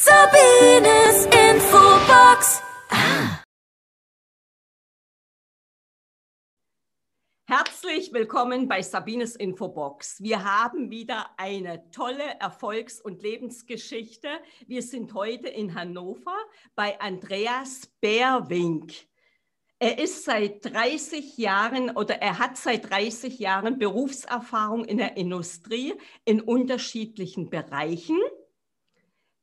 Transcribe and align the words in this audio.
Sabines 0.00 1.24
Infobox. 1.24 2.62
Ah. 2.88 3.42
Herzlich 7.48 8.12
willkommen 8.12 8.68
bei 8.68 8.80
Sabines 8.80 9.34
Infobox. 9.34 10.22
Wir 10.22 10.44
haben 10.44 10.92
wieder 10.92 11.30
eine 11.36 11.90
tolle 11.90 12.38
Erfolgs- 12.38 13.00
und 13.00 13.22
Lebensgeschichte. 13.24 14.28
Wir 14.68 14.82
sind 14.82 15.14
heute 15.14 15.48
in 15.48 15.74
Hannover 15.74 16.36
bei 16.76 17.00
Andreas 17.00 17.88
Bärwink. 18.00 18.92
Er 19.80 19.98
ist 19.98 20.24
seit 20.24 20.64
30 20.64 21.38
Jahren 21.38 21.90
oder 21.96 22.22
er 22.22 22.38
hat 22.38 22.56
seit 22.56 22.88
30 22.88 23.40
Jahren 23.40 23.80
Berufserfahrung 23.80 24.84
in 24.84 24.98
der 24.98 25.16
Industrie 25.16 25.94
in 26.24 26.40
unterschiedlichen 26.40 27.50
Bereichen. 27.50 28.20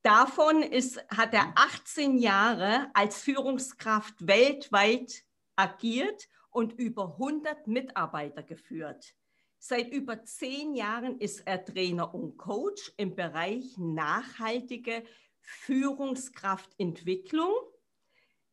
Davon 0.06 0.62
ist, 0.62 1.04
hat 1.10 1.34
er 1.34 1.52
18 1.56 2.20
Jahre 2.20 2.91
als 2.94 3.23
Führungskraft 3.23 4.28
weltweit 4.28 5.23
agiert 5.55 6.30
und 6.52 6.73
über 6.73 7.14
100 7.14 7.66
Mitarbeiter 7.66 8.44
geführt. 8.44 9.16
Seit 9.58 9.91
über 9.91 10.23
zehn 10.23 10.76
Jahren 10.76 11.18
ist 11.18 11.48
er 11.48 11.66
Trainer 11.66 12.14
und 12.14 12.38
Coach 12.38 12.94
im 12.98 13.16
Bereich 13.16 13.80
nachhaltige 13.80 15.04
Führungskraftentwicklung. 15.40 17.56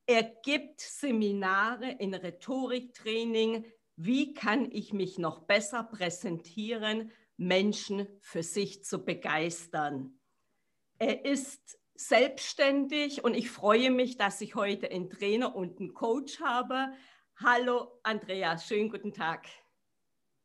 Er 0.07 0.23
gibt 0.23 0.81
Seminare 0.81 1.91
in 1.99 2.15
Rhetoriktraining. 2.15 3.67
Wie 3.97 4.33
kann 4.33 4.73
ich 4.73 4.95
mich 4.95 5.19
noch 5.19 5.41
besser 5.41 5.83
präsentieren, 5.83 7.13
Menschen 7.37 8.09
für 8.23 8.43
sich 8.43 8.85
zu 8.85 9.05
begeistern? 9.05 10.19
Er 11.03 11.25
ist 11.25 11.81
selbstständig 11.97 13.25
und 13.25 13.35
ich 13.35 13.51
freue 13.51 13.91
mich, 13.91 14.19
dass 14.19 14.41
ich 14.41 14.55
heute 14.55 14.89
einen 14.89 15.11
Trainer 15.11 15.57
und 15.57 15.81
einen 15.81 15.95
Coach 15.95 16.39
habe. 16.41 16.93
Hallo 17.43 17.99
Andreas, 18.05 18.69
schönen 18.69 18.89
guten 18.89 19.13
Tag. 19.13 19.47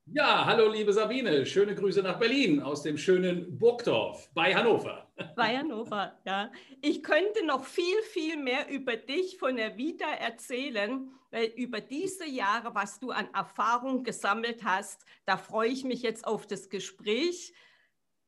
Ja, 0.07 0.45
hallo 0.47 0.67
liebe 0.67 0.91
Sabine, 0.91 1.45
schöne 1.45 1.75
Grüße 1.75 2.01
nach 2.01 2.17
Berlin 2.17 2.59
aus 2.59 2.81
dem 2.81 2.97
schönen 2.97 3.59
Burgdorf 3.59 4.31
bei 4.33 4.55
Hannover. 4.55 5.11
Bei 5.35 5.55
Hannover, 5.55 6.17
ja. 6.25 6.51
Ich 6.81 7.03
könnte 7.03 7.45
noch 7.45 7.63
viel, 7.63 8.01
viel 8.11 8.37
mehr 8.37 8.67
über 8.67 8.95
dich 8.95 9.37
von 9.37 9.57
der 9.57 9.77
Vita 9.77 10.09
erzählen, 10.09 11.11
weil 11.29 11.51
über 11.55 11.81
diese 11.81 12.25
Jahre, 12.27 12.73
was 12.73 12.99
du 12.99 13.11
an 13.11 13.31
Erfahrung 13.31 14.03
gesammelt 14.03 14.63
hast, 14.63 15.05
da 15.27 15.37
freue 15.37 15.69
ich 15.69 15.83
mich 15.83 16.01
jetzt 16.01 16.25
auf 16.25 16.47
das 16.47 16.69
Gespräch. 16.71 17.53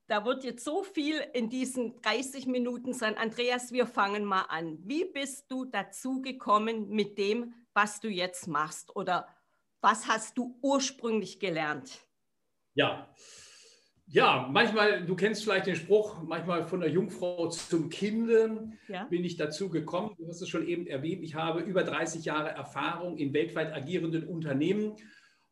Da 0.09 0.25
wird 0.25 0.43
jetzt 0.43 0.65
so 0.65 0.81
viel 0.81 1.21
in 1.33 1.52
diesen 1.52 2.02
30 2.02 2.47
Minuten 2.47 2.93
sein. 2.93 3.15
Andreas, 3.15 3.71
wir 3.71 3.85
fangen 3.85 4.25
mal 4.25 4.41
an. 4.49 4.79
Wie 4.81 5.05
bist 5.05 5.51
du 5.51 5.66
dazu 5.66 6.23
gekommen 6.23 6.89
mit 6.89 7.19
dem, 7.19 7.53
was 7.75 7.99
du 7.99 8.09
jetzt 8.09 8.47
machst? 8.47 8.95
Oder 8.95 9.27
was 9.81 10.07
hast 10.07 10.35
du 10.39 10.57
ursprünglich 10.63 11.39
gelernt? 11.39 12.07
Ja, 12.73 13.07
ja, 14.07 14.49
manchmal, 14.51 15.05
du 15.05 15.16
kennst 15.16 15.43
vielleicht 15.43 15.67
den 15.67 15.75
Spruch, 15.75 16.23
manchmal 16.23 16.67
von 16.67 16.79
der 16.79 16.89
Jungfrau 16.89 17.47
zum 17.49 17.91
Kinde 17.91 18.71
ja. 18.88 19.03
bin 19.03 19.23
ich 19.23 19.38
dazu 19.38 19.69
gekommen. 19.69 20.16
Du 20.17 20.27
hast 20.27 20.41
es 20.41 20.49
schon 20.49 20.67
eben 20.67 20.88
erwähnt, 20.88 21.23
ich 21.23 21.35
habe 21.35 21.59
über 21.59 21.83
30 21.83 22.25
Jahre 22.25 22.49
Erfahrung 22.49 23.19
in 23.19 23.31
weltweit 23.35 23.71
agierenden 23.71 24.27
Unternehmen 24.27 24.95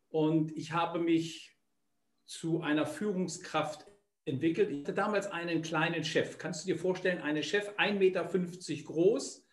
und 0.09 0.51
ich 0.57 0.71
habe 0.71 0.97
mich 0.97 1.55
zu 2.25 2.61
einer 2.61 2.87
Führungskraft 2.87 3.86
entwickelt. 4.27 4.69
Ich 4.69 4.79
hatte 4.79 4.93
damals 4.93 5.27
einen 5.27 5.61
kleinen 5.61 6.03
Chef. 6.03 6.37
Kannst 6.37 6.63
du 6.63 6.73
dir 6.73 6.77
vorstellen, 6.77 7.21
einen 7.21 7.43
Chef 7.43 7.69
1,50 7.77 7.93
Meter 7.93 8.83
groß. 8.83 9.45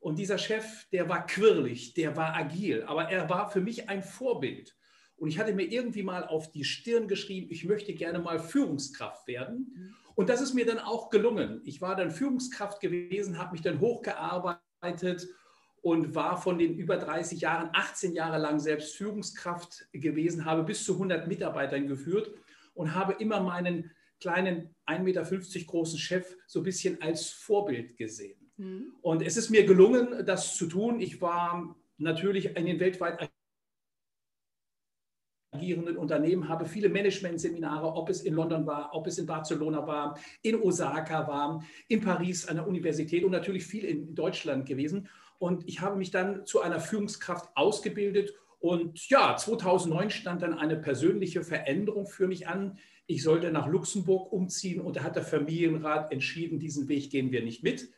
Und 0.00 0.18
dieser 0.18 0.38
Chef, 0.38 0.86
der 0.92 1.08
war 1.08 1.26
quirlig, 1.26 1.94
der 1.94 2.16
war 2.16 2.34
agil, 2.34 2.84
aber 2.84 3.10
er 3.10 3.28
war 3.28 3.50
für 3.50 3.60
mich 3.60 3.88
ein 3.88 4.02
Vorbild. 4.02 4.76
Und 5.16 5.28
ich 5.28 5.38
hatte 5.38 5.52
mir 5.52 5.64
irgendwie 5.64 6.04
mal 6.04 6.24
auf 6.24 6.52
die 6.52 6.62
Stirn 6.62 7.08
geschrieben, 7.08 7.48
ich 7.50 7.64
möchte 7.64 7.92
gerne 7.94 8.20
mal 8.20 8.38
Führungskraft 8.38 9.26
werden. 9.26 9.94
Und 10.14 10.28
das 10.28 10.40
ist 10.40 10.54
mir 10.54 10.64
dann 10.64 10.78
auch 10.78 11.10
gelungen. 11.10 11.60
Ich 11.64 11.80
war 11.80 11.96
dann 11.96 12.12
Führungskraft 12.12 12.80
gewesen, 12.80 13.38
habe 13.38 13.52
mich 13.52 13.62
dann 13.62 13.80
hochgearbeitet 13.80 15.26
und 15.80 16.14
war 16.14 16.40
von 16.40 16.58
den 16.58 16.74
über 16.76 16.96
30 16.96 17.40
Jahren, 17.40 17.70
18 17.72 18.14
Jahre 18.14 18.38
lang 18.38 18.60
selbst 18.60 18.96
Führungskraft 18.96 19.88
gewesen, 19.92 20.44
habe 20.44 20.62
bis 20.62 20.84
zu 20.84 20.94
100 20.94 21.26
Mitarbeitern 21.26 21.88
geführt 21.88 22.32
und 22.74 22.94
habe 22.94 23.14
immer 23.14 23.40
meinen 23.40 23.90
kleinen 24.20 24.74
1,50 24.86 25.00
Meter 25.00 25.24
großen 25.66 25.98
Chef 25.98 26.36
so 26.46 26.60
ein 26.60 26.64
bisschen 26.64 27.00
als 27.00 27.30
Vorbild 27.30 27.96
gesehen. 27.96 28.50
Mhm. 28.56 28.92
Und 29.02 29.22
es 29.22 29.36
ist 29.36 29.50
mir 29.50 29.64
gelungen, 29.64 30.24
das 30.26 30.56
zu 30.56 30.66
tun. 30.66 31.00
Ich 31.00 31.20
war 31.20 31.76
natürlich 31.98 32.56
in 32.56 32.66
den 32.66 32.80
weltweit 32.80 33.30
agierenden 35.50 35.96
Unternehmen, 35.96 36.48
habe 36.48 36.66
viele 36.66 36.88
Management-Seminare, 36.88 37.86
ob 37.94 38.10
es 38.10 38.22
in 38.22 38.34
London 38.34 38.66
war, 38.66 38.94
ob 38.94 39.06
es 39.06 39.18
in 39.18 39.26
Barcelona 39.26 39.86
war, 39.86 40.18
in 40.42 40.60
Osaka 40.60 41.26
war, 41.26 41.64
in 41.88 42.00
Paris 42.00 42.46
an 42.46 42.56
der 42.56 42.66
Universität 42.66 43.24
und 43.24 43.30
natürlich 43.30 43.64
viel 43.64 43.84
in 43.84 44.14
Deutschland 44.14 44.66
gewesen. 44.66 45.08
Und 45.38 45.66
ich 45.66 45.80
habe 45.80 45.96
mich 45.96 46.10
dann 46.10 46.44
zu 46.44 46.60
einer 46.60 46.80
Führungskraft 46.80 47.50
ausgebildet. 47.54 48.34
Und 48.58 49.08
ja, 49.08 49.36
2009 49.36 50.10
stand 50.10 50.42
dann 50.42 50.54
eine 50.54 50.76
persönliche 50.76 51.42
Veränderung 51.42 52.06
für 52.06 52.26
mich 52.26 52.48
an 52.48 52.78
ich 53.10 53.22
sollte 53.22 53.50
nach 53.50 53.66
Luxemburg 53.66 54.30
umziehen 54.30 54.82
und 54.82 54.96
da 54.96 55.02
hat 55.02 55.16
der 55.16 55.22
Familienrat 55.24 56.12
entschieden, 56.12 56.58
diesen 56.58 56.88
Weg 56.88 57.10
gehen 57.10 57.32
wir 57.32 57.42
nicht 57.42 57.62
mit. 57.62 57.90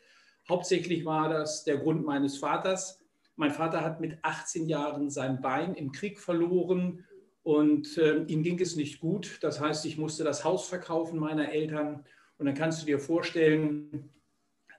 Hauptsächlich 0.48 1.04
war 1.04 1.28
das 1.28 1.65
der 1.65 1.78
Grund 1.78 2.06
meines 2.06 2.38
Vaters. 2.38 3.00
Mein 3.34 3.50
Vater 3.50 3.81
hat 3.81 4.00
mit 4.00 4.19
18 4.22 4.69
Jahren 4.69 5.10
sein 5.10 5.41
Bein 5.41 5.75
im 5.75 5.91
Krieg 5.91 6.21
verloren 6.21 7.04
und 7.42 7.98
äh, 7.98 8.22
ihm 8.22 8.44
ging 8.44 8.60
es 8.60 8.77
nicht 8.77 9.00
gut. 9.00 9.38
Das 9.41 9.59
heißt, 9.59 9.84
ich 9.84 9.98
musste 9.98 10.22
das 10.22 10.44
Haus 10.44 10.69
verkaufen 10.69 11.19
meiner 11.19 11.50
Eltern. 11.50 12.04
Und 12.38 12.47
dann 12.47 12.54
kannst 12.54 12.82
du 12.82 12.87
dir 12.87 13.00
vorstellen, 13.00 14.10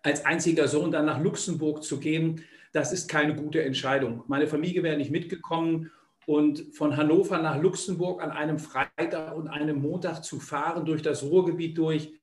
als 0.01 0.23
einziger 0.23 0.69
Sohn 0.69 0.91
dann 0.91 1.07
nach 1.07 1.21
Luxemburg 1.21 1.83
zu 1.83 1.99
gehen, 1.99 2.41
das 2.71 2.93
ist 2.93 3.09
keine 3.09 3.35
gute 3.35 3.63
Entscheidung. 3.63 4.23
Meine 4.27 4.47
Familie 4.47 4.83
wäre 4.83 4.97
nicht 4.97 5.11
mitgekommen 5.11 5.91
und 6.25 6.73
von 6.73 6.95
Hannover 6.97 7.39
nach 7.39 7.61
Luxemburg 7.61 8.23
an 8.23 8.31
einem 8.31 8.59
Freitag 8.59 9.35
und 9.35 9.47
einem 9.47 9.81
Montag 9.81 10.23
zu 10.23 10.39
fahren 10.39 10.85
durch 10.85 11.01
das 11.01 11.23
Ruhrgebiet 11.23 11.77
durch, 11.77 12.13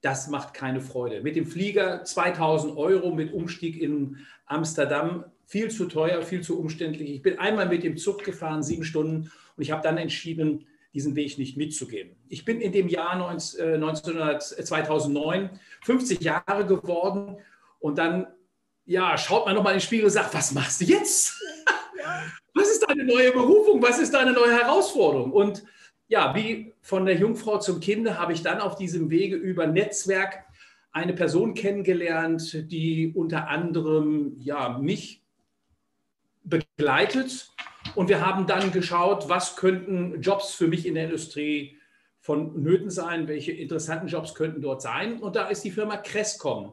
das 0.00 0.28
macht 0.28 0.54
keine 0.54 0.80
Freude. 0.80 1.20
Mit 1.22 1.36
dem 1.36 1.46
Flieger 1.46 2.04
2000 2.04 2.76
Euro 2.76 3.14
mit 3.14 3.32
Umstieg 3.32 3.80
in 3.80 4.18
Amsterdam, 4.46 5.24
viel 5.44 5.70
zu 5.70 5.86
teuer, 5.86 6.22
viel 6.22 6.40
zu 6.40 6.58
umständlich. 6.58 7.10
Ich 7.10 7.22
bin 7.22 7.38
einmal 7.38 7.68
mit 7.68 7.82
dem 7.82 7.96
Zug 7.96 8.24
gefahren, 8.24 8.62
sieben 8.62 8.84
Stunden, 8.84 9.30
und 9.56 9.62
ich 9.62 9.72
habe 9.72 9.82
dann 9.82 9.98
entschieden, 9.98 10.66
diesen 10.94 11.16
Weg 11.16 11.38
nicht 11.38 11.56
mitzugehen. 11.56 12.16
Ich 12.28 12.44
bin 12.44 12.60
in 12.60 12.72
dem 12.72 12.88
Jahr 12.88 13.16
19, 13.16 13.74
1900, 13.74 14.42
2009 14.42 15.50
50 15.82 16.20
Jahre 16.20 16.66
geworden 16.66 17.36
und 17.78 17.98
dann 17.98 18.26
ja, 18.90 19.16
schaut 19.16 19.46
man 19.46 19.54
nochmal 19.54 19.74
in 19.74 19.78
den 19.78 19.84
Spiegel 19.84 20.06
und 20.06 20.10
sagt, 20.10 20.34
was 20.34 20.50
machst 20.50 20.80
du 20.80 20.84
jetzt? 20.84 21.40
was 22.54 22.70
ist 22.72 22.84
deine 22.88 23.04
neue 23.04 23.30
Berufung? 23.30 23.80
Was 23.80 24.00
ist 24.00 24.12
deine 24.12 24.32
neue 24.32 24.52
Herausforderung? 24.52 25.30
Und 25.30 25.62
ja, 26.08 26.34
wie 26.34 26.74
von 26.82 27.06
der 27.06 27.14
Jungfrau 27.14 27.58
zum 27.58 27.78
Kinde 27.78 28.18
habe 28.18 28.32
ich 28.32 28.42
dann 28.42 28.60
auf 28.60 28.74
diesem 28.74 29.08
Wege 29.08 29.36
über 29.36 29.68
Netzwerk 29.68 30.44
eine 30.90 31.12
Person 31.12 31.54
kennengelernt, 31.54 32.68
die 32.72 33.12
unter 33.14 33.46
anderem 33.46 34.34
ja, 34.40 34.76
mich 34.80 35.22
begleitet. 36.42 37.48
Und 37.94 38.08
wir 38.08 38.26
haben 38.26 38.48
dann 38.48 38.72
geschaut, 38.72 39.28
was 39.28 39.54
könnten 39.54 40.20
Jobs 40.20 40.52
für 40.52 40.66
mich 40.66 40.84
in 40.84 40.96
der 40.96 41.04
Industrie 41.04 41.78
von 42.18 42.60
Nöten 42.60 42.90
sein, 42.90 43.28
welche 43.28 43.52
interessanten 43.52 44.08
Jobs 44.08 44.34
könnten 44.34 44.60
dort 44.60 44.82
sein. 44.82 45.20
Und 45.20 45.36
da 45.36 45.46
ist 45.46 45.62
die 45.62 45.70
Firma 45.70 45.96
Cresscom 45.96 46.72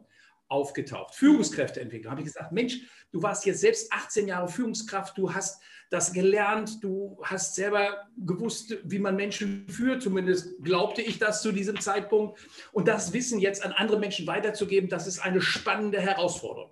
aufgetaucht, 0.50 1.16
Führungskräfteentwicklung. 1.16 2.12
Habe 2.12 2.22
ich 2.22 2.28
gesagt, 2.28 2.52
Mensch, 2.52 2.80
du 3.12 3.22
warst 3.22 3.46
jetzt 3.46 3.62
selbst 3.62 3.92
18 3.92 4.28
Jahre 4.28 4.48
Führungskraft, 4.48 5.18
du 5.18 5.34
hast 5.34 5.62
das 5.90 6.12
gelernt, 6.12 6.84
du 6.84 7.18
hast 7.24 7.56
selber 7.56 8.08
gewusst, 8.18 8.78
wie 8.84 9.00
man 9.00 9.16
Menschen 9.16 9.68
führt, 9.70 10.02
zumindest 10.02 10.62
glaubte 10.62 11.02
ich 11.02 11.18
das 11.18 11.42
zu 11.42 11.52
diesem 11.52 11.80
Zeitpunkt. 11.80 12.40
Und 12.72 12.88
das 12.88 13.14
Wissen 13.14 13.40
jetzt 13.40 13.64
an 13.64 13.72
andere 13.72 14.00
Menschen 14.00 14.28
weiterzugeben, 14.28 14.90
das 14.90 15.08
ist 15.08 15.20
eine 15.20 15.42
spannende 15.42 16.02
Herausforderung. 16.02 16.72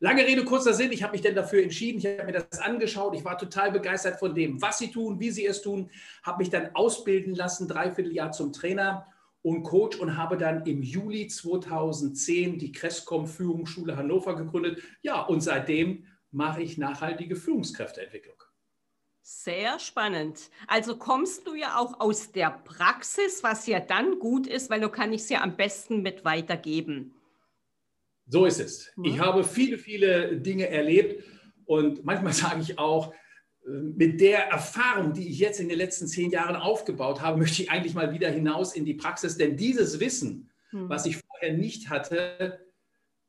Lange 0.00 0.26
Rede, 0.26 0.44
kurzer 0.44 0.74
Sinn, 0.74 0.92
ich 0.92 1.02
habe 1.02 1.12
mich 1.12 1.22
denn 1.22 1.34
dafür 1.34 1.62
entschieden, 1.62 1.98
ich 1.98 2.06
habe 2.06 2.24
mir 2.24 2.32
das 2.32 2.58
angeschaut, 2.58 3.14
ich 3.14 3.24
war 3.24 3.38
total 3.38 3.72
begeistert 3.72 4.18
von 4.18 4.34
dem, 4.34 4.60
was 4.60 4.78
sie 4.78 4.90
tun, 4.90 5.18
wie 5.18 5.30
sie 5.30 5.46
es 5.46 5.62
tun, 5.62 5.90
habe 6.22 6.38
mich 6.38 6.50
dann 6.50 6.74
ausbilden 6.74 7.34
lassen, 7.34 7.68
dreiviertel 7.68 8.12
Jahr 8.12 8.32
zum 8.32 8.52
Trainer 8.52 9.06
und 9.44 9.62
Coach 9.62 9.98
und 9.98 10.16
habe 10.16 10.38
dann 10.38 10.64
im 10.64 10.82
Juli 10.82 11.28
2010 11.28 12.58
die 12.58 12.72
Cresscom 12.72 13.26
Führungsschule 13.26 13.94
Hannover 13.94 14.36
gegründet. 14.36 14.82
Ja, 15.02 15.20
und 15.20 15.42
seitdem 15.42 16.06
mache 16.30 16.62
ich 16.62 16.78
nachhaltige 16.78 17.36
Führungskräfteentwicklung. 17.36 18.36
Sehr 19.20 19.78
spannend. 19.78 20.50
Also 20.66 20.96
kommst 20.96 21.46
du 21.46 21.54
ja 21.54 21.78
auch 21.78 22.00
aus 22.00 22.32
der 22.32 22.50
Praxis, 22.50 23.42
was 23.42 23.66
ja 23.66 23.80
dann 23.80 24.18
gut 24.18 24.46
ist, 24.46 24.70
weil 24.70 24.80
du 24.80 24.88
kann 24.88 25.12
ich 25.12 25.20
es 25.20 25.28
ja 25.28 25.42
am 25.42 25.56
besten 25.56 26.00
mit 26.00 26.24
weitergeben. 26.24 27.14
So 28.26 28.46
ist 28.46 28.60
es. 28.60 28.92
Ich 29.02 29.18
habe 29.18 29.44
viele, 29.44 29.76
viele 29.76 30.38
Dinge 30.38 30.70
erlebt 30.70 31.22
und 31.66 32.02
manchmal 32.02 32.32
sage 32.34 32.62
ich 32.62 32.78
auch, 32.78 33.12
mit 33.66 34.20
der 34.20 34.48
Erfahrung, 34.48 35.14
die 35.14 35.28
ich 35.28 35.38
jetzt 35.38 35.58
in 35.58 35.68
den 35.68 35.78
letzten 35.78 36.06
zehn 36.06 36.30
Jahren 36.30 36.56
aufgebaut 36.56 37.22
habe, 37.22 37.38
möchte 37.38 37.62
ich 37.62 37.70
eigentlich 37.70 37.94
mal 37.94 38.12
wieder 38.12 38.30
hinaus 38.30 38.74
in 38.74 38.84
die 38.84 38.94
Praxis. 38.94 39.36
Denn 39.36 39.56
dieses 39.56 40.00
Wissen, 40.00 40.50
hm. 40.70 40.88
was 40.88 41.06
ich 41.06 41.16
vorher 41.16 41.56
nicht 41.56 41.88
hatte, 41.88 42.60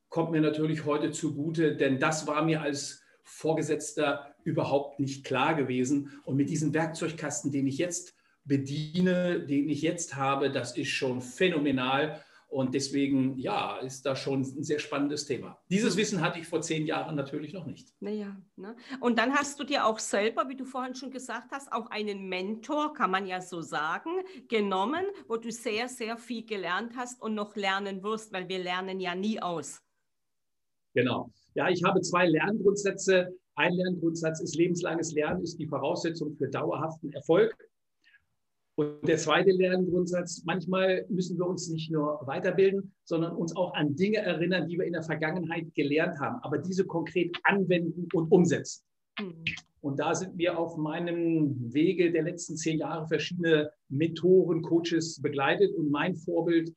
kommt 0.09 0.31
mir 0.31 0.41
natürlich 0.41 0.85
heute 0.85 1.11
zugute, 1.11 1.75
denn 1.75 1.99
das 1.99 2.27
war 2.27 2.43
mir 2.43 2.61
als 2.61 3.01
Vorgesetzter 3.23 4.35
überhaupt 4.43 4.99
nicht 4.99 5.25
klar 5.25 5.55
gewesen. 5.55 6.11
Und 6.25 6.35
mit 6.35 6.49
diesem 6.49 6.73
Werkzeugkasten, 6.73 7.51
den 7.51 7.67
ich 7.67 7.77
jetzt 7.77 8.13
bediene, 8.43 9.39
den 9.41 9.67
ich 9.69 9.81
jetzt 9.81 10.15
habe, 10.15 10.51
das 10.51 10.77
ist 10.77 10.89
schon 10.89 11.21
phänomenal. 11.21 12.21
Und 12.55 12.73
deswegen, 12.73 13.37
ja, 13.37 13.79
ist 13.79 14.05
das 14.05 14.17
schon 14.17 14.39
ein 14.39 14.63
sehr 14.63 14.79
spannendes 14.79 15.25
Thema. 15.25 15.59
Dieses 15.69 15.97
Wissen 15.97 16.21
hatte 16.21 16.39
ich 16.39 16.47
vor 16.47 16.61
zehn 16.61 16.85
Jahren 16.85 17.13
natürlich 17.13 17.51
noch 17.51 17.65
nicht. 17.65 17.93
Naja, 17.99 18.33
ne? 18.55 18.77
und 19.01 19.19
dann 19.19 19.33
hast 19.33 19.59
du 19.59 19.65
dir 19.65 19.85
auch 19.85 19.99
selber, 19.99 20.47
wie 20.47 20.55
du 20.55 20.63
vorhin 20.63 20.95
schon 20.95 21.11
gesagt 21.11 21.51
hast, 21.51 21.69
auch 21.73 21.91
einen 21.91 22.29
Mentor, 22.29 22.93
kann 22.93 23.11
man 23.11 23.27
ja 23.27 23.41
so 23.41 23.59
sagen, 23.59 24.09
genommen, 24.47 25.03
wo 25.27 25.35
du 25.35 25.51
sehr, 25.51 25.89
sehr 25.89 26.17
viel 26.17 26.45
gelernt 26.45 26.93
hast 26.95 27.21
und 27.21 27.35
noch 27.35 27.57
lernen 27.57 28.01
wirst, 28.03 28.31
weil 28.31 28.47
wir 28.47 28.59
lernen 28.59 29.01
ja 29.01 29.15
nie 29.15 29.41
aus. 29.41 29.81
Genau. 30.93 31.29
Ja, 31.55 31.67
ich 31.67 31.83
habe 31.83 31.99
zwei 31.99 32.25
Lerngrundsätze. 32.25 33.35
Ein 33.55 33.73
Lerngrundsatz 33.73 34.39
ist 34.39 34.55
lebenslanges 34.55 35.11
Lernen 35.11 35.43
ist 35.43 35.59
die 35.59 35.67
Voraussetzung 35.67 36.37
für 36.37 36.47
dauerhaften 36.47 37.11
Erfolg. 37.11 37.53
Und 38.77 39.07
der 39.07 39.17
zweite 39.17 39.51
Lerngrundsatz, 39.51 40.43
manchmal 40.45 41.05
müssen 41.09 41.37
wir 41.37 41.47
uns 41.47 41.69
nicht 41.69 41.91
nur 41.91 42.19
weiterbilden, 42.25 42.93
sondern 43.05 43.33
uns 43.35 43.55
auch 43.55 43.73
an 43.73 43.95
Dinge 43.95 44.17
erinnern, 44.17 44.67
die 44.67 44.77
wir 44.77 44.85
in 44.85 44.93
der 44.93 45.03
Vergangenheit 45.03 45.73
gelernt 45.75 46.19
haben, 46.19 46.39
aber 46.41 46.57
diese 46.57 46.85
konkret 46.85 47.37
anwenden 47.43 48.07
und 48.13 48.31
umsetzen. 48.31 48.83
Mhm. 49.19 49.43
Und 49.85 49.99
da 49.99 50.15
sind 50.15 50.35
wir 50.37 50.57
auf 50.57 50.77
meinem 50.77 51.71
Wege 51.71 52.11
der 52.11 52.23
letzten 52.23 52.57
zehn 52.57 52.79
Jahre 52.79 53.07
verschiedene 53.07 53.69
Mentoren, 53.87 54.63
Coaches 54.63 55.21
begleitet. 55.21 55.75
Und 55.75 55.91
mein 55.91 56.15
Vorbild 56.15 56.73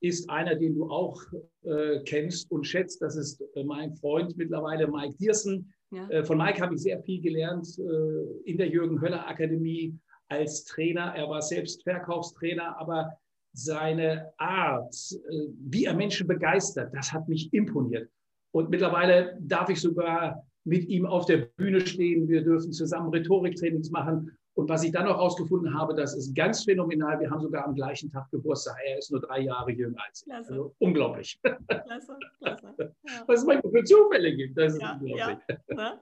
ist 0.00 0.30
einer, 0.30 0.54
den 0.54 0.74
du 0.74 0.88
auch 0.88 1.20
äh, 1.64 2.00
kennst 2.04 2.50
und 2.50 2.66
schätzt. 2.66 3.02
Das 3.02 3.16
ist 3.16 3.42
äh, 3.54 3.64
mein 3.64 3.94
Freund 3.96 4.34
mittlerweile, 4.38 4.88
Mike 4.88 5.16
Diersen. 5.18 5.72
Ja. 5.90 6.08
Äh, 6.08 6.24
von 6.24 6.38
Mike 6.38 6.62
habe 6.62 6.74
ich 6.74 6.80
sehr 6.80 7.02
viel 7.02 7.20
gelernt 7.20 7.68
äh, 7.78 8.50
in 8.50 8.56
der 8.56 8.68
Jürgen 8.68 8.98
Höller 9.00 9.28
Akademie 9.28 9.98
als 10.28 10.64
Trainer. 10.64 11.14
Er 11.16 11.28
war 11.28 11.42
selbst 11.42 11.82
Verkaufstrainer, 11.82 12.78
aber 12.78 13.12
seine 13.52 14.32
Art, 14.38 14.94
äh, 15.12 15.48
wie 15.58 15.84
er 15.86 15.94
Menschen 15.94 16.26
begeistert, 16.26 16.94
das 16.94 17.12
hat 17.12 17.28
mich 17.28 17.52
imponiert. 17.52 18.08
Und 18.52 18.70
mittlerweile 18.70 19.38
darf 19.40 19.68
ich 19.68 19.80
sogar 19.80 20.44
mit 20.64 20.88
ihm 20.88 21.06
auf 21.06 21.26
der 21.26 21.48
Bühne 21.56 21.80
stehen. 21.80 22.28
Wir 22.28 22.42
dürfen 22.42 22.72
zusammen 22.72 23.10
Rhetoriktrainings 23.10 23.90
machen. 23.90 24.36
Und 24.54 24.68
was 24.68 24.82
ich 24.82 24.90
dann 24.90 25.04
noch 25.04 25.16
herausgefunden 25.16 25.72
habe, 25.72 25.94
das 25.94 26.16
ist 26.16 26.34
ganz 26.34 26.64
phänomenal. 26.64 27.20
Wir 27.20 27.30
haben 27.30 27.40
sogar 27.40 27.64
am 27.64 27.74
gleichen 27.74 28.10
Tag 28.10 28.28
Geburtstag. 28.32 28.76
Er 28.84 28.98
ist 28.98 29.10
nur 29.10 29.20
drei 29.20 29.40
Jahre 29.40 29.70
jünger 29.70 29.98
als 30.06 30.24
ich. 30.26 30.32
Also 30.32 30.74
unglaublich. 30.78 31.40
Klasse, 31.42 32.16
klasse. 32.38 32.74
Ja. 33.08 33.24
Was 33.26 33.40
es 33.40 33.46
manchmal 33.46 33.72
für 33.72 33.84
Zufälle 33.84 34.36
gibt, 34.36 34.58
das 34.58 34.74
ist 34.74 34.82
ja, 34.82 34.98
unglaublich. 35.00 35.38
Ja. 35.68 36.00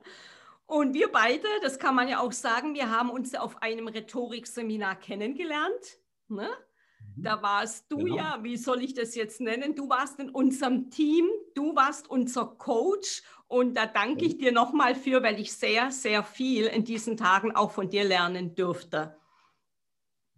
Und 0.67 0.95
wir 0.95 1.11
beide, 1.13 1.47
das 1.63 1.79
kann 1.79 1.95
man 1.95 2.09
ja 2.09 2.21
auch 2.21 2.33
sagen, 2.33 2.75
wir 2.75 2.91
haben 2.91 3.11
uns 3.11 3.35
auf 3.35 3.63
einem 3.63 3.87
Rhetorikseminar 3.87 4.97
kennengelernt. 4.97 6.01
Ne? 6.29 6.49
Mhm. 7.17 7.23
Da 7.23 7.41
warst 7.41 7.91
du 7.91 7.99
genau. 7.99 8.17
ja, 8.17 8.39
wie 8.43 8.57
soll 8.57 8.83
ich 8.83 8.95
das 8.95 9.15
jetzt 9.15 9.41
nennen? 9.41 9.77
Du 9.77 9.89
warst 9.89 10.19
in 10.19 10.29
unserem 10.29 10.91
Team, 10.91 11.29
du 11.55 11.77
warst 11.77 12.11
unser 12.11 12.47
Coach 12.47 13.23
und 13.47 13.75
da 13.77 13.87
danke 13.87 14.25
ich 14.25 14.39
dir 14.39 14.51
nochmal 14.51 14.97
für, 14.97 15.23
weil 15.23 15.39
ich 15.39 15.53
sehr, 15.53 15.93
sehr 15.93 16.25
viel 16.25 16.67
in 16.67 16.85
diesen 16.85 17.17
Tagen 17.17 17.53
auch 17.53 17.71
von 17.71 17.89
dir 17.89 18.03
lernen 18.03 18.57
dürfte. 18.57 19.17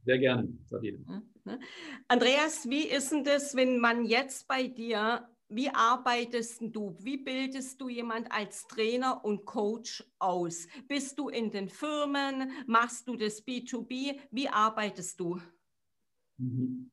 Sehr 0.05 0.19
gerne, 0.19 0.49
Sabine. 0.67 1.25
Ne? 1.45 1.61
Andreas, 2.07 2.69
wie 2.69 2.87
ist 2.87 3.13
denn 3.13 3.25
das, 3.25 3.57
wenn 3.57 3.79
man 3.79 4.05
jetzt 4.05 4.47
bei 4.47 4.69
dir 4.69 5.29
wie 5.49 5.71
arbeitest 5.71 6.61
du? 6.61 6.97
Wie 7.01 7.17
bildest 7.17 7.81
du 7.81 7.89
jemand 7.89 8.31
als 8.31 8.67
Trainer 8.67 9.25
und 9.25 9.47
Coach 9.47 10.05
aus? 10.19 10.67
Bist 10.87 11.19
du 11.19 11.31
in 11.31 11.51
den 11.51 11.69
Firmen? 11.69 12.53
Machst 12.67 13.09
du 13.09 13.17
das 13.17 13.45
B2B? 13.47 14.19
Wie 14.31 14.49
arbeitest 14.49 15.19
du? 15.19 15.41
Mhm. 16.39 16.91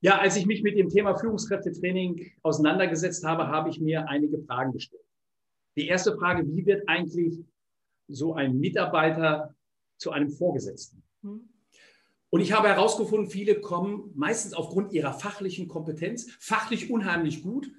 Ja, 0.00 0.18
als 0.18 0.36
ich 0.36 0.46
mich 0.46 0.62
mit 0.62 0.78
dem 0.78 0.88
Thema 0.88 1.14
Führungskräftetraining 1.14 2.32
auseinandergesetzt 2.42 3.24
habe, 3.24 3.48
habe 3.48 3.68
ich 3.68 3.78
mir 3.80 4.08
einige 4.08 4.38
Fragen 4.38 4.72
gestellt. 4.72 5.04
Die 5.76 5.86
erste 5.86 6.16
Frage, 6.16 6.46
wie 6.46 6.64
wird 6.64 6.88
eigentlich 6.88 7.44
so 8.08 8.34
ein 8.34 8.58
Mitarbeiter 8.58 9.54
zu 9.98 10.10
einem 10.10 10.30
Vorgesetzten? 10.30 11.02
Hm. 11.22 11.49
Und 12.30 12.40
ich 12.40 12.52
habe 12.52 12.68
herausgefunden, 12.68 13.28
viele 13.28 13.60
kommen 13.60 14.12
meistens 14.14 14.54
aufgrund 14.54 14.92
ihrer 14.92 15.12
fachlichen 15.12 15.66
Kompetenz, 15.66 16.28
fachlich 16.38 16.90
unheimlich 16.90 17.42
gut. 17.42 17.70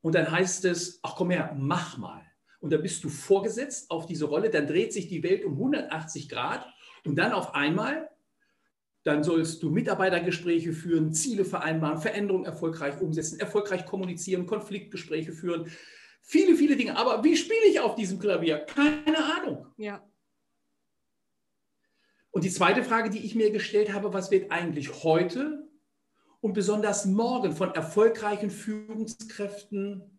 Und 0.00 0.14
dann 0.14 0.30
heißt 0.30 0.64
es, 0.64 1.00
ach 1.02 1.16
komm 1.16 1.30
her, 1.30 1.54
mach 1.58 1.98
mal. 1.98 2.22
Und 2.60 2.72
dann 2.72 2.80
bist 2.80 3.02
du 3.02 3.08
vorgesetzt 3.08 3.90
auf 3.90 4.06
diese 4.06 4.26
Rolle, 4.26 4.48
dann 4.48 4.68
dreht 4.68 4.92
sich 4.92 5.08
die 5.08 5.24
Welt 5.24 5.44
um 5.44 5.54
180 5.54 6.28
Grad 6.28 6.64
und 7.04 7.16
dann 7.16 7.32
auf 7.32 7.56
einmal, 7.56 8.08
dann 9.02 9.24
sollst 9.24 9.64
du 9.64 9.70
Mitarbeitergespräche 9.70 10.72
führen, 10.72 11.12
Ziele 11.12 11.44
vereinbaren, 11.44 11.98
Veränderungen 11.98 12.44
erfolgreich 12.44 13.00
umsetzen, 13.00 13.40
erfolgreich 13.40 13.84
kommunizieren, 13.84 14.46
Konfliktgespräche 14.46 15.32
führen, 15.32 15.72
viele, 16.20 16.54
viele 16.54 16.76
Dinge. 16.76 16.96
Aber 16.96 17.24
wie 17.24 17.36
spiele 17.36 17.66
ich 17.68 17.80
auf 17.80 17.96
diesem 17.96 18.20
Klavier? 18.20 18.58
Keine 18.58 19.18
Ahnung. 19.18 19.66
Ja. 19.76 20.08
Und 22.32 22.44
die 22.44 22.50
zweite 22.50 22.82
Frage, 22.82 23.10
die 23.10 23.24
ich 23.24 23.34
mir 23.34 23.50
gestellt 23.50 23.92
habe, 23.92 24.12
was 24.12 24.30
wird 24.30 24.50
eigentlich 24.50 25.04
heute 25.04 25.68
und 26.40 26.54
besonders 26.54 27.04
morgen 27.04 27.52
von 27.52 27.74
erfolgreichen 27.74 28.50
Führungskräften 28.50 30.18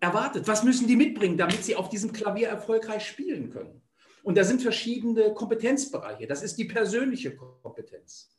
erwartet? 0.00 0.48
Was 0.48 0.64
müssen 0.64 0.88
die 0.88 0.96
mitbringen, 0.96 1.36
damit 1.36 1.62
sie 1.62 1.76
auf 1.76 1.90
diesem 1.90 2.12
Klavier 2.12 2.48
erfolgreich 2.48 3.06
spielen 3.06 3.50
können? 3.50 3.82
Und 4.22 4.36
da 4.36 4.42
sind 4.42 4.62
verschiedene 4.62 5.34
Kompetenzbereiche. 5.34 6.26
Das 6.26 6.42
ist 6.42 6.56
die 6.56 6.64
persönliche 6.64 7.36
Kompetenz. 7.36 8.35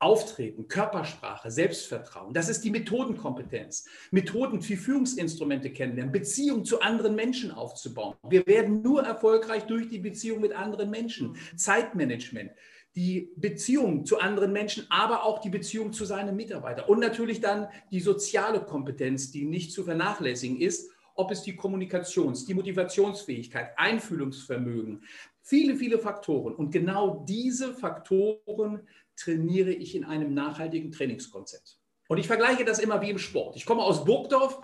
Auftreten, 0.00 0.66
Körpersprache, 0.66 1.50
Selbstvertrauen. 1.50 2.32
Das 2.32 2.48
ist 2.48 2.64
die 2.64 2.70
Methodenkompetenz. 2.70 3.84
Methoden 4.10 4.66
wie 4.66 4.76
Führungsinstrumente 4.76 5.70
kennenlernen, 5.70 6.10
Beziehungen 6.10 6.64
zu 6.64 6.80
anderen 6.80 7.14
Menschen 7.14 7.50
aufzubauen. 7.50 8.16
Wir 8.26 8.46
werden 8.46 8.80
nur 8.80 9.02
erfolgreich 9.02 9.64
durch 9.64 9.88
die 9.88 9.98
Beziehung 9.98 10.40
mit 10.40 10.52
anderen 10.52 10.88
Menschen. 10.88 11.36
Zeitmanagement, 11.54 12.50
die 12.96 13.30
Beziehung 13.36 14.06
zu 14.06 14.18
anderen 14.18 14.52
Menschen, 14.52 14.86
aber 14.88 15.24
auch 15.24 15.40
die 15.40 15.50
Beziehung 15.50 15.92
zu 15.92 16.06
seinen 16.06 16.34
Mitarbeitern. 16.34 16.88
Und 16.88 17.00
natürlich 17.00 17.42
dann 17.42 17.68
die 17.90 18.00
soziale 18.00 18.60
Kompetenz, 18.60 19.30
die 19.30 19.44
nicht 19.44 19.70
zu 19.70 19.84
vernachlässigen 19.84 20.58
ist, 20.58 20.90
ob 21.14 21.30
es 21.30 21.42
die 21.42 21.56
Kommunikations-, 21.56 22.46
die 22.46 22.54
Motivationsfähigkeit, 22.54 23.72
Einfühlungsvermögen, 23.76 25.02
viele, 25.42 25.76
viele 25.76 25.98
Faktoren. 25.98 26.54
Und 26.54 26.70
genau 26.70 27.24
diese 27.28 27.74
Faktoren 27.74 28.80
trainiere 29.20 29.70
ich 29.70 29.94
in 29.94 30.04
einem 30.04 30.34
nachhaltigen 30.34 30.90
Trainingskonzept. 30.90 31.78
Und 32.08 32.18
ich 32.18 32.26
vergleiche 32.26 32.64
das 32.64 32.78
immer 32.78 33.00
wie 33.02 33.10
im 33.10 33.18
Sport. 33.18 33.56
Ich 33.56 33.66
komme 33.66 33.82
aus 33.82 34.04
Burgdorf. 34.04 34.60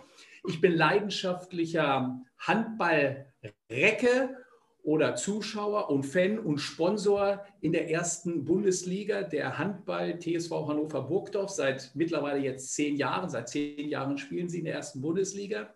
Ich 0.49 0.61
bin 0.61 0.73
leidenschaftlicher 0.73 2.21
Handballrecke 2.39 4.37
oder 4.83 5.17
Zuschauer 5.17 5.91
und 5.91 6.05
Fan 6.05 6.39
und 6.39 6.59
Sponsor 6.59 7.45
in 7.61 7.73
der 7.73 7.91
ersten 7.91 8.45
Bundesliga 8.45 9.23
der 9.23 9.59
Handball 9.59 10.19
TSV 10.19 10.51
Hannover 10.51 11.03
Burgdorf 11.03 11.51
seit 11.51 11.91
mittlerweile 11.95 12.39
jetzt 12.39 12.73
zehn 12.75 12.97
Jahren. 12.97 13.29
Seit 13.29 13.49
zehn 13.49 13.89
Jahren 13.89 14.17
spielen 14.17 14.49
sie 14.49 14.61
in 14.61 14.65
der 14.65 14.75
ersten 14.75 15.01
Bundesliga. 15.01 15.75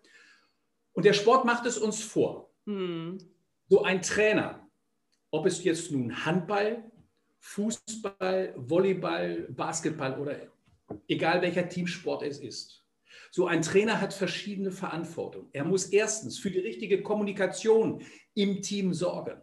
Und 0.93 1.05
der 1.05 1.13
Sport 1.13 1.45
macht 1.45 1.65
es 1.65 1.77
uns 1.77 2.01
vor. 2.01 2.51
Hm. 2.65 3.17
So 3.69 3.83
ein 3.83 4.01
Trainer, 4.01 4.67
ob 5.29 5.45
es 5.45 5.63
jetzt 5.63 5.91
nun 5.91 6.25
Handball, 6.25 6.90
Fußball, 7.41 8.53
Volleyball, 8.55 9.47
Basketball 9.49 10.19
oder 10.19 10.39
egal 11.07 11.41
welcher 11.41 11.67
Teamsport 11.67 12.23
es 12.23 12.39
ist. 12.39 12.83
So 13.31 13.47
ein 13.47 13.61
Trainer 13.61 13.99
hat 13.99 14.13
verschiedene 14.13 14.71
Verantwortung. 14.71 15.49
Er 15.51 15.65
muss 15.65 15.85
erstens 15.87 16.39
für 16.39 16.51
die 16.51 16.59
richtige 16.59 17.01
Kommunikation 17.01 18.03
im 18.33 18.61
Team 18.61 18.93
sorgen 18.93 19.41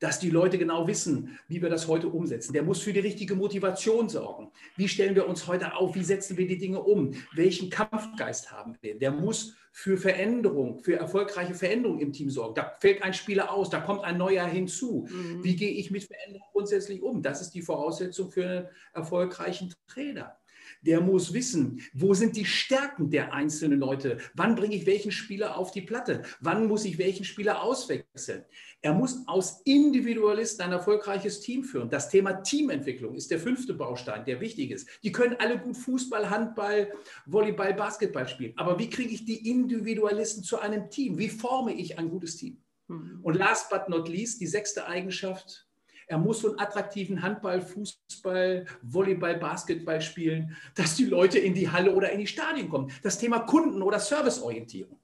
dass 0.00 0.18
die 0.18 0.30
Leute 0.30 0.58
genau 0.58 0.86
wissen, 0.86 1.38
wie 1.48 1.60
wir 1.60 1.70
das 1.70 1.88
heute 1.88 2.08
umsetzen. 2.08 2.52
Der 2.52 2.62
muss 2.62 2.80
für 2.80 2.92
die 2.92 3.00
richtige 3.00 3.34
Motivation 3.34 4.08
sorgen. 4.08 4.50
Wie 4.76 4.88
stellen 4.88 5.14
wir 5.14 5.28
uns 5.28 5.46
heute 5.46 5.74
auf? 5.74 5.94
Wie 5.94 6.04
setzen 6.04 6.36
wir 6.36 6.46
die 6.46 6.58
Dinge 6.58 6.82
um? 6.82 7.14
Welchen 7.34 7.70
Kampfgeist 7.70 8.52
haben 8.52 8.76
wir? 8.80 8.98
Der 8.98 9.10
muss 9.10 9.54
für 9.72 9.96
Veränderung, 9.96 10.80
für 10.80 10.96
erfolgreiche 10.96 11.54
Veränderung 11.54 12.00
im 12.00 12.12
Team 12.12 12.30
sorgen. 12.30 12.54
Da 12.54 12.76
fällt 12.80 13.02
ein 13.02 13.14
Spieler 13.14 13.52
aus, 13.52 13.70
da 13.70 13.80
kommt 13.80 14.02
ein 14.02 14.18
neuer 14.18 14.44
hinzu. 14.44 15.06
Mhm. 15.08 15.44
Wie 15.44 15.56
gehe 15.56 15.70
ich 15.70 15.90
mit 15.90 16.04
Veränderung 16.04 16.48
grundsätzlich 16.50 17.02
um? 17.02 17.22
Das 17.22 17.40
ist 17.40 17.50
die 17.50 17.62
Voraussetzung 17.62 18.30
für 18.30 18.44
einen 18.44 18.68
erfolgreichen 18.92 19.72
Trainer. 19.86 20.36
Der 20.82 21.00
muss 21.00 21.32
wissen, 21.32 21.80
wo 21.92 22.14
sind 22.14 22.36
die 22.36 22.44
Stärken 22.44 23.10
der 23.10 23.32
einzelnen 23.32 23.78
Leute? 23.78 24.18
Wann 24.34 24.54
bringe 24.54 24.76
ich 24.76 24.86
welchen 24.86 25.10
Spieler 25.10 25.56
auf 25.56 25.70
die 25.70 25.82
Platte? 25.82 26.22
Wann 26.40 26.66
muss 26.66 26.84
ich 26.84 26.98
welchen 26.98 27.24
Spieler 27.24 27.62
auswechseln? 27.62 28.44
Er 28.80 28.94
muss 28.94 29.26
aus 29.26 29.60
Individualisten 29.64 30.64
ein 30.64 30.72
erfolgreiches 30.72 31.40
Team 31.40 31.64
führen. 31.64 31.90
Das 31.90 32.10
Thema 32.10 32.34
Teamentwicklung 32.42 33.16
ist 33.16 33.30
der 33.30 33.40
fünfte 33.40 33.74
Baustein, 33.74 34.24
der 34.24 34.40
wichtig 34.40 34.70
ist. 34.70 34.88
Die 35.02 35.10
können 35.10 35.36
alle 35.40 35.58
gut 35.58 35.76
Fußball, 35.76 36.30
Handball, 36.30 36.92
Volleyball, 37.26 37.74
Basketball 37.74 38.28
spielen. 38.28 38.52
Aber 38.56 38.78
wie 38.78 38.88
kriege 38.88 39.12
ich 39.12 39.24
die 39.24 39.50
Individualisten 39.50 40.44
zu 40.44 40.60
einem 40.60 40.90
Team? 40.90 41.18
Wie 41.18 41.28
forme 41.28 41.72
ich 41.72 41.98
ein 41.98 42.08
gutes 42.08 42.36
Team? 42.36 42.62
Mhm. 42.86 43.18
Und 43.22 43.34
last 43.34 43.68
but 43.68 43.88
not 43.88 44.08
least, 44.08 44.40
die 44.40 44.46
sechste 44.46 44.86
Eigenschaft, 44.86 45.66
er 46.06 46.18
muss 46.18 46.40
so 46.40 46.50
einen 46.50 46.60
attraktiven 46.60 47.20
Handball, 47.20 47.60
Fußball, 47.60 48.64
Volleyball, 48.82 49.38
Basketball 49.38 50.00
spielen, 50.00 50.56
dass 50.74 50.94
die 50.94 51.04
Leute 51.04 51.38
in 51.38 51.52
die 51.52 51.68
Halle 51.68 51.94
oder 51.94 52.10
in 52.12 52.20
die 52.20 52.26
Stadien 52.26 52.68
kommen. 52.68 52.90
Das 53.02 53.18
Thema 53.18 53.40
Kunden- 53.40 53.82
oder 53.82 53.98
Serviceorientierung. 53.98 54.98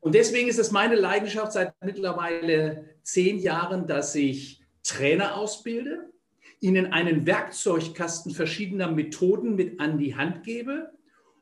Und 0.00 0.14
deswegen 0.14 0.48
ist 0.48 0.58
es 0.58 0.70
meine 0.70 0.96
Leidenschaft 0.96 1.52
seit 1.52 1.74
mittlerweile 1.82 2.96
zehn 3.02 3.38
Jahren, 3.38 3.86
dass 3.86 4.14
ich 4.14 4.62
Trainer 4.82 5.36
ausbilde, 5.36 6.12
ihnen 6.60 6.92
einen 6.92 7.26
Werkzeugkasten 7.26 8.32
verschiedener 8.32 8.90
Methoden 8.90 9.54
mit 9.54 9.80
an 9.80 9.98
die 9.98 10.16
Hand 10.16 10.44
gebe, 10.44 10.92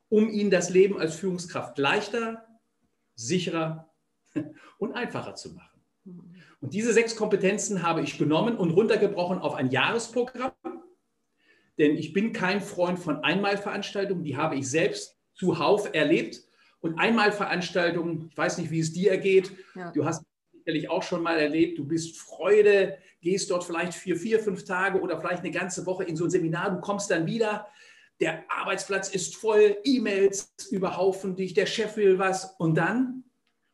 um 0.08 0.28
ihnen 0.28 0.50
das 0.50 0.68
Leben 0.68 0.98
als 0.98 1.14
Führungskraft 1.14 1.78
leichter, 1.78 2.44
sicherer 3.14 3.90
und 4.78 4.92
einfacher 4.92 5.34
zu 5.34 5.54
machen. 5.54 5.72
Und 6.60 6.74
diese 6.74 6.92
sechs 6.92 7.16
Kompetenzen 7.16 7.82
habe 7.82 8.02
ich 8.02 8.18
genommen 8.18 8.56
und 8.56 8.70
runtergebrochen 8.70 9.38
auf 9.38 9.54
ein 9.54 9.70
Jahresprogramm. 9.70 10.52
Denn 11.78 11.96
ich 11.96 12.12
bin 12.12 12.32
kein 12.32 12.60
Freund 12.60 12.98
von 12.98 13.24
Einmalveranstaltungen, 13.24 14.24
die 14.24 14.36
habe 14.36 14.56
ich 14.56 14.68
selbst 14.68 15.16
zuhauf 15.34 15.94
erlebt. 15.94 16.42
Und 16.82 16.98
Einmalveranstaltungen, 16.98 18.28
ich 18.30 18.36
weiß 18.36 18.58
nicht, 18.58 18.70
wie 18.70 18.80
es 18.80 18.92
dir 18.92 19.16
geht, 19.16 19.52
ja. 19.74 19.92
du 19.92 20.04
hast 20.04 20.24
sicherlich 20.52 20.90
auch 20.90 21.02
schon 21.02 21.22
mal 21.22 21.38
erlebt, 21.38 21.78
du 21.78 21.86
bist 21.86 22.18
Freude, 22.18 22.98
gehst 23.20 23.50
dort 23.50 23.64
vielleicht 23.64 23.94
vier, 23.94 24.16
vier, 24.16 24.40
fünf 24.40 24.64
Tage 24.64 25.00
oder 25.00 25.18
vielleicht 25.18 25.44
eine 25.44 25.52
ganze 25.52 25.86
Woche 25.86 26.04
in 26.04 26.16
so 26.16 26.24
ein 26.24 26.30
Seminar, 26.30 26.70
du 26.70 26.80
kommst 26.80 27.10
dann 27.10 27.26
wieder, 27.26 27.68
der 28.20 28.44
Arbeitsplatz 28.48 29.08
ist 29.08 29.36
voll, 29.36 29.78
E-Mails 29.84 30.52
überhaufen 30.70 31.36
dich, 31.36 31.54
der 31.54 31.66
Chef 31.66 31.96
will 31.96 32.18
was 32.18 32.56
und 32.58 32.76
dann 32.76 33.24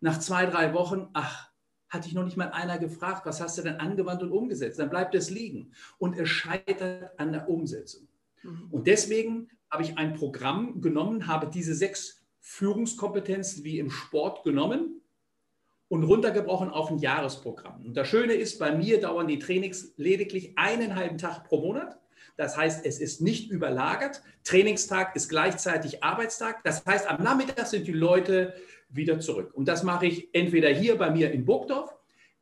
nach 0.00 0.18
zwei, 0.20 0.46
drei 0.46 0.74
Wochen, 0.74 1.08
ach, 1.14 1.48
hat 1.88 2.04
dich 2.04 2.12
noch 2.12 2.24
nicht 2.24 2.36
mal 2.36 2.50
einer 2.50 2.78
gefragt, 2.78 3.24
was 3.24 3.40
hast 3.40 3.56
du 3.56 3.62
denn 3.62 3.76
angewandt 3.76 4.22
und 4.22 4.32
umgesetzt? 4.32 4.78
Dann 4.78 4.90
bleibt 4.90 5.14
es 5.14 5.30
liegen 5.30 5.72
und 5.96 6.18
es 6.18 6.28
scheitert 6.28 7.18
an 7.18 7.32
der 7.32 7.48
Umsetzung. 7.48 8.06
Mhm. 8.42 8.68
Und 8.70 8.86
deswegen 8.86 9.48
habe 9.70 9.82
ich 9.82 9.96
ein 9.96 10.14
Programm 10.14 10.82
genommen, 10.82 11.26
habe 11.26 11.48
diese 11.48 11.74
sechs 11.74 12.17
Führungskompetenzen 12.48 13.62
wie 13.62 13.78
im 13.78 13.90
Sport 13.90 14.42
genommen 14.42 15.02
und 15.88 16.02
runtergebrochen 16.02 16.70
auf 16.70 16.90
ein 16.90 16.98
Jahresprogramm. 16.98 17.84
Und 17.84 17.94
das 17.94 18.08
Schöne 18.08 18.32
ist, 18.32 18.58
bei 18.58 18.74
mir 18.74 19.00
dauern 19.00 19.28
die 19.28 19.38
Trainings 19.38 19.92
lediglich 19.96 20.56
einen 20.56 20.96
halben 20.96 21.18
Tag 21.18 21.44
pro 21.44 21.60
Monat. 21.60 21.98
Das 22.36 22.56
heißt, 22.56 22.86
es 22.86 23.00
ist 23.00 23.20
nicht 23.20 23.50
überlagert. 23.50 24.22
Trainingstag 24.44 25.14
ist 25.14 25.28
gleichzeitig 25.28 26.02
Arbeitstag. 26.02 26.64
Das 26.64 26.84
heißt, 26.86 27.08
am 27.08 27.22
Nachmittag 27.22 27.66
sind 27.66 27.86
die 27.86 27.92
Leute 27.92 28.54
wieder 28.88 29.20
zurück. 29.20 29.52
Und 29.54 29.68
das 29.68 29.82
mache 29.82 30.06
ich 30.06 30.34
entweder 30.34 30.70
hier 30.70 30.96
bei 30.96 31.10
mir 31.10 31.30
in 31.30 31.44
Burgdorf, 31.44 31.94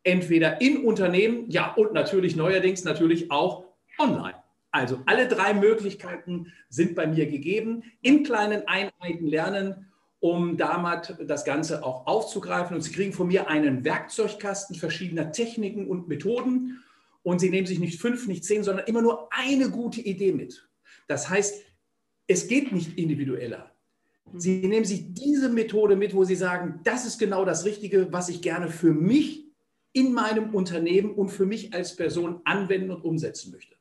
entweder 0.05 0.61
in 0.61 0.85
Unternehmen, 0.85 1.51
ja, 1.51 1.75
und 1.75 1.93
natürlich 1.93 2.37
neuerdings 2.37 2.85
natürlich 2.85 3.33
auch 3.33 3.65
online. 3.99 4.37
Also 4.71 5.01
alle 5.07 5.27
drei 5.27 5.53
Möglichkeiten 5.53 6.53
sind 6.69 6.95
bei 6.95 7.07
mir 7.09 7.27
gegeben. 7.27 7.83
In 8.03 8.23
kleinen 8.23 8.69
Einheiten 8.69 9.27
lernen, 9.27 9.87
um 10.21 10.57
damit 10.57 11.17
das 11.27 11.45
Ganze 11.45 11.85
auch 11.85 12.07
aufzugreifen. 12.07 12.77
Und 12.77 12.83
Sie 12.83 12.93
kriegen 12.93 13.13
von 13.13 13.29
mir 13.29 13.49
einen 13.49 13.85
Werkzeugkasten 13.85 14.77
verschiedener 14.77 15.33
Techniken 15.33 15.87
und 15.87 16.09
Methoden. 16.09 16.83
Und 17.23 17.41
Sie 17.41 17.51
nehmen 17.51 17.67
sich 17.67 17.79
nicht 17.79 18.01
fünf, 18.01 18.27
nicht 18.27 18.45
zehn, 18.45 18.65
sondern 18.65 18.87
immer 18.87 19.03
nur 19.03 19.29
eine 19.33 19.71
gute 19.71 20.01
Idee 20.01 20.33
mit. 20.33 20.69
Das 21.09 21.29
heißt, 21.29 21.63
es 22.27 22.49
geht 22.49 22.73
nicht 22.73 22.99
individueller. 22.99 23.71
Sie 24.35 24.67
nehmen 24.67 24.85
sich 24.85 25.15
diese 25.15 25.49
Methode 25.49 25.97
mit, 25.97 26.15
wo 26.15 26.25
Sie 26.25 26.35
sagen, 26.35 26.81
das 26.85 27.07
ist 27.07 27.19
genau 27.19 27.45
das 27.45 27.65
Richtige, 27.65 28.13
was 28.13 28.29
ich 28.29 28.43
gerne 28.43 28.69
für 28.69 28.93
mich 28.93 29.47
in 29.93 30.13
meinem 30.13 30.55
Unternehmen 30.55 31.13
und 31.13 31.29
für 31.31 31.47
mich 31.47 31.73
als 31.73 31.97
Person 31.97 32.41
anwenden 32.45 32.91
und 32.91 33.03
umsetzen 33.03 33.53
möchte. 33.53 33.77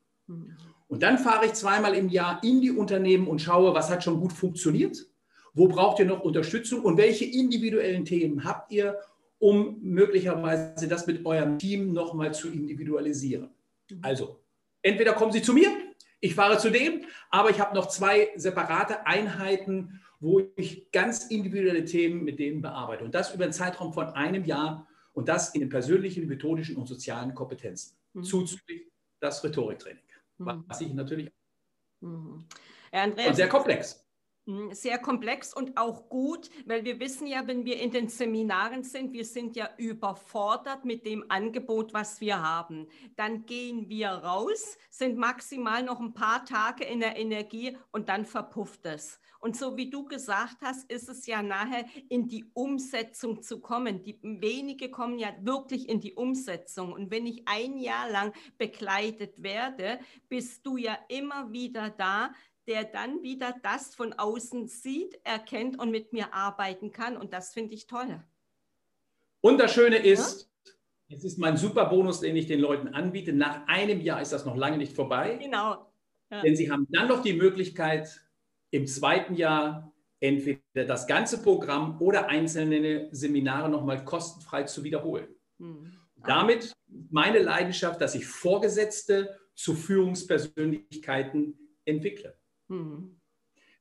Und 0.88 1.02
dann 1.02 1.18
fahre 1.18 1.46
ich 1.46 1.52
zweimal 1.54 1.94
im 1.94 2.08
Jahr 2.08 2.42
in 2.42 2.60
die 2.60 2.70
Unternehmen 2.70 3.26
und 3.26 3.42
schaue, 3.42 3.74
was 3.74 3.90
hat 3.90 4.04
schon 4.04 4.20
gut 4.20 4.32
funktioniert, 4.32 5.06
wo 5.56 5.68
braucht 5.68 5.98
ihr 5.98 6.04
noch 6.04 6.20
Unterstützung 6.20 6.82
und 6.82 6.98
welche 6.98 7.24
individuellen 7.24 8.04
Themen 8.04 8.44
habt 8.44 8.70
ihr, 8.70 9.00
um 9.38 9.78
möglicherweise 9.82 10.86
das 10.86 11.06
mit 11.06 11.24
eurem 11.24 11.58
Team 11.58 11.92
nochmal 11.94 12.32
zu 12.34 12.48
individualisieren. 12.48 13.48
Also, 14.02 14.38
entweder 14.82 15.14
kommen 15.14 15.32
Sie 15.32 15.42
zu 15.42 15.54
mir, 15.54 15.70
ich 16.20 16.34
fahre 16.34 16.58
zu 16.58 16.70
dem, 16.70 17.04
aber 17.30 17.50
ich 17.50 17.58
habe 17.58 17.74
noch 17.74 17.86
zwei 17.86 18.28
separate 18.36 19.06
Einheiten, 19.06 20.00
wo 20.20 20.42
ich 20.56 20.90
ganz 20.92 21.26
individuelle 21.26 21.84
Themen 21.84 22.24
mit 22.24 22.38
denen 22.38 22.60
bearbeite. 22.60 23.04
Und 23.04 23.14
das 23.14 23.34
über 23.34 23.44
einen 23.44 23.52
Zeitraum 23.52 23.94
von 23.94 24.08
einem 24.08 24.44
Jahr 24.44 24.86
und 25.14 25.28
das 25.28 25.54
in 25.54 25.60
den 25.60 25.70
persönlichen, 25.70 26.26
methodischen 26.26 26.76
und 26.76 26.86
sozialen 26.86 27.34
Kompetenzen. 27.34 27.96
Mhm. 28.12 28.24
Zuzüglich 28.24 28.82
das 29.20 29.42
Rhetoriktraining, 29.42 30.02
mhm. 30.38 30.64
was 30.66 30.80
ich 30.82 30.92
natürlich. 30.92 31.30
Mhm. 32.00 32.44
Andreas, 32.92 33.28
und 33.28 33.34
sehr 33.36 33.48
komplex. 33.48 34.05
Sehr 34.70 34.98
komplex 34.98 35.52
und 35.52 35.76
auch 35.76 36.08
gut, 36.08 36.50
weil 36.66 36.84
wir 36.84 37.00
wissen 37.00 37.26
ja, 37.26 37.48
wenn 37.48 37.64
wir 37.64 37.80
in 37.80 37.90
den 37.90 38.08
Seminaren 38.08 38.84
sind, 38.84 39.12
wir 39.12 39.24
sind 39.24 39.56
ja 39.56 39.68
überfordert 39.76 40.84
mit 40.84 41.04
dem 41.04 41.24
Angebot, 41.28 41.92
was 41.92 42.20
wir 42.20 42.40
haben. 42.40 42.86
Dann 43.16 43.44
gehen 43.44 43.88
wir 43.88 44.08
raus, 44.08 44.78
sind 44.88 45.16
maximal 45.16 45.82
noch 45.82 45.98
ein 45.98 46.14
paar 46.14 46.44
Tage 46.44 46.84
in 46.84 47.00
der 47.00 47.16
Energie 47.16 47.76
und 47.90 48.08
dann 48.08 48.24
verpufft 48.24 48.86
es. 48.86 49.18
Und 49.40 49.56
so 49.56 49.76
wie 49.76 49.90
du 49.90 50.06
gesagt 50.06 50.58
hast, 50.62 50.90
ist 50.90 51.08
es 51.08 51.26
ja 51.26 51.42
nachher 51.42 51.84
in 52.08 52.28
die 52.28 52.44
Umsetzung 52.54 53.42
zu 53.42 53.60
kommen. 53.60 54.04
Die 54.04 54.18
wenige 54.22 54.90
kommen 54.90 55.18
ja 55.18 55.28
wirklich 55.40 55.88
in 55.88 56.00
die 56.00 56.14
Umsetzung. 56.14 56.92
Und 56.92 57.10
wenn 57.10 57.26
ich 57.26 57.42
ein 57.46 57.78
Jahr 57.78 58.08
lang 58.10 58.32
begleitet 58.58 59.42
werde, 59.42 59.98
bist 60.28 60.64
du 60.64 60.76
ja 60.76 60.96
immer 61.08 61.52
wieder 61.52 61.90
da, 61.90 62.30
der 62.66 62.84
dann 62.84 63.22
wieder 63.22 63.54
das 63.62 63.94
von 63.94 64.12
außen 64.12 64.66
sieht, 64.66 65.20
erkennt 65.24 65.78
und 65.78 65.90
mit 65.90 66.12
mir 66.12 66.34
arbeiten 66.34 66.92
kann. 66.92 67.16
Und 67.16 67.32
das 67.32 67.52
finde 67.52 67.74
ich 67.74 67.86
toll. 67.86 68.22
Und 69.40 69.58
das 69.58 69.72
Schöne 69.72 69.96
ist, 69.96 70.50
ja? 71.08 71.16
es 71.16 71.24
ist 71.24 71.38
mein 71.38 71.56
super 71.56 71.86
Bonus, 71.86 72.20
den 72.20 72.36
ich 72.36 72.46
den 72.46 72.60
Leuten 72.60 72.88
anbiete. 72.88 73.32
Nach 73.32 73.66
einem 73.68 74.00
Jahr 74.00 74.20
ist 74.20 74.32
das 74.32 74.44
noch 74.44 74.56
lange 74.56 74.78
nicht 74.78 74.94
vorbei. 74.94 75.38
Genau. 75.40 75.92
Ja. 76.30 76.42
Denn 76.42 76.56
sie 76.56 76.70
haben 76.70 76.86
dann 76.90 77.08
noch 77.08 77.22
die 77.22 77.34
Möglichkeit, 77.34 78.20
im 78.70 78.86
zweiten 78.86 79.34
Jahr 79.34 79.92
entweder 80.18 80.84
das 80.86 81.06
ganze 81.06 81.42
Programm 81.42 82.00
oder 82.00 82.28
einzelne 82.28 83.08
Seminare 83.12 83.68
nochmal 83.68 84.04
kostenfrei 84.04 84.64
zu 84.64 84.82
wiederholen. 84.82 85.28
Mhm. 85.58 85.92
Damit 86.26 86.72
meine 87.10 87.38
Leidenschaft, 87.38 88.00
dass 88.00 88.14
ich 88.14 88.26
Vorgesetzte 88.26 89.38
zu 89.54 89.74
Führungspersönlichkeiten 89.74 91.56
entwickle. 91.84 92.36
Mhm. 92.68 93.16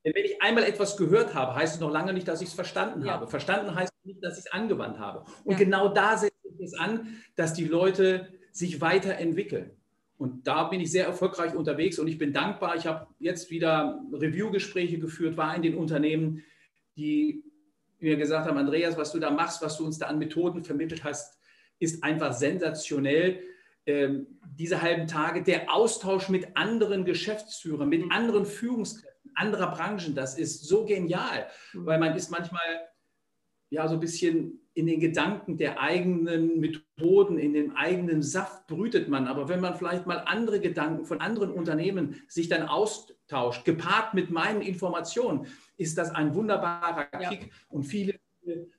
Denn 0.03 0.13
wenn 0.13 0.25
ich 0.25 0.41
einmal 0.41 0.63
etwas 0.63 0.97
gehört 0.97 1.33
habe, 1.33 1.55
heißt 1.55 1.75
es 1.75 1.81
noch 1.81 1.91
lange 1.91 2.13
nicht, 2.13 2.27
dass 2.27 2.41
ich 2.41 2.49
es 2.49 2.53
verstanden 2.53 3.05
ja. 3.05 3.13
habe. 3.13 3.27
Verstanden 3.27 3.73
heißt 3.73 3.91
nicht, 4.03 4.23
dass 4.23 4.37
ich 4.37 4.45
es 4.45 4.51
angewandt 4.51 4.99
habe. 4.99 5.25
Und 5.43 5.53
ja. 5.53 5.57
genau 5.57 5.89
da 5.89 6.15
setze 6.15 6.33
ich 6.43 6.63
es 6.63 6.73
an, 6.75 7.17
dass 7.35 7.53
die 7.53 7.65
Leute 7.65 8.31
sich 8.51 8.81
weiterentwickeln. 8.81 9.71
Und 10.17 10.47
da 10.47 10.65
bin 10.65 10.79
ich 10.79 10.91
sehr 10.91 11.05
erfolgreich 11.05 11.55
unterwegs 11.55 11.99
und 11.99 12.07
ich 12.07 12.17
bin 12.17 12.31
dankbar. 12.31 12.75
Ich 12.75 12.87
habe 12.87 13.07
jetzt 13.19 13.49
wieder 13.49 13.99
Review-Gespräche 14.13 14.99
geführt, 14.99 15.35
war 15.35 15.55
in 15.55 15.61
den 15.61 15.75
Unternehmen, 15.75 16.43
die 16.95 17.43
mir 17.99 18.15
gesagt 18.15 18.47
haben, 18.47 18.57
Andreas, 18.57 18.97
was 18.97 19.11
du 19.11 19.19
da 19.19 19.31
machst, 19.31 19.61
was 19.61 19.77
du 19.77 19.85
uns 19.85 19.97
da 19.97 20.05
an 20.05 20.19
Methoden 20.19 20.63
vermittelt 20.63 21.03
hast, 21.03 21.37
ist 21.79 22.03
einfach 22.03 22.31
sensationell. 22.31 23.41
Ähm, 23.87 24.27
diese 24.57 24.81
halben 24.81 25.07
Tage, 25.07 25.43
der 25.43 25.71
Austausch 25.73 26.29
mit 26.29 26.57
anderen 26.57 27.05
Geschäftsführern, 27.05 27.89
mit 27.89 28.11
anderen 28.11 28.45
Führungskräften 28.45 29.15
anderer 29.35 29.71
Branchen, 29.71 30.15
das 30.15 30.37
ist 30.37 30.65
so 30.65 30.85
genial, 30.85 31.47
mhm. 31.73 31.85
weil 31.85 31.99
man 31.99 32.15
ist 32.15 32.31
manchmal 32.31 32.89
ja 33.69 33.87
so 33.87 33.95
ein 33.95 33.99
bisschen 33.99 34.61
in 34.73 34.87
den 34.87 34.99
Gedanken 34.99 35.57
der 35.57 35.79
eigenen 35.79 36.59
Methoden, 36.59 37.37
in 37.37 37.53
dem 37.53 37.75
eigenen 37.75 38.21
Saft 38.21 38.67
brütet 38.67 39.07
man. 39.07 39.27
Aber 39.27 39.47
wenn 39.47 39.61
man 39.61 39.75
vielleicht 39.75 40.05
mal 40.05 40.17
andere 40.25 40.59
Gedanken 40.59 41.05
von 41.05 41.21
anderen 41.21 41.51
Unternehmen 41.51 42.21
sich 42.27 42.49
dann 42.49 42.63
austauscht, 42.63 43.63
gepaart 43.63 44.13
mit 44.13 44.31
meinen 44.31 44.61
Informationen, 44.61 45.47
ist 45.77 45.97
das 45.97 46.11
ein 46.11 46.35
wunderbarer 46.35 47.05
Kick. 47.05 47.41
Ja. 47.43 47.47
Und 47.69 47.83
viele 47.83 48.19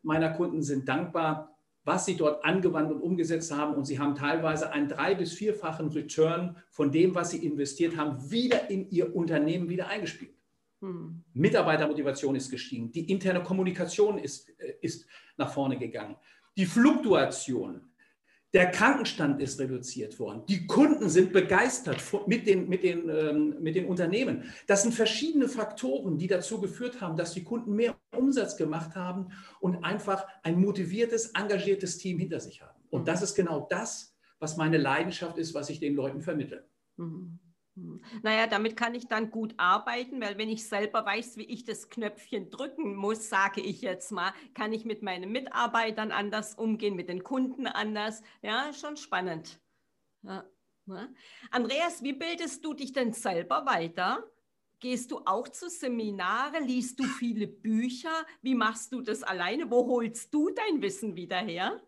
meiner 0.03 0.31
Kunden 0.31 0.63
sind 0.63 0.89
dankbar, 0.89 1.56
was 1.87 2.05
sie 2.05 2.17
dort 2.17 2.45
angewandt 2.45 2.91
und 2.91 3.01
umgesetzt 3.01 3.53
haben. 3.53 3.75
Und 3.75 3.85
sie 3.87 3.99
haben 3.99 4.17
teilweise 4.17 4.73
einen 4.73 4.89
drei- 4.89 5.15
bis 5.15 5.33
vierfachen 5.33 5.89
Return 5.89 6.57
von 6.69 6.91
dem, 6.91 7.15
was 7.15 7.31
sie 7.31 7.47
investiert 7.47 7.97
haben, 7.97 8.31
wieder 8.31 8.69
in 8.69 8.91
ihr 8.91 9.15
Unternehmen 9.15 9.69
wieder 9.69 9.87
eingespielt. 9.87 10.35
Hm. 10.81 11.23
Mitarbeitermotivation 11.33 12.35
ist 12.35 12.51
gestiegen. 12.51 12.91
Die 12.91 13.09
interne 13.11 13.43
Kommunikation 13.43 14.19
ist, 14.19 14.51
äh, 14.61 14.75
ist 14.83 15.07
nach 15.37 15.53
vorne 15.53 15.79
gegangen. 15.79 16.17
Die 16.57 16.67
Fluktuation, 16.67 17.81
der 18.53 18.71
Krankenstand 18.71 19.43
ist 19.43 19.59
reduziert 19.61 20.19
worden. 20.19 20.43
Die 20.49 20.67
Kunden 20.67 21.09
sind 21.09 21.33
begeistert 21.33 22.03
mit 22.27 22.47
den, 22.47 22.69
mit, 22.69 22.83
den, 22.83 23.09
ähm, 23.09 23.57
mit 23.61 23.75
den 23.75 23.87
Unternehmen. 23.87 24.45
Das 24.67 24.83
sind 24.83 24.95
verschiedene 24.95 25.49
Faktoren, 25.49 26.17
die 26.17 26.27
dazu 26.27 26.61
geführt 26.61 27.01
haben, 27.01 27.17
dass 27.17 27.35
die 27.35 27.45
Kunden 27.45 27.75
mehr 27.75 27.97
Umsatz 28.17 28.57
gemacht 28.57 28.95
haben 28.95 29.29
und 29.61 29.85
einfach 29.85 30.27
ein 30.43 30.61
motiviertes, 30.61 31.33
engagiertes 31.35 31.99
Team 31.99 32.19
hinter 32.19 32.41
sich 32.41 32.63
haben. 32.63 32.81
Und 32.91 33.03
mhm. 33.03 33.07
das 33.07 33.23
ist 33.23 33.35
genau 33.35 33.67
das, 33.69 34.17
was 34.39 34.57
meine 34.57 34.79
Leidenschaft 34.79 35.39
ist, 35.39 35.55
was 35.55 35.69
ich 35.69 35.81
den 35.81 35.95
Leuten 35.95 36.23
vermittle. 36.23 36.67
Mhm. 36.97 37.39
Naja, 38.23 38.47
damit 38.47 38.77
kann 38.77 38.95
ich 38.95 39.07
dann 39.07 39.31
gut 39.31 39.55
arbeiten, 39.59 40.21
weil 40.21 40.39
wenn 40.39 40.49
ich 40.49 40.67
selber 40.67 41.05
weiß, 41.05 41.37
wie 41.37 41.45
ich 41.45 41.65
das 41.65 41.91
Knöpfchen 41.91 42.51
drücken 42.51 42.97
muss, 42.97 43.29
sage 43.29 43.61
ich 43.61 43.83
jetzt 43.83 44.13
mal, 44.13 44.33
kann 44.55 44.73
ich 44.73 44.87
mit 44.87 45.03
meinen 45.03 45.31
Mitarbeitern 45.31 46.11
anders 46.11 46.55
umgehen, 46.55 46.97
mit 46.97 47.11
den 47.11 47.23
Kunden 47.23 47.67
anders. 47.67 48.23
Ja, 48.41 48.73
schon 48.73 48.97
spannend. 48.97 49.61
Ja. 50.23 50.45
Ja. 50.87 51.09
Andreas, 51.51 52.03
wie 52.03 52.13
bildest 52.13 52.65
du 52.65 52.73
dich 52.73 52.93
denn 52.93 53.13
selber 53.13 53.67
weiter? 53.67 54.25
Gehst 54.79 55.11
du 55.11 55.21
auch 55.25 55.49
zu 55.49 55.69
Seminare? 55.69 56.61
Liest 56.61 57.01
du 57.01 57.05
viele 57.05 57.47
Bücher? 57.47 58.25
Wie 58.41 58.55
machst 58.55 58.93
du 58.93 59.01
das 59.01 59.23
alleine? 59.23 59.71
Wo 59.71 59.87
holst 59.87 60.33
du 60.33 60.51
dein 60.51 60.83
Wissen 60.83 61.17
wieder 61.17 61.39
her? 61.39 61.83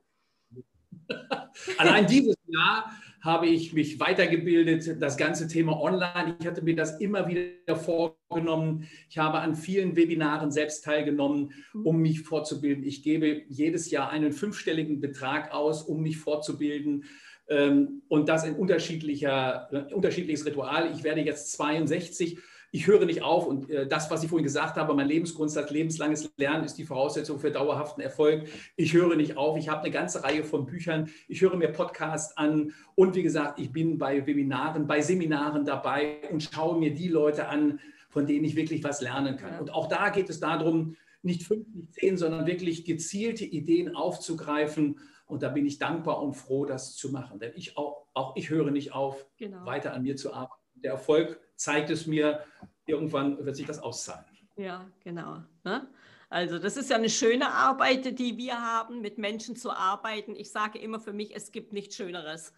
Allein 1.78 2.06
dieses 2.06 2.36
Jahr 2.46 2.90
habe 3.20 3.46
ich 3.46 3.72
mich 3.72 3.98
weitergebildet, 3.98 5.02
das 5.02 5.16
ganze 5.16 5.48
Thema 5.48 5.80
online. 5.80 6.36
Ich 6.40 6.46
hatte 6.46 6.62
mir 6.62 6.76
das 6.76 7.00
immer 7.00 7.26
wieder 7.28 7.76
vorgenommen. 7.76 8.88
Ich 9.10 9.18
habe 9.18 9.40
an 9.40 9.56
vielen 9.56 9.96
Webinaren 9.96 10.52
selbst 10.52 10.84
teilgenommen, 10.84 11.52
um 11.84 11.98
mich 11.98 12.22
fortzubilden. 12.22 12.84
Ich 12.84 13.02
gebe 13.02 13.42
jedes 13.48 13.90
Jahr 13.90 14.10
einen 14.10 14.32
fünfstelligen 14.32 15.00
Betrag 15.00 15.52
aus, 15.52 15.82
um 15.82 16.02
mich 16.02 16.18
fortzubilden. 16.18 17.04
Ähm, 17.48 18.02
und 18.08 18.28
das 18.28 18.44
in 18.44 18.54
unterschiedlicher, 18.54 19.68
äh, 19.72 19.94
unterschiedliches 19.94 20.46
Ritual. 20.46 20.92
Ich 20.94 21.02
werde 21.02 21.22
jetzt 21.22 21.52
62 21.52 22.38
ich 22.70 22.86
höre 22.86 23.06
nicht 23.06 23.22
auf 23.22 23.46
und 23.46 23.70
äh, 23.70 23.86
das, 23.86 24.10
was 24.10 24.22
ich 24.22 24.28
vorhin 24.28 24.44
gesagt 24.44 24.76
habe, 24.76 24.94
mein 24.94 25.08
Lebensgrundsatz, 25.08 25.70
lebenslanges 25.70 26.30
Lernen 26.36 26.64
ist 26.64 26.76
die 26.76 26.84
Voraussetzung 26.84 27.38
für 27.38 27.50
dauerhaften 27.50 28.02
Erfolg. 28.02 28.48
Ich 28.76 28.92
höre 28.92 29.16
nicht 29.16 29.36
auf. 29.36 29.56
Ich 29.56 29.68
habe 29.68 29.82
eine 29.82 29.90
ganze 29.90 30.22
Reihe 30.22 30.44
von 30.44 30.66
Büchern. 30.66 31.10
Ich 31.28 31.40
höre 31.40 31.56
mir 31.56 31.68
Podcasts 31.68 32.36
an 32.36 32.72
und 32.94 33.14
wie 33.14 33.22
gesagt, 33.22 33.58
ich 33.58 33.72
bin 33.72 33.98
bei 33.98 34.26
Webinaren, 34.26 34.86
bei 34.86 35.00
Seminaren 35.00 35.64
dabei 35.64 36.18
und 36.30 36.42
schaue 36.42 36.78
mir 36.78 36.92
die 36.92 37.08
Leute 37.08 37.48
an, 37.48 37.80
von 38.10 38.26
denen 38.26 38.44
ich 38.44 38.56
wirklich 38.56 38.84
was 38.84 39.00
lernen 39.00 39.36
kann. 39.36 39.58
Und 39.60 39.72
auch 39.72 39.88
da 39.88 40.10
geht 40.10 40.28
es 40.28 40.40
darum, 40.40 40.96
nicht 41.22 41.44
fünf, 41.44 41.66
nicht 41.74 41.94
zehn, 41.94 42.16
sondern 42.16 42.46
wirklich 42.46 42.84
gezielte 42.84 43.44
Ideen 43.44 43.94
aufzugreifen. 43.94 44.98
Und 45.26 45.42
da 45.42 45.48
bin 45.48 45.66
ich 45.66 45.78
dankbar 45.78 46.22
und 46.22 46.34
froh, 46.34 46.64
das 46.64 46.96
zu 46.96 47.10
machen. 47.10 47.38
Denn 47.38 47.52
ich 47.54 47.76
auch, 47.76 48.06
auch 48.14 48.36
ich 48.36 48.50
höre 48.50 48.70
nicht 48.70 48.92
auf, 48.92 49.26
genau. 49.36 49.64
weiter 49.66 49.92
an 49.92 50.02
mir 50.02 50.16
zu 50.16 50.32
arbeiten. 50.32 50.67
Der 50.82 50.92
Erfolg 50.92 51.40
zeigt 51.56 51.90
es 51.90 52.06
mir, 52.06 52.44
irgendwann 52.86 53.44
wird 53.44 53.56
sich 53.56 53.66
das 53.66 53.78
auszahlen. 53.78 54.24
Ja, 54.56 54.90
genau. 55.04 55.42
Ne? 55.64 55.88
Also 56.30 56.58
das 56.58 56.76
ist 56.76 56.90
ja 56.90 56.96
eine 56.96 57.08
schöne 57.08 57.50
Arbeit, 57.50 58.18
die 58.18 58.36
wir 58.36 58.60
haben, 58.60 59.00
mit 59.00 59.18
Menschen 59.18 59.56
zu 59.56 59.70
arbeiten. 59.70 60.36
Ich 60.36 60.50
sage 60.50 60.78
immer 60.78 61.00
für 61.00 61.12
mich, 61.12 61.34
es 61.34 61.52
gibt 61.52 61.72
nichts 61.72 61.96
Schöneres. 61.96 62.52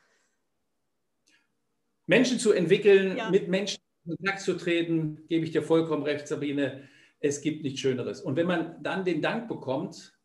Menschen 2.07 2.39
zu 2.41 2.53
entwickeln, 2.53 3.17
ja. 3.17 3.31
mit 3.31 3.49
Menschen 3.49 3.79
in 4.05 4.17
Kontakt 4.17 4.41
zu 4.41 4.55
treten, 4.55 5.27
gebe 5.29 5.45
ich 5.45 5.53
dir 5.53 5.63
vollkommen 5.63 6.03
recht, 6.03 6.27
Sabine. 6.27 6.89
Es 7.21 7.41
gibt 7.41 7.63
nichts 7.63 7.81
Schöneres. 7.81 8.21
Und 8.21 8.35
wenn 8.37 8.47
man 8.47 8.83
dann 8.83 9.05
den 9.05 9.23
Dank 9.23 9.47
bekommt, 9.47 10.19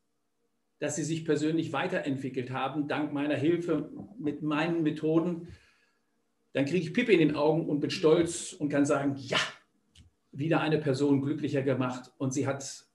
dass 0.80 0.96
sie 0.96 1.04
sich 1.04 1.26
persönlich 1.26 1.74
weiterentwickelt 1.74 2.50
haben, 2.52 2.88
dank 2.88 3.14
meiner 3.14 3.36
Hilfe 3.36 3.92
mit 4.18 4.42
meinen 4.42 4.82
Methoden, 4.82 5.50
dann 6.56 6.64
kriege 6.64 6.86
ich 6.88 6.94
Pippe 6.94 7.12
in 7.12 7.20
den 7.20 7.36
Augen 7.36 7.68
und 7.68 7.82
bin 7.82 7.90
stolz 7.90 8.54
und 8.54 8.70
kann 8.70 8.86
sagen, 8.86 9.18
ja, 9.18 9.38
wieder 10.32 10.62
eine 10.62 10.78
Person 10.78 11.22
glücklicher 11.22 11.62
gemacht 11.62 12.14
und 12.18 12.34
sie 12.34 12.48
hat 12.48 12.88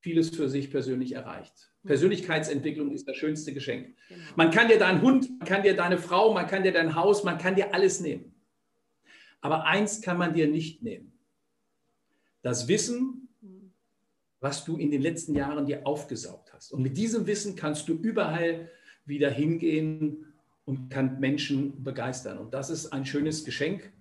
vieles 0.00 0.30
für 0.30 0.48
sich 0.48 0.68
persönlich 0.68 1.12
erreicht. 1.12 1.70
Mhm. 1.84 1.88
Persönlichkeitsentwicklung 1.88 2.90
ist 2.90 3.06
das 3.06 3.16
schönste 3.16 3.54
Geschenk. 3.54 3.94
Genau. 4.08 4.20
Man 4.34 4.50
kann 4.50 4.66
dir 4.66 4.80
deinen 4.80 5.00
Hund, 5.00 5.30
man 5.38 5.46
kann 5.46 5.62
dir 5.62 5.76
deine 5.76 5.98
Frau, 5.98 6.34
man 6.34 6.48
kann 6.48 6.64
dir 6.64 6.72
dein 6.72 6.96
Haus, 6.96 7.22
man 7.22 7.38
kann 7.38 7.54
dir 7.54 7.72
alles 7.72 8.00
nehmen. 8.00 8.34
Aber 9.40 9.64
eins 9.64 10.02
kann 10.02 10.18
man 10.18 10.34
dir 10.34 10.48
nicht 10.48 10.82
nehmen. 10.82 11.12
Das 12.42 12.66
Wissen, 12.66 13.28
was 14.40 14.64
du 14.64 14.76
in 14.76 14.90
den 14.90 15.02
letzten 15.02 15.36
Jahren 15.36 15.66
dir 15.66 15.86
aufgesaugt 15.86 16.52
hast. 16.52 16.72
Und 16.72 16.82
mit 16.82 16.96
diesem 16.96 17.28
Wissen 17.28 17.54
kannst 17.54 17.88
du 17.88 17.92
überall 17.92 18.72
wieder 19.04 19.30
hingehen 19.30 20.33
und 20.64 20.90
kann 20.90 21.20
Menschen 21.20 21.82
begeistern. 21.82 22.38
Und 22.38 22.54
das 22.54 22.70
ist 22.70 22.92
ein 22.92 23.04
schönes 23.04 23.44
Geschenk, 23.44 23.92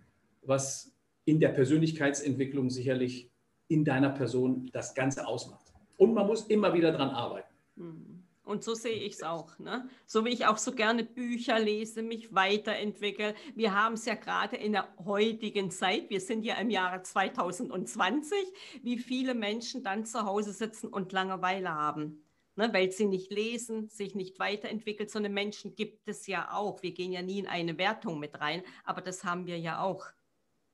was 0.41 0.93
in 1.25 1.39
der 1.39 1.49
Persönlichkeitsentwicklung 1.49 2.69
sicherlich 2.69 3.29
in 3.67 3.85
deiner 3.85 4.09
Person 4.09 4.69
das 4.73 4.93
Ganze 4.93 5.27
ausmacht. 5.27 5.73
Und 5.97 6.13
man 6.13 6.27
muss 6.27 6.47
immer 6.47 6.73
wieder 6.73 6.91
daran 6.91 7.09
arbeiten. 7.09 7.53
Hm. 7.77 8.23
Und 8.45 8.61
so 8.61 8.73
sehe 8.73 8.97
ich 8.97 9.13
es 9.13 9.23
auch. 9.23 9.57
Ne? 9.57 9.87
So 10.05 10.25
wie 10.25 10.29
ich 10.29 10.45
auch 10.45 10.57
so 10.57 10.73
gerne 10.73 11.05
Bücher 11.05 11.59
lese, 11.59 12.01
mich 12.01 12.35
weiterentwickle. 12.35 13.35
Wir 13.55 13.73
haben 13.73 13.93
es 13.93 14.05
ja 14.05 14.15
gerade 14.15 14.57
in 14.57 14.73
der 14.73 14.89
heutigen 15.05 15.71
Zeit, 15.71 16.09
wir 16.09 16.19
sind 16.19 16.43
ja 16.43 16.55
im 16.55 16.69
Jahre 16.69 17.01
2020, 17.03 18.37
wie 18.81 18.97
viele 18.97 19.33
Menschen 19.33 19.81
dann 19.81 20.05
zu 20.05 20.25
Hause 20.25 20.51
sitzen 20.51 20.87
und 20.87 21.13
Langeweile 21.13 21.69
haben 21.69 22.22
ne, 22.55 22.73
weil 22.73 22.91
sie 22.91 23.05
nicht 23.05 23.31
lesen, 23.31 23.89
sich 23.89 24.15
nicht 24.15 24.39
weiterentwickelt. 24.39 25.09
So 25.09 25.19
eine 25.19 25.29
Menschen 25.29 25.75
gibt 25.75 26.07
es 26.07 26.27
ja 26.27 26.51
auch. 26.51 26.83
Wir 26.83 26.91
gehen 26.91 27.11
ja 27.11 27.21
nie 27.21 27.39
in 27.39 27.47
eine 27.47 27.77
Wertung 27.77 28.19
mit 28.19 28.39
rein, 28.39 28.63
aber 28.83 29.01
das 29.01 29.23
haben 29.23 29.45
wir 29.45 29.57
ja 29.59 29.81
auch. 29.81 30.07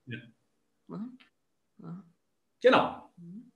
Ja. 0.06 0.20
Ne? 0.88 1.18
Ja. 1.78 2.04
Genau. 2.62 3.12
Mhm. 3.18 3.52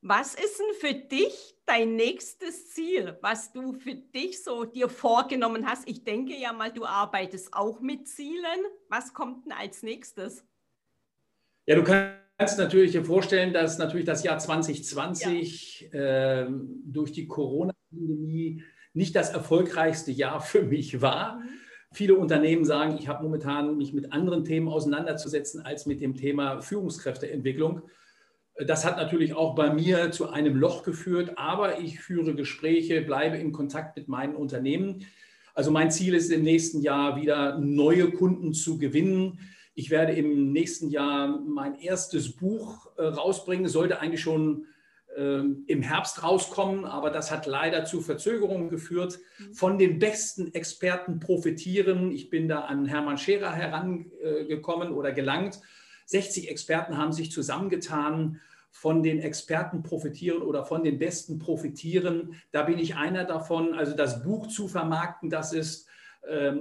Was 0.00 0.34
ist 0.34 0.60
denn 0.60 0.74
für 0.80 0.94
dich 0.94 1.56
dein 1.66 1.96
nächstes 1.96 2.70
Ziel, 2.70 3.18
was 3.20 3.52
du 3.52 3.72
für 3.72 3.96
dich 3.96 4.44
so 4.44 4.64
dir 4.64 4.88
vorgenommen 4.88 5.66
hast? 5.66 5.88
Ich 5.88 6.04
denke 6.04 6.36
ja 6.36 6.52
mal, 6.52 6.72
du 6.72 6.86
arbeitest 6.86 7.52
auch 7.52 7.80
mit 7.80 8.06
Zielen. 8.06 8.64
Was 8.88 9.12
kommt 9.12 9.44
denn 9.44 9.52
als 9.52 9.82
nächstes? 9.82 10.46
Ja, 11.66 11.74
du 11.74 11.82
kannst 11.82 12.27
kannst 12.38 12.58
natürlich 12.58 12.92
dir 12.92 13.04
vorstellen, 13.04 13.52
dass 13.52 13.78
natürlich 13.78 14.06
das 14.06 14.22
Jahr 14.22 14.38
2020 14.38 15.90
ja. 15.92 16.42
äh, 16.42 16.46
durch 16.84 17.12
die 17.12 17.26
Corona-Pandemie 17.26 18.62
nicht 18.94 19.16
das 19.16 19.30
erfolgreichste 19.30 20.12
Jahr 20.12 20.40
für 20.40 20.62
mich 20.62 21.02
war. 21.02 21.36
Mhm. 21.36 21.48
Viele 21.92 22.14
Unternehmen 22.14 22.64
sagen, 22.64 22.96
ich 22.98 23.08
habe 23.08 23.24
momentan 23.24 23.76
mich 23.76 23.92
mit 23.92 24.12
anderen 24.12 24.44
Themen 24.44 24.68
auseinanderzusetzen 24.68 25.62
als 25.62 25.86
mit 25.86 26.00
dem 26.00 26.14
Thema 26.14 26.60
Führungskräfteentwicklung. 26.60 27.82
Das 28.66 28.84
hat 28.84 28.98
natürlich 28.98 29.34
auch 29.34 29.54
bei 29.54 29.72
mir 29.72 30.10
zu 30.10 30.28
einem 30.28 30.56
Loch 30.56 30.82
geführt, 30.82 31.32
aber 31.36 31.80
ich 31.80 32.00
führe 32.00 32.34
Gespräche, 32.34 33.02
bleibe 33.02 33.38
in 33.38 33.52
Kontakt 33.52 33.96
mit 33.96 34.08
meinen 34.08 34.36
Unternehmen. 34.36 35.06
Also 35.54 35.70
mein 35.70 35.90
Ziel 35.90 36.14
ist 36.14 36.30
im 36.30 36.42
nächsten 36.42 36.82
Jahr 36.82 37.16
wieder 37.16 37.58
neue 37.58 38.10
Kunden 38.10 38.52
zu 38.52 38.78
gewinnen 38.78 39.40
ich 39.78 39.90
werde 39.90 40.12
im 40.12 40.50
nächsten 40.50 40.90
Jahr 40.90 41.28
mein 41.28 41.78
erstes 41.78 42.32
Buch 42.34 42.90
äh, 42.96 43.02
rausbringen, 43.04 43.68
sollte 43.68 44.00
eigentlich 44.00 44.20
schon 44.20 44.66
äh, 45.16 45.38
im 45.38 45.82
Herbst 45.82 46.24
rauskommen, 46.24 46.84
aber 46.84 47.10
das 47.10 47.30
hat 47.30 47.46
leider 47.46 47.84
zu 47.84 48.00
Verzögerungen 48.00 48.70
geführt. 48.70 49.20
Mhm. 49.38 49.54
Von 49.54 49.78
den 49.78 50.00
besten 50.00 50.52
Experten 50.52 51.20
profitieren. 51.20 52.10
Ich 52.10 52.28
bin 52.28 52.48
da 52.48 52.62
an 52.62 52.86
Hermann 52.86 53.18
Scherer 53.18 53.52
herangekommen 53.52 54.90
oder 54.90 55.12
gelangt. 55.12 55.60
60 56.06 56.50
Experten 56.50 56.98
haben 56.98 57.12
sich 57.12 57.30
zusammengetan 57.30 58.40
von 58.72 59.04
den 59.04 59.20
Experten 59.20 59.84
profitieren 59.84 60.42
oder 60.42 60.64
von 60.64 60.82
den 60.82 60.98
Besten 60.98 61.38
profitieren. 61.38 62.34
Da 62.50 62.64
bin 62.64 62.80
ich 62.80 62.96
einer 62.96 63.22
davon. 63.22 63.74
Also 63.74 63.94
das 63.94 64.24
Buch 64.24 64.48
zu 64.48 64.66
vermarkten, 64.66 65.30
das 65.30 65.52
ist 65.52 65.86
ähm, 65.86 65.94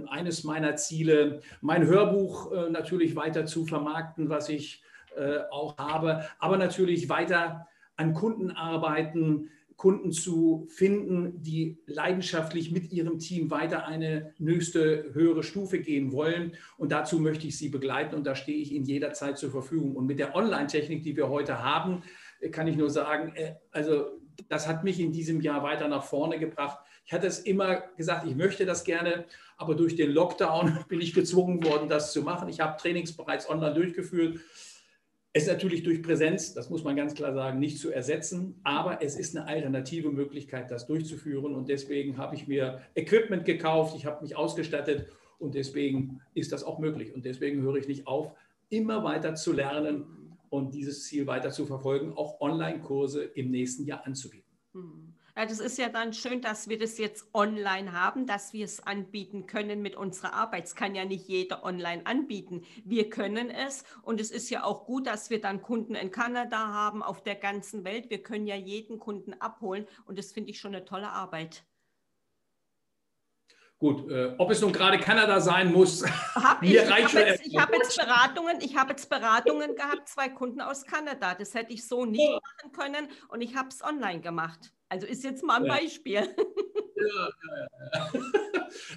eines 0.10 0.44
meiner 0.44 0.76
Ziele, 0.76 1.42
mein 1.62 1.86
Hörbuch 1.86 2.52
äh, 2.52 2.70
natürlich 2.70 3.16
weiter 3.16 3.46
zu 3.46 3.66
vermarkten, 3.66 4.30
was 4.30 4.50
ich 4.50 4.84
äh, 5.16 5.40
auch 5.52 5.78
habe, 5.78 6.26
aber 6.40 6.58
natürlich 6.58 7.10
weiter 7.10 7.68
an 7.96 8.14
Kunden 8.14 8.52
arbeiten, 8.52 9.50
Kunden 9.78 10.12
zu 10.12 10.66
finden, 10.70 11.44
die 11.44 11.78
leidenschaftlich 11.86 12.72
mit 12.72 12.92
ihrem 12.92 13.20
Team 13.20 13.52
weiter 13.52 13.86
eine 13.86 14.34
nächste 14.40 15.14
höhere 15.14 15.44
Stufe 15.44 15.80
gehen 15.80 16.12
wollen. 16.12 16.54
Und 16.78 16.92
dazu 16.92 17.20
möchte 17.20 17.46
ich 17.46 17.60
sie 17.60 17.70
begleiten 17.70 18.16
und 18.16 18.26
da 18.26 18.36
stehe 18.36 18.58
ich 18.58 18.72
Ihnen 18.72 18.86
jederzeit 18.86 19.38
zur 19.38 19.52
Verfügung. 19.52 19.96
Und 19.96 20.08
mit 20.08 20.18
der 20.18 20.36
Online-Technik, 20.36 21.04
die 21.04 21.16
wir 21.16 21.30
heute 21.30 21.64
haben, 21.64 22.02
kann 22.52 22.68
ich 22.68 22.76
nur 22.76 22.90
sagen, 22.90 23.34
äh, 23.36 23.54
also 23.72 24.20
das 24.50 24.68
hat 24.68 24.84
mich 24.84 25.00
in 25.00 25.12
diesem 25.12 25.42
Jahr 25.42 25.62
weiter 25.64 25.88
nach 25.88 26.04
vorne 26.04 26.40
gebracht. 26.40 26.80
Ich 27.08 27.14
hatte 27.14 27.26
es 27.26 27.40
immer 27.40 27.84
gesagt, 27.96 28.28
ich 28.28 28.36
möchte 28.36 28.66
das 28.66 28.84
gerne, 28.84 29.24
aber 29.56 29.76
durch 29.76 29.96
den 29.96 30.12
Lockdown 30.12 30.84
bin 30.90 31.00
ich 31.00 31.14
gezwungen 31.14 31.64
worden, 31.64 31.88
das 31.88 32.12
zu 32.12 32.22
machen. 32.22 32.50
Ich 32.50 32.60
habe 32.60 32.78
Trainings 32.78 33.14
bereits 33.14 33.50
online 33.50 33.74
durchgeführt. 33.74 34.42
Es 35.32 35.44
ist 35.44 35.50
natürlich 35.50 35.84
durch 35.84 36.04
Präsenz, 36.04 36.54
das 36.54 36.70
muss 36.70 36.84
man 36.84 36.98
ganz 36.98 37.14
klar 37.14 37.34
sagen, 37.34 37.60
nicht 37.60 37.80
zu 37.80 37.92
ersetzen, 37.92 38.60
aber 38.64 39.02
es 39.02 39.18
ist 39.18 39.38
eine 39.38 39.48
alternative 39.48 40.10
Möglichkeit, 40.10 40.70
das 40.70 40.86
durchzuführen. 40.86 41.56
Und 41.56 41.70
deswegen 41.70 42.18
habe 42.18 42.36
ich 42.36 42.46
mir 42.48 42.82
Equipment 42.94 43.46
gekauft, 43.46 43.96
ich 43.96 44.06
habe 44.06 44.22
mich 44.22 44.36
ausgestattet 44.36 45.08
und 45.40 45.56
deswegen 45.56 46.20
ist 46.34 46.52
das 46.52 46.66
auch 46.66 46.78
möglich. 46.78 47.16
Und 47.16 47.24
deswegen 47.24 47.62
höre 47.62 47.76
ich 47.76 47.88
nicht 47.88 48.06
auf, 48.06 48.34
immer 48.68 49.06
weiter 49.06 49.34
zu 49.36 49.54
lernen 49.54 50.36
und 50.50 50.74
dieses 50.74 51.06
Ziel 51.06 51.26
weiter 51.26 51.52
zu 51.52 51.66
verfolgen, 51.66 52.12
auch 52.18 52.42
Online-Kurse 52.42 53.24
im 53.24 53.50
nächsten 53.50 53.86
Jahr 53.86 54.06
anzubieten. 54.06 54.52
Hm. 54.74 55.14
Ja, 55.38 55.46
das 55.46 55.60
ist 55.60 55.78
ja 55.78 55.88
dann 55.88 56.14
schön, 56.14 56.42
dass 56.42 56.68
wir 56.68 56.80
das 56.80 56.98
jetzt 56.98 57.28
online 57.32 57.92
haben, 57.94 58.26
dass 58.26 58.54
wir 58.54 58.66
es 58.66 58.80
anbieten 58.80 59.46
können 59.46 59.84
mit 59.84 59.96
unserer 59.96 60.34
Arbeit. 60.34 60.66
Es 60.66 60.74
kann 60.74 60.96
ja 60.96 61.06
nicht 61.06 61.28
jeder 61.28 61.64
online 61.64 62.04
anbieten. 62.08 62.66
Wir 62.84 63.08
können 63.12 63.52
es 63.52 63.84
und 64.02 64.20
es 64.20 64.32
ist 64.32 64.50
ja 64.50 64.64
auch 64.64 64.88
gut, 64.88 65.06
dass 65.06 65.30
wir 65.30 65.40
dann 65.40 65.62
Kunden 65.62 65.94
in 65.94 66.10
Kanada 66.10 66.58
haben, 66.58 67.04
auf 67.04 67.22
der 67.22 67.36
ganzen 67.36 67.84
Welt. 67.84 68.10
Wir 68.10 68.24
können 68.24 68.48
ja 68.48 68.56
jeden 68.56 68.98
Kunden 68.98 69.36
abholen 69.36 69.86
und 70.08 70.18
das 70.18 70.32
finde 70.32 70.50
ich 70.50 70.60
schon 70.60 70.74
eine 70.74 70.86
tolle 70.86 71.10
Arbeit. 71.10 71.64
Gut, 73.78 74.10
äh, 74.10 74.34
ob 74.40 74.50
es 74.50 74.62
nun 74.62 74.74
gerade 74.74 74.98
Kanada 74.98 75.40
sein 75.40 75.72
muss, 75.72 76.04
hab 76.34 76.64
ich, 76.64 76.72
mir 76.72 76.90
reicht 76.90 77.10
ich 77.10 77.16
habe 77.16 77.28
jetzt, 77.28 77.46
ich 77.46 77.54
jetzt 77.54 77.98
Beratungen, 78.00 78.60
ich 78.60 78.76
habe 78.76 78.90
jetzt 78.90 79.08
Beratungen 79.08 79.76
gehabt, 79.76 80.10
zwei 80.10 80.30
Kunden 80.30 80.62
aus 80.62 80.84
Kanada. 80.84 81.36
Das 81.36 81.54
hätte 81.54 81.74
ich 81.74 81.88
so 81.88 82.04
ja. 82.08 82.40
machen 82.42 82.72
können 82.72 83.08
und 83.28 83.42
ich 83.42 83.56
habe 83.56 83.70
es 83.70 83.84
online 83.84 84.20
gemacht. 84.20 84.74
Also 84.90 85.08
ist 85.08 85.24
jetzt 85.24 85.44
mal 85.44 85.58
ein 85.58 85.66
ja. 85.66 85.76
Beispiel. 85.76 86.14
Ja, 86.16 87.30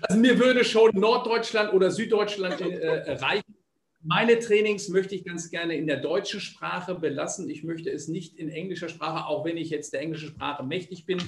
also 0.02 0.20
mir 0.20 0.38
würde 0.38 0.64
schon 0.64 0.90
Norddeutschland 0.94 1.72
oder 1.72 1.90
Süddeutschland 1.90 2.60
äh, 2.60 3.12
reichen. 3.12 3.54
Meine 4.02 4.38
Trainings 4.38 4.88
möchte 4.88 5.14
ich 5.14 5.24
ganz 5.24 5.50
gerne 5.50 5.76
in 5.76 5.86
der 5.86 5.98
deutschen 5.98 6.40
Sprache 6.40 6.94
belassen. 6.94 7.50
Ich 7.50 7.64
möchte 7.64 7.90
es 7.90 8.08
nicht 8.08 8.36
in 8.36 8.48
englischer 8.48 8.88
Sprache, 8.88 9.26
auch 9.26 9.44
wenn 9.44 9.58
ich 9.58 9.68
jetzt 9.68 9.92
der 9.92 10.00
englischen 10.00 10.30
Sprache 10.30 10.64
mächtig 10.64 11.04
bin. 11.04 11.18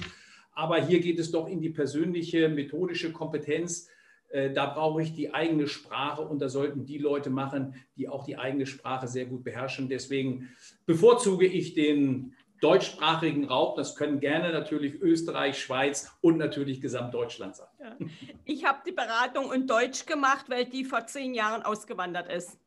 Aber 0.53 0.83
hier 0.83 0.99
geht 0.99 1.19
es 1.19 1.31
doch 1.31 1.47
in 1.47 1.61
die 1.61 1.69
persönliche, 1.69 2.49
methodische 2.49 3.11
Kompetenz. 3.11 3.89
Äh, 4.29 4.51
da 4.51 4.65
brauche 4.65 5.03
ich 5.03 5.13
die 5.13 5.33
eigene 5.33 5.67
Sprache 5.67 6.23
und 6.23 6.39
da 6.39 6.49
sollten 6.49 6.85
die 6.85 6.97
Leute 6.97 7.29
machen, 7.29 7.75
die 7.95 8.09
auch 8.09 8.25
die 8.25 8.37
eigene 8.37 8.65
Sprache 8.65 9.07
sehr 9.07 9.25
gut 9.25 9.43
beherrschen. 9.43 9.89
Deswegen 9.89 10.49
bevorzuge 10.87 11.45
ich 11.45 11.75
den 11.75 12.33
deutschsprachigen 12.63 13.45
Raum. 13.45 13.75
Das 13.75 13.95
können 13.95 14.19
gerne 14.19 14.51
natürlich 14.51 14.95
Österreich, 15.01 15.61
Schweiz 15.61 16.11
und 16.21 16.37
natürlich 16.37 16.81
Gesamtdeutschland 16.81 17.55
sein. 17.55 17.67
Ja. 17.79 17.97
Ich 18.45 18.65
habe 18.65 18.79
die 18.85 18.91
Beratung 18.91 19.51
in 19.51 19.67
Deutsch 19.67 20.05
gemacht, 20.05 20.45
weil 20.49 20.65
die 20.65 20.85
vor 20.85 21.05
zehn 21.05 21.33
Jahren 21.33 21.63
ausgewandert 21.63 22.31
ist. 22.31 22.57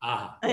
Aha. 0.00 0.40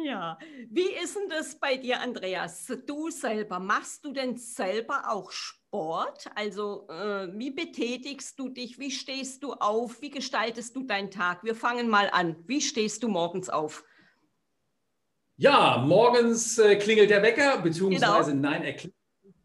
Ja, 0.00 0.38
wie 0.70 0.92
ist 0.92 1.16
denn 1.16 1.28
das 1.28 1.58
bei 1.58 1.76
dir, 1.76 2.00
Andreas? 2.00 2.72
Du 2.86 3.10
selber, 3.10 3.58
machst 3.58 4.04
du 4.04 4.12
denn 4.12 4.36
selber 4.36 5.10
auch 5.10 5.32
Sport? 5.32 6.30
Also 6.36 6.86
äh, 6.88 7.28
wie 7.36 7.50
betätigst 7.50 8.38
du 8.38 8.48
dich? 8.48 8.78
Wie 8.78 8.92
stehst 8.92 9.42
du 9.42 9.54
auf? 9.54 10.00
Wie 10.00 10.10
gestaltest 10.10 10.76
du 10.76 10.84
deinen 10.84 11.10
Tag? 11.10 11.42
Wir 11.42 11.56
fangen 11.56 11.88
mal 11.88 12.10
an. 12.12 12.36
Wie 12.46 12.60
stehst 12.60 13.02
du 13.02 13.08
morgens 13.08 13.50
auf? 13.50 13.84
Ja, 15.38 15.84
morgens 15.86 16.58
äh, 16.58 16.76
klingelt 16.76 17.10
der 17.10 17.22
Wecker, 17.22 17.58
beziehungsweise 17.62 18.32
genau. 18.32 18.50
nein, 18.50 18.64
er 18.64 18.72
klingelt 18.74 18.94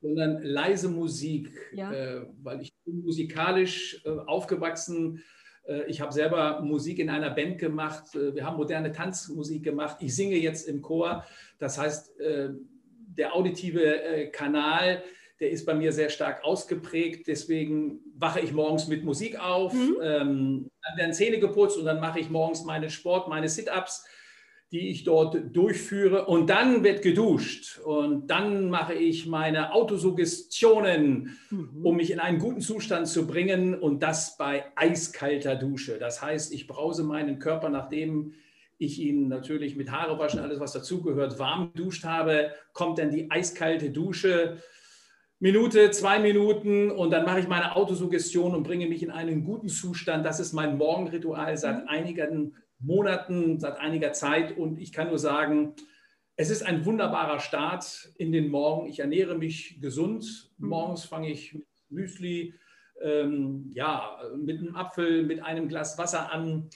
sondern 0.02 0.42
leise 0.44 0.90
Musik, 0.90 1.50
ja. 1.72 1.94
äh, 1.94 2.26
weil 2.42 2.62
ich 2.62 2.74
bin 2.84 3.02
musikalisch 3.04 4.04
äh, 4.04 4.10
aufgewachsen 4.10 5.24
äh, 5.68 5.84
ich 5.88 6.02
habe 6.02 6.12
selber 6.12 6.62
Musik 6.62 7.00
in 7.00 7.10
einer 7.10 7.30
Band 7.30 7.58
gemacht. 7.58 8.16
Äh, 8.16 8.36
wir 8.36 8.46
haben 8.46 8.58
moderne 8.58 8.92
Tanzmusik 8.92 9.64
gemacht. 9.64 9.98
Ich 10.00 10.16
singe 10.16 10.36
jetzt 10.36 10.68
im 10.68 10.82
Chor. 10.82 11.26
Das 11.60 11.78
heißt, 11.78 12.20
äh, 12.20 12.50
der 13.16 13.36
auditive 13.36 14.30
Kanal, 14.32 15.04
der 15.40 15.52
ist 15.52 15.66
bei 15.66 15.76
mir 15.76 15.92
sehr 15.92 16.10
stark 16.10 16.44
ausgeprägt. 16.44 17.28
Deswegen 17.28 18.00
wache 18.16 18.40
ich 18.40 18.54
morgens 18.54 18.88
mit 18.88 19.04
Musik 19.04 19.40
auf. 19.40 19.74
Mhm. 19.74 19.98
Ähm, 20.02 20.72
dann 20.82 20.98
werden 20.98 21.14
Zähne 21.14 21.40
geputzt 21.40 21.78
und 21.78 21.86
dann 21.86 22.00
mache 22.00 22.20
ich 22.20 22.32
morgens 22.32 22.64
meinen 22.64 22.90
Sport, 22.90 23.28
meine 23.28 23.50
Sit-Ups 23.50 24.06
die 24.74 24.90
ich 24.90 25.04
dort 25.04 25.56
durchführe. 25.56 26.26
Und 26.26 26.50
dann 26.50 26.84
wird 26.84 27.04
geduscht. 27.04 27.80
Und 27.86 28.32
dann 28.32 28.72
mache 28.72 28.96
ich 28.96 29.28
meine 29.28 29.72
Autosuggestionen, 29.72 31.38
mhm. 31.52 31.86
um 31.86 31.96
mich 31.96 32.10
in 32.10 32.20
einen 32.20 32.40
guten 32.40 32.60
Zustand 32.60 33.08
zu 33.08 33.28
bringen. 33.28 33.76
Und 33.76 34.02
das 34.02 34.36
bei 34.36 34.66
eiskalter 34.76 35.56
Dusche. 35.56 36.00
Das 36.00 36.24
heißt, 36.24 36.52
ich 36.52 36.66
brause 36.66 37.04
meinen 37.04 37.38
Körper, 37.38 37.70
nachdem 37.70 38.34
ich 38.80 39.00
ihn 39.00 39.28
natürlich 39.28 39.76
mit 39.76 39.92
Haare 39.92 40.18
waschen, 40.18 40.40
alles 40.40 40.60
was 40.60 40.74
dazugehört, 40.74 41.38
warm 41.38 41.72
geduscht 41.76 42.04
habe, 42.04 42.50
kommt 42.74 42.98
dann 42.98 43.12
die 43.12 43.30
eiskalte 43.30 43.92
Dusche. 43.92 44.58
Minute, 45.38 45.92
zwei 45.92 46.18
Minuten 46.18 46.90
und 46.90 47.12
dann 47.12 47.26
mache 47.26 47.42
ich 47.42 47.48
meine 47.48 47.76
Autosuggestion 47.76 48.56
und 48.56 48.64
bringe 48.64 48.88
mich 48.88 49.04
in 49.04 49.12
einen 49.12 49.44
guten 49.44 49.70
Zustand. 49.70 50.26
Das 50.26 50.40
ist 50.40 50.54
mein 50.54 50.78
Morgenritual 50.78 51.58
seit 51.58 51.84
mhm. 51.84 51.90
einigen 51.90 52.56
Monaten, 52.84 53.60
seit 53.60 53.78
einiger 53.78 54.14
Zeit. 54.14 54.58
Und 54.58 54.80
ich 54.80 54.92
kann 54.92 55.10
nur 55.10 55.20
sagen, 55.20 55.76
es 56.36 56.50
ist 56.50 56.64
ein 56.64 56.86
wunderbarer 56.86 57.40
Start 57.40 58.10
in 58.18 58.32
den 58.32 58.50
Morgen. 58.50 58.88
Ich 58.88 59.00
ernähre 59.00 59.38
mich 59.38 59.80
gesund. 59.82 60.52
Mhm. 60.58 60.70
Morgens 60.70 61.06
fange 61.06 61.32
ich 61.32 61.54
mit 61.54 61.68
Müsli, 61.90 62.54
ähm, 63.02 63.70
ja, 63.74 64.20
mit 64.36 64.60
einem 64.60 64.76
Apfel, 64.76 65.24
mit 65.24 65.44
einem 65.44 65.68
Glas 65.68 65.98
Wasser 65.98 66.32
an. 66.32 66.70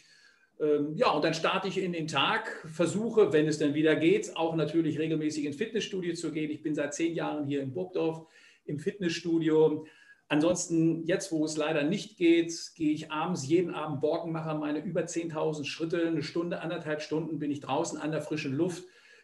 Ähm, 0.59 0.93
ja, 0.95 1.09
und 1.11 1.23
dann 1.23 1.33
starte 1.33 1.67
ich 1.67 1.77
in 1.77 1.93
den 1.93 2.07
Tag, 2.07 2.67
versuche, 2.67 3.33
wenn 3.33 3.47
es 3.47 3.59
dann 3.59 3.73
wieder 3.73 3.95
geht, 3.95 4.35
auch 4.35 4.55
natürlich 4.55 4.99
regelmäßig 4.99 5.45
ins 5.45 5.55
Fitnessstudio 5.55 6.13
zu 6.13 6.31
gehen. 6.31 6.51
Ich 6.51 6.63
bin 6.63 6.75
seit 6.75 6.93
zehn 6.93 7.15
Jahren 7.15 7.45
hier 7.45 7.61
in 7.61 7.73
Burgdorf 7.73 8.25
im 8.65 8.79
Fitnessstudio. 8.79 9.85
Ansonsten, 10.29 11.03
jetzt 11.05 11.31
wo 11.31 11.45
es 11.45 11.55
leider 11.55 11.83
nicht 11.83 12.17
geht, 12.17 12.53
gehe 12.75 12.91
ich 12.91 13.11
abends 13.11 13.47
jeden 13.47 13.73
Abend 13.73 14.01
Borkenmacher 14.01 14.55
meine 14.55 14.79
über 14.79 15.01
10.000 15.01 15.63
Schritte, 15.63 16.05
eine 16.05 16.21
Stunde, 16.21 16.61
anderthalb 16.61 17.01
Stunden 17.01 17.39
bin 17.39 17.49
ich 17.49 17.61
draußen 17.61 17.97
an 17.97 18.11
der 18.11 18.21
frischen 18.21 18.53
Luft, 18.53 18.83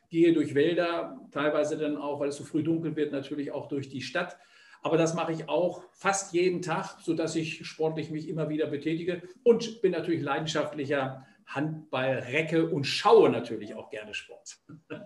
gehe 0.09 0.31
durch 0.31 0.55
Wälder, 0.55 1.19
teilweise 1.31 1.77
dann 1.77 1.97
auch, 1.97 2.21
weil 2.21 2.29
es 2.29 2.37
so 2.37 2.45
früh 2.45 2.63
dunkel 2.63 2.95
wird, 2.95 3.11
natürlich 3.11 3.51
auch 3.51 3.67
durch 3.67 3.89
die 3.89 4.01
Stadt. 4.01 4.37
Aber 4.81 4.97
das 4.97 5.13
mache 5.13 5.33
ich 5.33 5.49
auch 5.49 5.83
fast 5.91 6.33
jeden 6.33 6.61
Tag, 6.61 6.97
sodass 7.01 7.35
ich 7.35 7.65
sportlich 7.65 8.09
mich 8.09 8.29
immer 8.29 8.47
wieder 8.49 8.67
betätige 8.67 9.23
und 9.43 9.81
bin 9.81 9.91
natürlich 9.91 10.21
leidenschaftlicher 10.21 11.25
Handballrecke 11.45 12.69
und 12.69 12.85
schaue 12.85 13.29
natürlich 13.29 13.75
auch 13.75 13.89
gerne 13.89 14.13
Sport. 14.13 14.57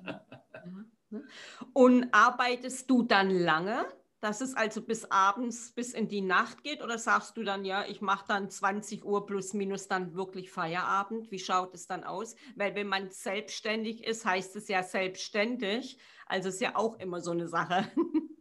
Und 1.74 2.08
arbeitest 2.12 2.90
du 2.90 3.04
dann 3.04 3.30
lange? 3.30 3.86
Dass 4.28 4.42
es 4.42 4.56
also 4.56 4.82
bis 4.82 5.06
abends, 5.06 5.72
bis 5.74 5.94
in 5.94 6.10
die 6.10 6.20
Nacht 6.20 6.62
geht? 6.62 6.84
Oder 6.84 6.98
sagst 6.98 7.38
du 7.38 7.44
dann, 7.44 7.64
ja, 7.64 7.86
ich 7.88 8.02
mache 8.02 8.26
dann 8.28 8.50
20 8.50 9.06
Uhr 9.06 9.26
plus 9.26 9.54
minus 9.54 9.88
dann 9.88 10.16
wirklich 10.16 10.52
Feierabend? 10.52 11.32
Wie 11.32 11.40
schaut 11.40 11.74
es 11.74 11.88
dann 11.88 12.04
aus? 12.04 12.36
Weil 12.58 12.76
wenn 12.76 12.88
man 12.88 13.10
selbstständig 13.10 14.04
ist, 14.04 14.26
heißt 14.26 14.58
es 14.58 14.68
ja 14.68 14.84
selbstständig. 14.84 15.98
Also 16.26 16.50
ist 16.50 16.60
ja 16.60 16.76
auch 16.76 17.00
immer 17.00 17.22
so 17.22 17.32
eine 17.32 17.48
Sache. 17.48 17.88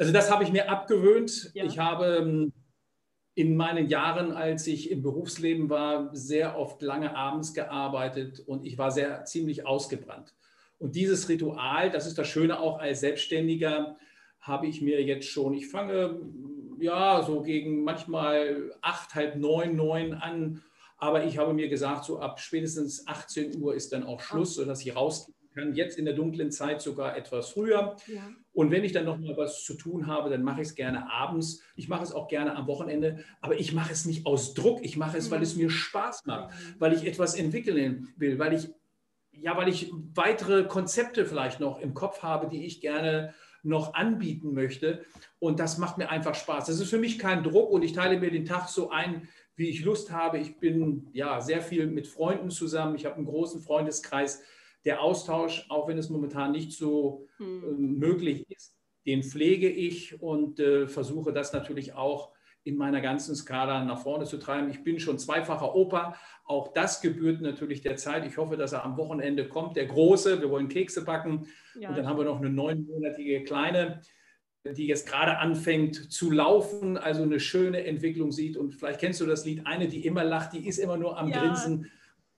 Also 0.00 0.12
das 0.12 0.30
habe 0.30 0.44
ich 0.44 0.52
mir 0.52 0.70
abgewöhnt. 0.70 1.50
Ja. 1.54 1.64
Ich 1.64 1.80
habe 1.80 2.18
ähm, 2.18 2.52
in 3.34 3.56
meinen 3.56 3.88
Jahren, 3.88 4.30
als 4.30 4.64
ich 4.68 4.92
im 4.92 5.02
Berufsleben 5.02 5.68
war, 5.70 6.14
sehr 6.14 6.56
oft 6.56 6.82
lange 6.82 7.16
abends 7.16 7.52
gearbeitet 7.52 8.38
und 8.38 8.64
ich 8.64 8.78
war 8.78 8.92
sehr 8.92 9.24
ziemlich 9.24 9.66
ausgebrannt. 9.66 10.36
Und 10.78 10.94
dieses 10.94 11.28
Ritual, 11.28 11.90
das 11.90 12.06
ist 12.06 12.16
das 12.16 12.28
Schöne 12.28 12.60
auch 12.60 12.78
als 12.78 13.00
Selbstständiger, 13.00 13.98
habe 14.40 14.66
ich 14.66 14.80
mir 14.80 15.02
jetzt 15.02 15.28
schon, 15.28 15.54
ich 15.54 15.68
fange 15.68 16.20
ja 16.80 17.22
so 17.22 17.42
gegen 17.42 17.82
manchmal 17.84 18.72
acht, 18.80 19.14
halb 19.14 19.36
neun, 19.36 19.76
neun 19.76 20.14
an, 20.14 20.62
aber 20.96 21.24
ich 21.24 21.38
habe 21.38 21.54
mir 21.54 21.68
gesagt, 21.68 22.04
so 22.04 22.18
ab 22.18 22.40
spätestens 22.40 23.06
18 23.06 23.60
Uhr 23.60 23.74
ist 23.74 23.92
dann 23.92 24.04
auch 24.04 24.20
Schluss, 24.20 24.58
ah. 24.58 24.62
sodass 24.62 24.84
ich 24.84 24.94
rausgehen 24.94 25.34
kann. 25.54 25.74
Jetzt 25.74 25.98
in 25.98 26.04
der 26.04 26.14
dunklen 26.14 26.50
Zeit 26.50 26.80
sogar 26.82 27.16
etwas 27.16 27.50
früher. 27.50 27.96
Ja. 28.06 28.30
Und 28.52 28.70
wenn 28.70 28.84
ich 28.84 28.92
dann 28.92 29.04
noch 29.04 29.18
mal 29.18 29.36
was 29.36 29.64
zu 29.64 29.74
tun 29.74 30.06
habe, 30.06 30.30
dann 30.30 30.42
mache 30.42 30.60
ich 30.60 30.68
es 30.68 30.74
gerne 30.74 31.10
abends. 31.10 31.62
Ich 31.76 31.88
mache 31.88 32.02
es 32.02 32.12
auch 32.12 32.28
gerne 32.28 32.56
am 32.56 32.66
Wochenende, 32.66 33.24
aber 33.40 33.58
ich 33.58 33.72
mache 33.72 33.92
es 33.92 34.04
nicht 34.04 34.26
aus 34.26 34.54
Druck. 34.54 34.84
Ich 34.84 34.96
mache 34.96 35.16
es, 35.16 35.30
weil 35.30 35.42
es 35.42 35.56
mir 35.56 35.70
Spaß 35.70 36.26
macht, 36.26 36.54
weil 36.78 36.92
ich 36.92 37.06
etwas 37.06 37.34
entwickeln 37.34 38.08
will, 38.16 38.38
weil 38.38 38.54
ich 38.54 38.68
ja, 39.40 39.56
weil 39.56 39.68
ich 39.68 39.92
weitere 40.14 40.64
Konzepte 40.64 41.24
vielleicht 41.24 41.60
noch 41.60 41.80
im 41.80 41.94
Kopf 41.94 42.22
habe, 42.22 42.48
die 42.48 42.64
ich 42.64 42.80
gerne 42.80 43.34
noch 43.62 43.94
anbieten 43.94 44.54
möchte. 44.54 45.04
Und 45.38 45.60
das 45.60 45.78
macht 45.78 45.98
mir 45.98 46.10
einfach 46.10 46.34
Spaß. 46.34 46.66
Das 46.66 46.80
ist 46.80 46.90
für 46.90 46.98
mich 46.98 47.18
kein 47.18 47.42
Druck 47.42 47.70
und 47.70 47.82
ich 47.82 47.92
teile 47.92 48.18
mir 48.18 48.30
den 48.30 48.44
Tag 48.44 48.68
so 48.68 48.90
ein, 48.90 49.28
wie 49.56 49.68
ich 49.68 49.84
Lust 49.84 50.12
habe. 50.12 50.38
Ich 50.38 50.58
bin 50.58 51.08
ja 51.12 51.40
sehr 51.40 51.60
viel 51.60 51.86
mit 51.86 52.06
Freunden 52.06 52.50
zusammen. 52.50 52.94
Ich 52.94 53.04
habe 53.04 53.16
einen 53.16 53.26
großen 53.26 53.60
Freundeskreis. 53.60 54.42
Der 54.84 55.02
Austausch, 55.02 55.66
auch 55.68 55.88
wenn 55.88 55.98
es 55.98 56.08
momentan 56.08 56.52
nicht 56.52 56.72
so 56.72 57.26
hm. 57.38 57.64
äh, 57.64 57.72
möglich 57.72 58.48
ist, 58.48 58.76
den 59.06 59.22
pflege 59.22 59.68
ich 59.68 60.22
und 60.22 60.60
äh, 60.60 60.86
versuche 60.86 61.32
das 61.32 61.52
natürlich 61.52 61.94
auch 61.94 62.32
in 62.68 62.76
meiner 62.76 63.00
ganzen 63.00 63.34
Skala 63.34 63.82
nach 63.82 64.02
vorne 64.02 64.26
zu 64.26 64.36
treiben. 64.36 64.70
Ich 64.70 64.84
bin 64.84 65.00
schon 65.00 65.18
zweifacher 65.18 65.74
Opa. 65.74 66.14
Auch 66.44 66.72
das 66.74 67.00
gebührt 67.00 67.40
natürlich 67.40 67.80
der 67.80 67.96
Zeit. 67.96 68.26
Ich 68.26 68.36
hoffe, 68.36 68.56
dass 68.56 68.72
er 68.72 68.84
am 68.84 68.98
Wochenende 68.98 69.48
kommt. 69.48 69.76
Der 69.76 69.86
Große, 69.86 70.40
wir 70.40 70.50
wollen 70.50 70.68
Kekse 70.68 71.04
backen. 71.04 71.46
Ja. 71.78 71.88
Und 71.88 71.96
dann 71.96 72.06
haben 72.06 72.18
wir 72.18 72.24
noch 72.24 72.38
eine 72.38 72.50
neunmonatige 72.50 73.42
Kleine, 73.44 74.02
die 74.64 74.86
jetzt 74.86 75.08
gerade 75.08 75.38
anfängt 75.38 76.12
zu 76.12 76.30
laufen, 76.30 76.98
also 76.98 77.22
eine 77.22 77.40
schöne 77.40 77.84
Entwicklung 77.84 78.32
sieht. 78.32 78.58
Und 78.58 78.74
vielleicht 78.74 79.00
kennst 79.00 79.20
du 79.22 79.26
das 79.26 79.46
Lied, 79.46 79.66
eine, 79.66 79.88
die 79.88 80.04
immer 80.04 80.24
lacht, 80.24 80.52
die 80.52 80.68
ist 80.68 80.78
immer 80.78 80.98
nur 80.98 81.18
am 81.18 81.28
ja. 81.28 81.40
Grinsen. 81.40 81.90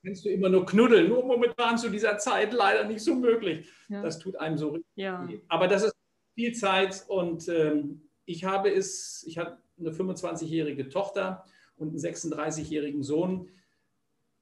Kennst 0.04 0.24
du 0.24 0.30
immer 0.30 0.48
nur 0.48 0.64
knuddeln. 0.64 1.08
Nur 1.08 1.24
momentan 1.24 1.76
zu 1.76 1.90
dieser 1.90 2.18
Zeit 2.18 2.52
leider 2.52 2.84
nicht 2.84 3.02
so 3.02 3.16
möglich. 3.16 3.68
Ja. 3.88 4.00
Das 4.00 4.20
tut 4.20 4.36
einem 4.36 4.56
so 4.56 4.68
richtig. 4.68 4.86
Ja. 4.94 5.28
Aber 5.48 5.66
das 5.66 5.82
ist 5.82 5.94
viel 6.36 6.52
Zeit 6.52 7.04
und 7.08 7.48
ähm, 7.48 8.02
ich 8.30 8.44
habe 8.44 8.72
es, 8.72 9.24
ich 9.26 9.38
habe 9.38 9.58
eine 9.80 9.90
25-jährige 9.90 10.88
Tochter 10.88 11.44
und 11.76 11.88
einen 11.88 11.98
36-jährigen 11.98 13.02
Sohn. 13.02 13.48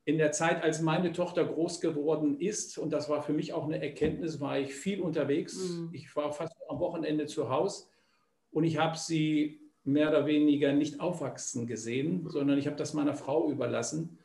In 0.05 0.19
der 0.19 0.33
Zeit, 0.33 0.63
als 0.63 0.81
meine 0.81 1.13
Tochter 1.13 1.45
groß 1.45 1.81
geworden 1.81 2.41
ist, 2.41 2.79
und 2.79 2.93
das 2.93 3.09
war 3.09 3.23
für 3.23 3.33
mich 3.33 3.53
auch 3.53 3.65
eine 3.65 3.83
Erkenntnis, 3.83 4.41
war 4.41 4.59
ich 4.59 4.75
viel 4.75 5.01
unterwegs. 5.01 5.57
Mhm. 5.57 5.91
Ich 5.93 6.15
war 6.17 6.33
fast 6.33 6.55
am 6.69 6.81
Wochenende 6.81 7.27
zu 7.27 7.51
Hause 7.51 7.87
und 8.51 8.65
ich 8.65 8.79
habe 8.79 8.97
sie 8.97 9.61
mehr 9.85 10.09
oder 10.11 10.27
weniger 10.27 10.73
nicht 10.73 11.01
aufwachsen 11.01 11.67
gesehen, 11.67 12.29
sondern 12.29 12.59
ich 12.59 12.67
habe 12.67 12.77
das 12.77 12.95
meiner 12.95 13.15
Frau 13.15 13.51
überlassen. 13.51 14.19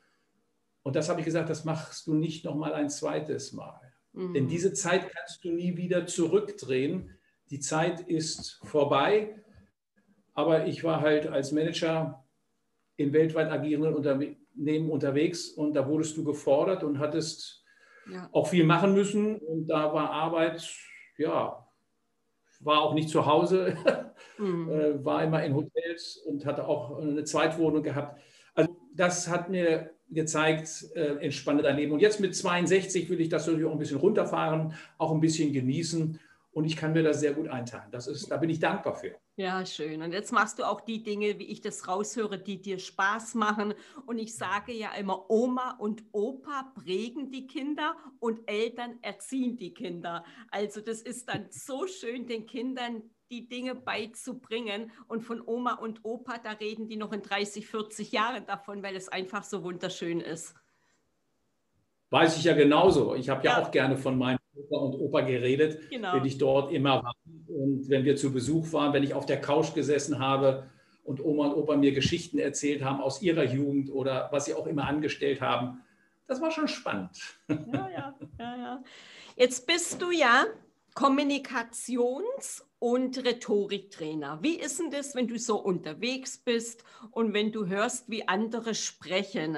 Und 0.84 0.96
das 0.96 1.10
habe 1.10 1.22
ich 1.22 1.26
gesagt, 1.26 1.50
das 1.50 1.64
machst 1.64 2.08
du 2.08 2.14
nicht 2.14 2.44
noch 2.44 2.56
mal 2.56 2.74
ein 2.74 2.90
zweites 2.90 3.54
Mal. 3.54 3.80
Mhm. 4.12 4.34
Denn 4.34 4.48
diese 4.48 4.74
Zeit 4.74 5.10
kannst 5.10 5.44
du 5.44 5.52
nie 5.52 5.78
wieder 5.78 6.06
zurückdrehen. 6.06 7.12
Die 7.50 7.60
Zeit 7.60 8.02
ist 8.02 8.60
vorbei 8.64 9.36
aber 10.34 10.68
ich 10.68 10.84
war 10.84 11.02
halt 11.02 11.28
als 11.28 11.52
Manager 11.52 12.24
in 12.96 13.14
weltweit 13.14 13.52
agierenden 13.52 13.94
Unternehmen 13.94 14.90
unterwegs 14.90 15.50
und 15.50 15.74
da 15.74 15.88
wurdest 15.88 16.18
du 16.18 16.24
gefordert 16.24 16.84
und 16.84 17.00
hattest 17.00 17.64
ja. 18.12 18.30
auch 18.32 18.48
viel 18.48 18.64
machen 18.64 18.94
müssen. 18.94 19.38
Und 19.38 19.68
da 19.68 19.94
war 19.94 20.12
Arbeit, 20.12 20.68
ja, 21.18 21.68
war 22.60 22.82
auch 22.82 22.94
nicht 22.94 23.10
zu 23.10 23.26
Hause, 23.26 23.76
mhm. 24.38 24.70
Äh, 24.70 25.06
war 25.06 25.24
immer 25.24 25.44
in 25.44 25.56
Hotels 25.56 26.18
und 26.26 26.46
hatte 26.46 26.68
auch 26.68 27.00
eine 27.00 27.24
Zweitwohnung 27.24 27.84
gehabt. 27.84 28.20
Also 28.56 28.76
das 28.96 29.28
hat 29.28 29.50
mir 29.50 29.92
gezeigt, 30.10 30.86
äh, 30.96 31.18
entspanne 31.18 31.64
dein 31.64 31.78
Leben. 31.78 31.92
Und 31.92 32.02
jetzt 32.02 32.20
mit 32.20 32.36
62 32.36 33.10
will 33.10 33.20
ich 33.20 33.30
das 33.30 33.48
natürlich 33.48 33.66
auch 33.66 33.72
ein 33.72 33.80
bisschen 33.80 33.98
runterfahren, 33.98 34.74
auch 34.98 35.12
ein 35.12 35.22
bisschen 35.22 35.52
genießen. 35.52 36.20
Und 36.54 36.66
ich 36.66 36.78
kann 36.78 36.94
mir 36.94 37.02
das 37.02 37.20
sehr 37.20 37.34
gut 37.34 37.48
einteilen. 37.48 37.90
Das 37.92 38.06
ist, 38.06 38.30
da 38.30 38.38
bin 38.38 38.50
ich 38.50 38.60
dankbar 38.60 38.94
für. 38.94 39.16
Ja, 39.36 39.66
schön. 39.66 40.04
Und 40.04 40.12
jetzt 40.12 40.32
machst 40.32 40.60
du 40.60 40.64
auch 40.64 40.82
die 40.82 41.02
Dinge, 41.02 41.40
wie 41.40 41.46
ich 41.46 41.62
das 41.62 41.88
raushöre, 41.88 42.38
die 42.38 42.62
dir 42.62 42.78
Spaß 42.78 43.34
machen. 43.34 43.74
Und 44.06 44.20
ich 44.20 44.36
sage 44.36 44.72
ja 44.72 44.94
immer, 44.94 45.32
Oma 45.32 45.76
und 45.80 46.04
Opa 46.12 46.72
prägen 46.76 47.32
die 47.32 47.48
Kinder 47.48 47.96
und 48.20 48.42
Eltern 48.46 49.00
erziehen 49.02 49.58
die 49.58 49.74
Kinder. 49.74 50.24
Also 50.52 50.80
das 50.80 51.02
ist 51.02 51.28
dann 51.28 51.48
so 51.50 51.88
schön, 51.88 52.28
den 52.28 52.46
Kindern 52.46 53.02
die 53.32 53.50
Dinge 53.50 53.74
beizubringen. 53.74 54.92
Und 55.08 55.22
von 55.22 55.42
Oma 55.44 55.74
und 55.74 56.02
Opa, 56.04 56.38
da 56.38 56.52
reden 56.52 56.88
die 56.88 56.98
noch 56.98 57.14
in 57.14 57.24
30, 57.24 57.66
40 57.66 58.12
Jahren 58.12 58.46
davon, 58.46 58.84
weil 58.84 58.96
es 58.96 59.10
einfach 59.10 59.44
so 59.44 59.64
wunderschön 59.64 60.20
ist. 60.20 60.54
Weiß 62.12 62.38
ich 62.38 62.44
ja 62.44 62.54
genauso. 62.54 63.16
Ich 63.16 63.30
habe 63.30 63.44
ja, 63.44 63.58
ja, 63.58 63.64
auch 63.64 63.72
gerne 63.72 63.98
von 63.98 64.20
meinen 64.20 64.38
Opa 64.56 64.78
und 64.78 64.96
Opa 64.96 65.22
geredet, 65.22 65.90
genau. 65.90 66.14
wenn 66.14 66.26
ich 66.26 66.38
dort 66.38 66.72
immer 66.72 67.04
war. 67.04 67.16
Und 67.48 67.90
wenn 67.90 68.06
wir 68.06 68.16
zu 68.16 68.32
Besuch 68.32 68.72
waren, 68.74 68.94
wenn 68.94 69.04
ich 69.04 69.14
auf 69.14 69.26
der 69.26 69.42
Couch 69.42 69.74
gesessen 69.74 70.20
habe 70.20 70.70
und 71.04 71.24
Oma 71.24 71.48
und 71.48 71.56
Opa 71.56 71.76
mir 71.76 71.92
Geschichten 71.92 72.40
erzählt 72.40 72.84
haben 72.84 73.02
aus 73.02 73.22
ihrer 73.22 73.44
Jugend 73.44 73.92
oder 73.92 74.30
was 74.32 74.46
sie 74.46 74.54
auch 74.54 74.68
immer 74.68 74.88
angestellt 74.88 75.42
haben. 75.42 75.82
Das 76.28 76.42
war 76.42 76.52
schon 76.52 76.68
spannend. 76.68 77.18
Ja, 77.50 77.90
ja, 77.90 78.16
ja, 78.40 78.58
ja. 78.58 78.84
Jetzt 79.36 79.68
bist 79.68 80.02
du 80.02 80.12
ja 80.12 80.46
Kommunikations- 80.96 82.64
und 82.80 83.24
Rhetoriktrainer. 83.24 84.40
Wie 84.42 84.60
ist 84.60 84.80
denn 84.80 84.92
das, 84.92 85.16
wenn 85.16 85.28
du 85.28 85.38
so 85.40 85.58
unterwegs 85.58 86.38
bist 86.38 86.84
und 87.12 87.34
wenn 87.34 87.52
du 87.52 87.68
hörst, 87.68 88.10
wie 88.10 88.28
andere 88.28 88.76
sprechen? 88.76 89.58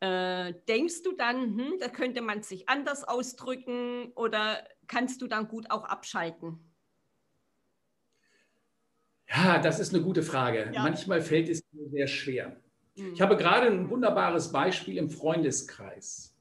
Äh, 0.00 0.54
denkst 0.66 1.02
du 1.02 1.12
dann, 1.12 1.58
hm, 1.58 1.74
da 1.78 1.88
könnte 1.88 2.22
man 2.22 2.42
sich 2.42 2.68
anders 2.68 3.04
ausdrücken 3.04 4.12
oder 4.14 4.64
kannst 4.86 5.20
du 5.20 5.26
dann 5.26 5.46
gut 5.46 5.70
auch 5.70 5.84
abschalten? 5.84 6.58
Ja, 9.28 9.58
das 9.58 9.78
ist 9.78 9.94
eine 9.94 10.02
gute 10.02 10.22
Frage. 10.22 10.70
Ja. 10.72 10.82
Manchmal 10.82 11.20
fällt 11.20 11.48
es 11.48 11.62
mir 11.72 11.88
sehr 11.90 12.06
schwer. 12.06 12.56
Mhm. 12.96 13.12
Ich 13.12 13.20
habe 13.20 13.36
gerade 13.36 13.66
ein 13.66 13.90
wunderbares 13.90 14.50
Beispiel 14.50 14.96
im 14.96 15.10
Freundeskreis. 15.10 16.34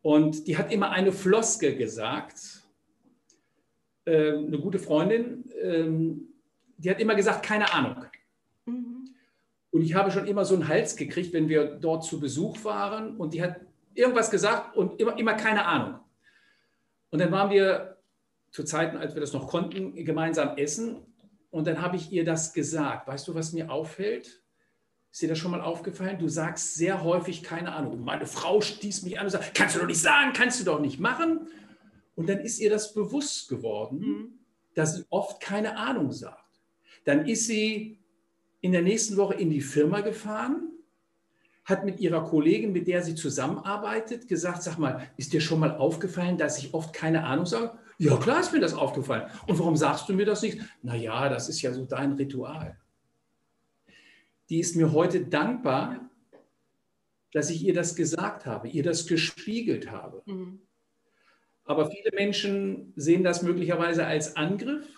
Und 0.00 0.46
die 0.46 0.56
hat 0.56 0.72
immer 0.72 0.90
eine 0.90 1.12
Floske 1.12 1.76
gesagt. 1.76 2.62
Äh, 4.04 4.32
eine 4.32 4.58
gute 4.58 4.78
Freundin, 4.78 5.50
äh, 5.50 5.90
die 6.78 6.90
hat 6.90 7.00
immer 7.00 7.14
gesagt, 7.14 7.44
keine 7.44 7.72
Ahnung. 7.74 8.06
Und 9.70 9.82
ich 9.82 9.94
habe 9.94 10.10
schon 10.10 10.26
immer 10.26 10.44
so 10.44 10.54
einen 10.54 10.68
Hals 10.68 10.96
gekriegt, 10.96 11.32
wenn 11.32 11.48
wir 11.48 11.64
dort 11.64 12.04
zu 12.04 12.18
Besuch 12.18 12.64
waren 12.64 13.16
und 13.16 13.34
die 13.34 13.42
hat 13.42 13.60
irgendwas 13.94 14.30
gesagt 14.30 14.76
und 14.76 15.00
immer, 15.00 15.18
immer 15.18 15.34
keine 15.34 15.64
Ahnung. 15.66 16.00
Und 17.10 17.20
dann 17.20 17.30
waren 17.30 17.50
wir 17.50 17.98
zu 18.50 18.64
Zeiten, 18.64 18.96
als 18.96 19.14
wir 19.14 19.20
das 19.20 19.32
noch 19.32 19.48
konnten, 19.48 19.94
gemeinsam 20.04 20.56
essen 20.56 21.06
und 21.50 21.66
dann 21.66 21.80
habe 21.80 21.96
ich 21.96 22.10
ihr 22.12 22.24
das 22.24 22.52
gesagt. 22.52 23.06
Weißt 23.06 23.26
du, 23.28 23.34
was 23.34 23.52
mir 23.52 23.70
auffällt? 23.70 24.42
Ist 25.12 25.22
dir 25.22 25.28
das 25.28 25.38
schon 25.38 25.50
mal 25.50 25.60
aufgefallen? 25.60 26.18
Du 26.18 26.28
sagst 26.28 26.76
sehr 26.76 27.02
häufig 27.02 27.42
keine 27.42 27.72
Ahnung. 27.72 27.94
Und 27.94 28.04
meine 28.04 28.26
Frau 28.26 28.60
stieß 28.60 29.02
mich 29.02 29.18
an 29.18 29.26
und 29.26 29.30
sagt, 29.30 29.54
kannst 29.54 29.74
du 29.74 29.80
doch 29.80 29.86
nicht 29.86 30.00
sagen, 30.00 30.32
kannst 30.32 30.60
du 30.60 30.64
doch 30.64 30.80
nicht 30.80 31.00
machen. 31.00 31.48
Und 32.14 32.28
dann 32.28 32.38
ist 32.38 32.60
ihr 32.60 32.70
das 32.70 32.94
bewusst 32.94 33.48
geworden, 33.48 33.98
mhm. 33.98 34.38
dass 34.74 34.96
sie 34.96 35.04
oft 35.10 35.40
keine 35.40 35.76
Ahnung 35.76 36.12
sagt. 36.12 36.60
Dann 37.04 37.26
ist 37.26 37.46
sie 37.46 37.98
in 38.60 38.72
der 38.72 38.82
nächsten 38.82 39.16
Woche 39.16 39.34
in 39.34 39.50
die 39.50 39.60
Firma 39.60 40.00
gefahren, 40.00 40.70
hat 41.64 41.84
mit 41.84 42.00
ihrer 42.00 42.24
Kollegin, 42.24 42.72
mit 42.72 42.88
der 42.88 43.02
sie 43.02 43.14
zusammenarbeitet, 43.14 44.28
gesagt, 44.28 44.62
sag 44.62 44.78
mal, 44.78 45.08
ist 45.16 45.32
dir 45.32 45.40
schon 45.40 45.60
mal 45.60 45.76
aufgefallen, 45.76 46.36
dass 46.36 46.58
ich 46.58 46.74
oft 46.74 46.92
keine 46.92 47.24
Ahnung 47.24 47.46
sage? 47.46 47.78
Ja, 47.98 48.16
klar 48.16 48.40
ist 48.40 48.52
mir 48.52 48.60
das 48.60 48.74
aufgefallen. 48.74 49.30
Und 49.46 49.58
warum 49.58 49.76
sagst 49.76 50.08
du 50.08 50.14
mir 50.14 50.24
das 50.24 50.42
nicht? 50.42 50.58
Naja, 50.82 51.28
das 51.28 51.48
ist 51.48 51.60
ja 51.62 51.72
so 51.72 51.84
dein 51.84 52.12
Ritual. 52.12 52.78
Die 54.48 54.58
ist 54.58 54.74
mir 54.74 54.92
heute 54.92 55.26
dankbar, 55.26 56.10
dass 57.32 57.50
ich 57.50 57.64
ihr 57.64 57.74
das 57.74 57.94
gesagt 57.94 58.46
habe, 58.46 58.68
ihr 58.68 58.82
das 58.82 59.06
gespiegelt 59.06 59.90
habe. 59.90 60.22
Mhm. 60.26 60.60
Aber 61.64 61.88
viele 61.90 62.10
Menschen 62.14 62.92
sehen 62.96 63.22
das 63.22 63.42
möglicherweise 63.42 64.04
als 64.04 64.34
Angriff 64.34 64.88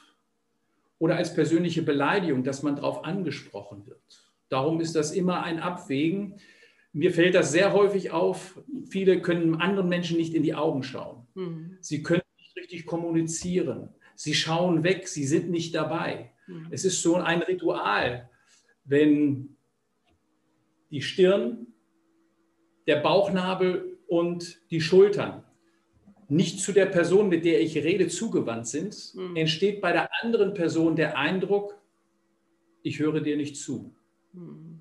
oder 1.03 1.17
als 1.17 1.35
persönliche 1.35 1.83
Beleidigung, 1.83 2.45
dass 2.45 2.63
man 2.63 2.77
darauf 2.77 3.05
angesprochen 3.05 3.89
wird. 3.89 4.25
Darum 4.49 4.81
ist 4.81 4.95
das 4.95 5.11
immer 5.11 5.43
ein 5.43 5.59
Abwägen. 5.59 6.37
Mir 6.93 7.13
fällt 7.13 7.35
das 7.35 7.51
sehr 7.51 7.73
häufig 7.73 8.13
auf. 8.13 8.63
Viele 8.89 9.21
können 9.21 9.57
anderen 9.57 9.89
Menschen 9.89 10.17
nicht 10.17 10.33
in 10.33 10.45
die 10.45 10.55
Augen 10.55 10.85
schauen. 10.85 11.27
Mhm. 11.35 11.77
Sie 11.81 12.05
können 12.05 12.23
nicht 12.39 12.57
richtig 12.57 12.87
kommunizieren. 12.87 13.89
Sie 14.15 14.33
schauen 14.33 14.85
weg, 14.85 15.09
sie 15.09 15.25
sind 15.25 15.51
nicht 15.51 15.75
dabei. 15.75 16.31
Mhm. 16.47 16.69
Es 16.71 16.85
ist 16.85 17.03
so 17.03 17.17
ein 17.17 17.43
Ritual, 17.43 18.31
wenn 18.85 19.57
die 20.93 21.03
Stirn, 21.03 21.67
der 22.87 23.01
Bauchnabel 23.01 23.99
und 24.07 24.61
die 24.71 24.81
Schultern 24.81 25.43
nicht 26.29 26.61
zu 26.61 26.73
der 26.73 26.87
Person, 26.87 27.29
mit 27.29 27.45
der 27.45 27.61
ich 27.61 27.77
rede, 27.77 28.09
zugewandt 28.09 28.67
sind, 28.67 29.15
mhm. 29.15 29.37
entsteht 29.37 29.81
bei 29.81 29.93
der 29.93 30.09
anderen 30.23 30.55
Person 30.55 30.97
der 30.97 31.19
Eindruck, 31.19 31.79
ich 32.83 32.99
höre 32.99 33.21
dir 33.21 33.37
nicht 33.37 33.57
zu. 33.57 33.95
Mhm. 34.33 34.81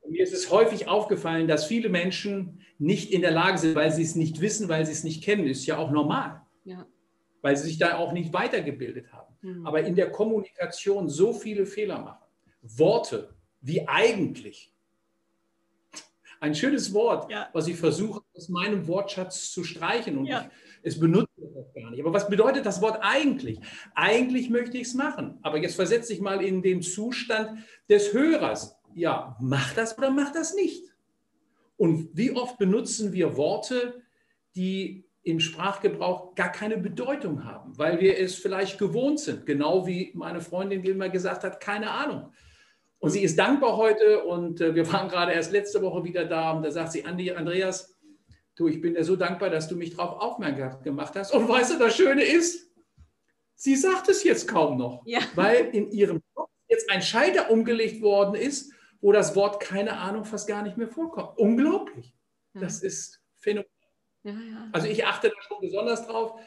Und 0.00 0.12
mir 0.12 0.22
ist 0.22 0.32
es 0.32 0.50
häufig 0.50 0.88
aufgefallen, 0.88 1.48
dass 1.48 1.66
viele 1.66 1.88
Menschen 1.88 2.60
nicht 2.78 3.12
in 3.12 3.22
der 3.22 3.32
Lage 3.32 3.58
sind, 3.58 3.74
weil 3.74 3.90
sie 3.90 4.02
es 4.02 4.14
nicht 4.14 4.40
wissen, 4.40 4.68
weil 4.68 4.86
sie 4.86 4.92
es 4.92 5.04
nicht 5.04 5.22
kennen. 5.22 5.46
Ist 5.46 5.66
ja 5.66 5.78
auch 5.78 5.90
normal. 5.90 6.42
Ja. 6.64 6.86
Weil 7.42 7.56
sie 7.56 7.64
sich 7.64 7.78
da 7.78 7.96
auch 7.98 8.12
nicht 8.12 8.32
weitergebildet 8.32 9.12
haben. 9.12 9.34
Mhm. 9.42 9.66
Aber 9.66 9.82
in 9.82 9.96
der 9.96 10.10
Kommunikation 10.10 11.08
so 11.08 11.32
viele 11.32 11.66
Fehler 11.66 12.00
machen. 12.00 12.24
Worte 12.62 13.34
wie 13.60 13.86
eigentlich 13.88 14.72
ein 16.40 16.54
schönes 16.54 16.92
Wort, 16.92 17.30
ja. 17.30 17.48
was 17.52 17.66
ich 17.66 17.76
versuche 17.76 18.20
aus 18.34 18.48
meinem 18.48 18.86
Wortschatz 18.86 19.50
zu 19.50 19.64
streichen 19.64 20.18
und 20.18 20.26
ja. 20.26 20.42
ich, 20.42 20.65
es 20.86 21.00
benutze 21.00 21.28
das 21.52 21.74
gar 21.74 21.90
nicht. 21.90 22.00
Aber 22.00 22.12
was 22.12 22.28
bedeutet 22.28 22.64
das 22.64 22.80
Wort 22.80 23.00
eigentlich? 23.02 23.58
Eigentlich 23.96 24.50
möchte 24.50 24.76
ich 24.76 24.84
es 24.84 24.94
machen. 24.94 25.38
Aber 25.42 25.58
jetzt 25.58 25.74
versetze 25.74 26.12
ich 26.12 26.20
mal 26.20 26.40
in 26.44 26.62
den 26.62 26.80
Zustand 26.80 27.58
des 27.90 28.12
Hörers. 28.12 28.78
Ja, 28.94 29.36
mach 29.40 29.74
das 29.74 29.98
oder 29.98 30.10
mach 30.10 30.32
das 30.32 30.54
nicht. 30.54 30.84
Und 31.76 32.10
wie 32.12 32.30
oft 32.30 32.56
benutzen 32.58 33.12
wir 33.12 33.36
Worte, 33.36 34.00
die 34.54 35.04
im 35.24 35.40
Sprachgebrauch 35.40 36.36
gar 36.36 36.52
keine 36.52 36.78
Bedeutung 36.78 37.44
haben, 37.44 37.76
weil 37.76 37.98
wir 37.98 38.16
es 38.20 38.36
vielleicht 38.36 38.78
gewohnt 38.78 39.18
sind, 39.18 39.44
genau 39.44 39.88
wie 39.88 40.12
meine 40.14 40.40
Freundin 40.40 40.82
Gilmer 40.82 41.08
gesagt 41.08 41.42
hat, 41.42 41.60
keine 41.60 41.90
Ahnung. 41.90 42.32
Und 43.00 43.10
sie 43.10 43.24
ist 43.24 43.36
dankbar 43.36 43.76
heute 43.76 44.22
und 44.22 44.60
äh, 44.60 44.76
wir 44.76 44.90
waren 44.92 45.08
gerade 45.08 45.32
erst 45.32 45.50
letzte 45.50 45.82
Woche 45.82 46.04
wieder 46.04 46.26
da 46.26 46.52
und 46.52 46.62
da 46.62 46.70
sagt 46.70 46.92
sie, 46.92 47.04
Andreas, 47.04 47.95
du, 48.56 48.68
ich 48.68 48.80
bin 48.80 48.94
dir 48.94 49.04
so 49.04 49.14
dankbar, 49.16 49.50
dass 49.50 49.68
du 49.68 49.76
mich 49.76 49.94
darauf 49.96 50.20
aufmerksam 50.20 50.82
gemacht 50.82 51.14
hast. 51.14 51.32
Und 51.32 51.48
weißt 51.48 51.74
du, 51.74 51.78
das 51.78 51.96
Schöne 51.96 52.24
ist, 52.24 52.70
sie 53.54 53.76
sagt 53.76 54.08
es 54.08 54.24
jetzt 54.24 54.48
kaum 54.48 54.76
noch, 54.76 55.02
Ja. 55.06 55.20
weil 55.34 55.66
in 55.72 55.90
ihrem 55.92 56.20
Kopf 56.34 56.50
jetzt 56.68 56.90
ein 56.90 57.02
Schalter 57.02 57.50
umgelegt 57.50 58.02
worden 58.02 58.34
ist, 58.34 58.72
wo 59.00 59.12
das 59.12 59.36
Wort 59.36 59.60
keine 59.60 59.98
Ahnung 59.98 60.24
fast 60.24 60.48
gar 60.48 60.62
nicht 60.62 60.76
mehr 60.76 60.88
vorkommt. 60.88 61.38
Unglaublich. 61.38 62.14
Das 62.54 62.82
ist 62.82 63.22
phänomenal. 63.34 63.70
Ja, 64.24 64.32
ja. 64.32 64.68
Also 64.72 64.88
ich 64.88 65.04
achte 65.04 65.28
da 65.28 65.34
schon 65.42 65.60
besonders 65.60 66.06
drauf. 66.06 66.40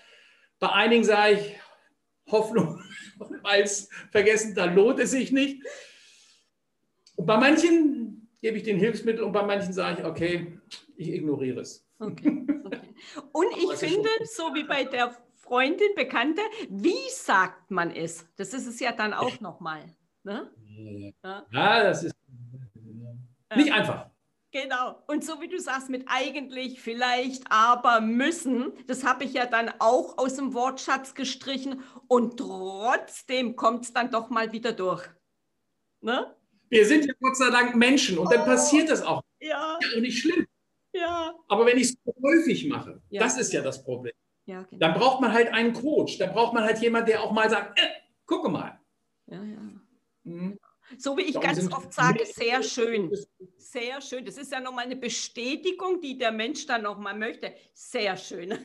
Bei 0.57 0.69
einigen 0.71 1.03
sage 1.03 1.35
ich, 1.35 1.59
Hoffnung 2.31 2.81
als 3.43 3.89
vergessen, 4.11 4.55
da 4.55 4.65
lohnt 4.65 4.99
es 4.99 5.11
sich 5.11 5.31
nicht. 5.31 5.63
Und 7.15 7.25
bei 7.27 7.37
manchen 7.37 8.29
gebe 8.41 8.57
ich 8.57 8.63
den 8.63 8.77
Hilfsmittel 8.77 9.23
und 9.23 9.31
bei 9.31 9.43
manchen 9.43 9.71
sage 9.73 10.01
ich, 10.01 10.05
okay, 10.07 10.59
ich 10.95 11.09
ignoriere 11.09 11.61
es. 11.61 11.88
Okay, 11.99 12.45
okay. 12.63 12.95
Und 13.33 13.47
ich 13.57 13.71
finde, 13.77 14.09
so 14.23 14.53
wie 14.53 14.63
bei 14.63 14.85
der 14.85 15.15
Freundin, 15.35 15.93
Bekannte, 15.95 16.41
wie 16.69 17.09
sagt 17.11 17.71
man 17.71 17.91
es? 17.91 18.25
Das 18.37 18.53
ist 18.53 18.67
es 18.67 18.79
ja 18.79 18.91
dann 18.91 19.13
auch 19.13 19.39
nochmal. 19.41 19.83
Ne? 20.23 20.51
Ja. 21.23 21.45
Ja, 21.51 21.83
das 21.83 22.03
ist 22.03 22.15
nicht 23.55 23.73
einfach. 23.73 24.09
Genau. 24.51 25.03
Und 25.07 25.23
so 25.23 25.41
wie 25.41 25.47
du 25.47 25.59
sagst, 25.59 25.89
mit 25.89 26.05
eigentlich, 26.07 26.81
vielleicht, 26.81 27.43
aber, 27.51 28.01
müssen, 28.01 28.73
das 28.87 29.03
habe 29.03 29.23
ich 29.23 29.33
ja 29.33 29.45
dann 29.45 29.71
auch 29.79 30.17
aus 30.17 30.35
dem 30.35 30.53
Wortschatz 30.53 31.13
gestrichen 31.13 31.83
und 32.07 32.37
trotzdem 32.37 33.55
kommt 33.55 33.85
es 33.85 33.93
dann 33.93 34.09
doch 34.09 34.29
mal 34.29 34.51
wieder 34.51 34.71
durch. 34.73 35.07
Ne? 36.01 36.35
Wir 36.69 36.85
sind 36.85 37.05
ja 37.05 37.13
Gott 37.19 37.37
sei 37.37 37.49
Dank 37.51 37.75
Menschen 37.75 38.17
und 38.17 38.31
dann 38.31 38.45
passiert 38.45 38.89
das 38.89 39.03
auch. 39.03 39.21
Ja, 39.39 39.77
Ja, 39.81 39.95
und 39.95 40.01
nicht 40.01 40.19
schlimm. 40.19 40.47
Ja. 40.99 41.33
Aber 41.47 41.65
wenn 41.65 41.77
ich 41.77 41.89
es 41.89 41.97
häufig 42.21 42.67
mache, 42.67 43.01
Ja. 43.09 43.23
das 43.23 43.37
ist 43.37 43.53
ja 43.53 43.61
das 43.61 43.83
Problem. 43.83 44.13
Ja, 44.45 44.63
genau. 44.63 44.79
Dann 44.79 44.99
braucht 44.99 45.21
man 45.21 45.31
halt 45.31 45.53
einen 45.53 45.73
Coach. 45.73 46.17
Dann 46.17 46.33
braucht 46.33 46.53
man 46.53 46.63
halt 46.63 46.79
jemanden, 46.79 47.11
der 47.11 47.23
auch 47.23 47.31
mal 47.31 47.49
sagt, 47.49 47.79
äh, 47.79 47.83
gucke 48.25 48.49
mal. 48.49 48.79
Ja, 49.27 49.43
ja. 49.43 49.61
Hm. 50.23 50.59
So 50.97 51.15
wie 51.17 51.21
ich 51.21 51.33
Darum 51.33 51.47
ganz 51.47 51.71
oft 51.71 51.93
sage, 51.93 52.25
sehr 52.25 52.63
schön. 52.63 53.11
Sehr 53.57 54.01
schön. 54.01 54.25
Das 54.25 54.37
ist 54.37 54.51
ja 54.51 54.59
nochmal 54.59 54.85
eine 54.85 54.95
Bestätigung, 54.95 56.01
die 56.01 56.17
der 56.17 56.31
Mensch 56.31 56.65
dann 56.65 56.81
nochmal 56.81 57.15
möchte. 57.15 57.53
Sehr 57.73 58.17
schön. 58.17 58.51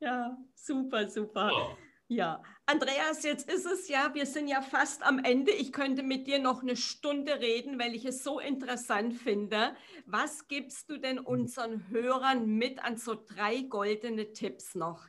ja, 0.00 0.36
super, 0.54 1.08
super. 1.08 1.76
Ja, 2.10 2.42
Andreas, 2.64 3.22
jetzt 3.22 3.50
ist 3.50 3.66
es 3.66 3.88
ja, 3.88 4.10
wir 4.14 4.24
sind 4.24 4.48
ja 4.48 4.62
fast 4.62 5.02
am 5.02 5.18
Ende. 5.22 5.52
Ich 5.52 5.72
könnte 5.72 6.02
mit 6.02 6.26
dir 6.26 6.38
noch 6.38 6.62
eine 6.62 6.74
Stunde 6.74 7.38
reden, 7.38 7.78
weil 7.78 7.94
ich 7.94 8.06
es 8.06 8.24
so 8.24 8.40
interessant 8.40 9.12
finde. 9.12 9.72
Was 10.06 10.48
gibst 10.48 10.88
du 10.88 10.98
denn 10.98 11.18
unseren 11.18 11.86
Hörern 11.90 12.46
mit 12.46 12.82
an 12.82 12.96
so 12.96 13.14
drei 13.14 13.60
goldene 13.60 14.32
Tipps 14.32 14.74
noch? 14.74 15.06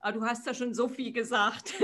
Ah, 0.00 0.12
du 0.12 0.22
hast 0.22 0.46
ja 0.46 0.52
schon 0.52 0.74
so 0.74 0.88
viel 0.88 1.12
gesagt. 1.12 1.74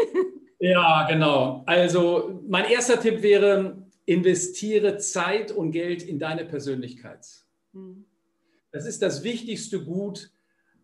Ja, 0.61 1.07
genau. 1.09 1.63
Also 1.67 2.43
mein 2.49 2.65
erster 2.65 2.99
Tipp 2.99 3.23
wäre, 3.23 3.87
investiere 4.07 4.99
Zeit 4.99 5.53
und 5.53 5.71
Geld 5.71 6.03
in 6.03 6.19
deine 6.19 6.45
Persönlichkeit. 6.45 7.25
Hm. 7.73 8.05
Das 8.73 8.85
ist 8.85 9.01
das 9.01 9.23
wichtigste 9.23 9.85
Gut, 9.85 10.33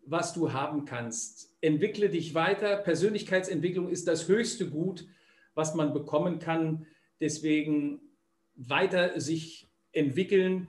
was 0.07 0.33
du 0.33 0.53
haben 0.53 0.85
kannst. 0.85 1.55
Entwickle 1.61 2.09
dich 2.09 2.35
weiter. 2.35 2.77
Persönlichkeitsentwicklung 2.77 3.89
ist 3.89 4.07
das 4.07 4.29
höchste 4.29 4.69
Gut, 4.69 5.07
was 5.55 5.75
man 5.75 5.93
bekommen 5.93 6.39
kann. 6.39 6.87
Deswegen 7.21 8.01
weiter 8.55 9.21
sich 9.21 9.69
entwickeln. 9.93 10.69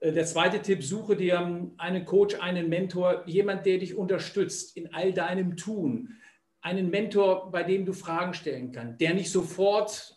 Äh, 0.00 0.12
Der 0.12 0.26
zweite 0.26 0.62
Tipp, 0.62 0.82
suche 0.82 1.16
dir 1.16 1.38
einen 1.78 2.04
Coach, 2.04 2.36
einen 2.40 2.68
Mentor, 2.68 3.24
jemand, 3.26 3.66
der 3.66 3.78
dich 3.78 3.94
unterstützt 3.94 4.76
in 4.76 4.92
all 4.94 5.12
deinem 5.12 5.56
Tun. 5.56 6.14
Einen 6.60 6.90
Mentor, 6.90 7.50
bei 7.50 7.62
dem 7.62 7.86
du 7.86 7.92
Fragen 7.92 8.34
stellen 8.34 8.72
kannst, 8.72 9.00
der 9.00 9.14
nicht 9.14 9.30
sofort 9.30 10.16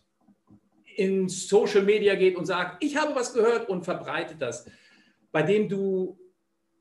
in 0.95 1.30
Social 1.30 1.84
Media 1.84 2.15
geht 2.15 2.36
und 2.36 2.45
sagt, 2.45 2.84
ich 2.84 2.97
habe 2.97 3.15
was 3.15 3.34
gehört 3.34 3.69
und 3.69 3.84
verbreitet 3.84 4.41
das, 4.41 4.69
bei 5.32 5.41
dem 5.41 5.69
du 5.69 6.19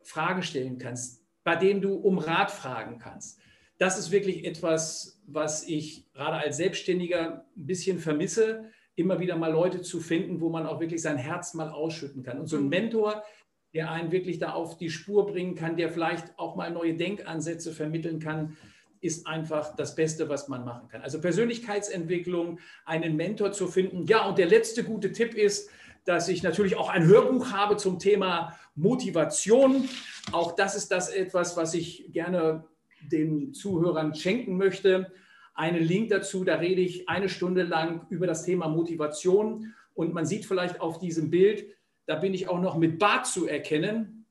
Fragen 0.03 0.43
stellen 0.43 0.79
kannst, 0.79 1.20
bei 1.45 1.57
dem 1.57 1.81
du 1.81 1.95
um 1.95 2.19
Rat 2.19 2.51
fragen 2.51 2.99
kannst. 2.99 3.41
Das 3.79 3.99
ist 3.99 4.11
wirklich 4.11 4.45
etwas, 4.45 5.23
was 5.27 5.67
ich 5.67 6.13
gerade 6.13 6.37
als 6.37 6.59
Selbstständiger 6.59 7.47
ein 7.57 7.67
bisschen 7.67 7.99
vermisse, 7.99 8.71
immer 8.95 9.21
wieder 9.21 9.37
mal 9.37 9.51
Leute 9.51 9.81
zu 9.81 10.01
finden, 10.01 10.41
wo 10.41 10.51
man 10.51 10.67
auch 10.67 10.81
wirklich 10.81 11.01
sein 11.01 11.17
Herz 11.17 11.55
mal 11.55 11.71
ausschütten 11.71 12.23
kann. 12.23 12.39
Und 12.39 12.47
so 12.47 12.57
ein 12.57 12.65
Mhm. 12.65 12.69
Mentor, 12.69 13.25
der 13.73 13.91
einen 13.91 14.13
wirklich 14.13 14.39
da 14.39 14.53
auf 14.53 14.77
die 14.77 14.91
Spur 14.91 15.27
bringen 15.27 15.55
kann, 15.55 15.77
der 15.77 15.89
vielleicht 15.89 16.39
auch 16.39 16.57
mal 16.57 16.71
neue 16.71 16.95
Denkansätze 16.95 17.73
vermitteln 17.73 18.19
kann, 18.19 18.57
ist 19.01 19.27
einfach 19.27 19.75
das 19.77 19.95
Beste, 19.95 20.29
was 20.29 20.49
man 20.49 20.65
machen 20.65 20.89
kann. 20.89 21.01
Also 21.01 21.21
Persönlichkeitsentwicklung, 21.21 22.59
einen 22.85 23.17
Mentor 23.17 23.53
zu 23.53 23.67
finden. 23.67 24.05
Ja, 24.05 24.29
und 24.29 24.37
der 24.37 24.47
letzte 24.47 24.85
gute 24.85 25.13
Tipp 25.13 25.35
ist, 25.35 25.71
dass 26.05 26.29
ich 26.29 26.43
natürlich 26.43 26.77
auch 26.77 26.89
ein 26.89 27.07
Hörbuch 27.07 27.53
habe 27.53 27.77
zum 27.77 27.99
Thema 27.99 28.59
Motivation. 28.75 29.89
Auch 30.33 30.53
das 30.53 30.75
ist 30.75 30.91
das 30.91 31.09
etwas, 31.11 31.57
was 31.57 31.75
ich 31.75 32.13
gerne 32.13 32.65
den 33.03 33.53
Zuhörern 33.53 34.15
schenken 34.15 34.57
möchte. 34.57 35.13
Einen 35.55 35.83
Link 35.83 36.11
dazu, 36.11 36.45
da 36.45 36.57
rede 36.57 36.81
ich 36.81 37.09
eine 37.09 37.29
Stunde 37.29 37.63
lang 37.63 38.07
über 38.11 38.27
das 38.27 38.45
Thema 38.45 38.69
Motivation. 38.69 39.75
Und 39.95 40.15
man 40.15 40.27
sieht 40.27 40.47
vielleicht 40.47 40.81
auf 40.81 40.99
diesem 40.99 41.31
Bild, 41.31 41.67
da 42.07 42.17
bin 42.17 42.35
ich 42.35 42.49
auch 42.49 42.61
noch 42.61 42.77
mit 42.77 42.99
Bart 42.99 43.27
zu 43.27 43.47
erkennen. 43.47 44.27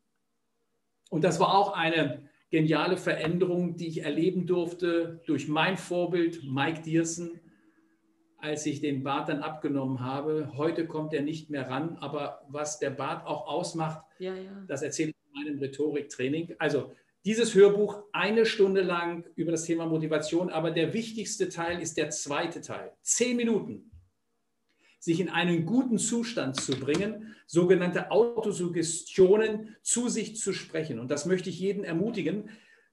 Und 1.10 1.24
das 1.24 1.40
war 1.40 1.56
auch 1.56 1.74
eine 1.74 2.30
geniale 2.50 2.98
Veränderung, 2.98 3.78
die 3.78 3.88
ich 3.88 4.04
erleben 4.04 4.48
durfte 4.48 5.22
durch 5.26 5.48
mein 5.48 5.78
Vorbild 5.78 6.44
Mike 6.44 6.82
Diersen, 6.82 7.40
als 8.42 8.66
ich 8.66 8.82
den 8.82 9.04
Bart 9.04 9.30
dann 9.30 9.42
abgenommen 9.42 10.00
habe. 10.00 10.54
Heute 10.56 10.88
kommt 10.88 11.14
er 11.14 11.22
nicht 11.22 11.50
mehr 11.50 11.70
ran, 11.70 11.98
aber 12.00 12.42
was 12.50 12.80
der 12.80 12.90
Bart 12.90 13.26
auch 13.26 13.48
ausmacht, 13.48 14.04
Ja, 14.20 14.36
ja. 14.36 14.64
das 14.68 14.82
erzähle 14.82 15.12
ich 15.12 15.16
in 15.34 15.44
meinem 15.44 15.60
Rhetoriktraining. 15.60 16.56
Also 16.58 16.92
dieses 17.26 17.54
Hörbuch 17.54 18.04
eine 18.14 18.46
Stunde 18.46 18.82
lang 18.82 19.26
über 19.36 19.52
das 19.52 19.66
Thema 19.66 19.86
Motivation, 19.86 20.50
aber 20.50 20.72
der 20.72 20.94
wichtigste 20.94 21.50
Teil 21.50 21.82
ist 21.82 21.98
der 21.98 22.10
zweite 22.12 22.62
Teil. 22.62 22.94
Zehn 23.02 23.36
Minuten, 23.36 23.92
sich 25.00 25.20
in 25.20 25.30
einen 25.30 25.66
guten 25.66 25.98
Zustand 25.98 26.56
zu 26.56 26.80
bringen, 26.80 27.36
sogenannte 27.46 28.12
Autosuggestionen 28.12 29.76
zu 29.82 30.08
sich 30.08 30.38
zu 30.38 30.54
sprechen. 30.54 31.00
Und 31.00 31.12
das 31.12 31.26
möchte 31.26 31.50
ich 31.50 31.60
jeden 31.60 31.84
ermutigen, 31.84 32.50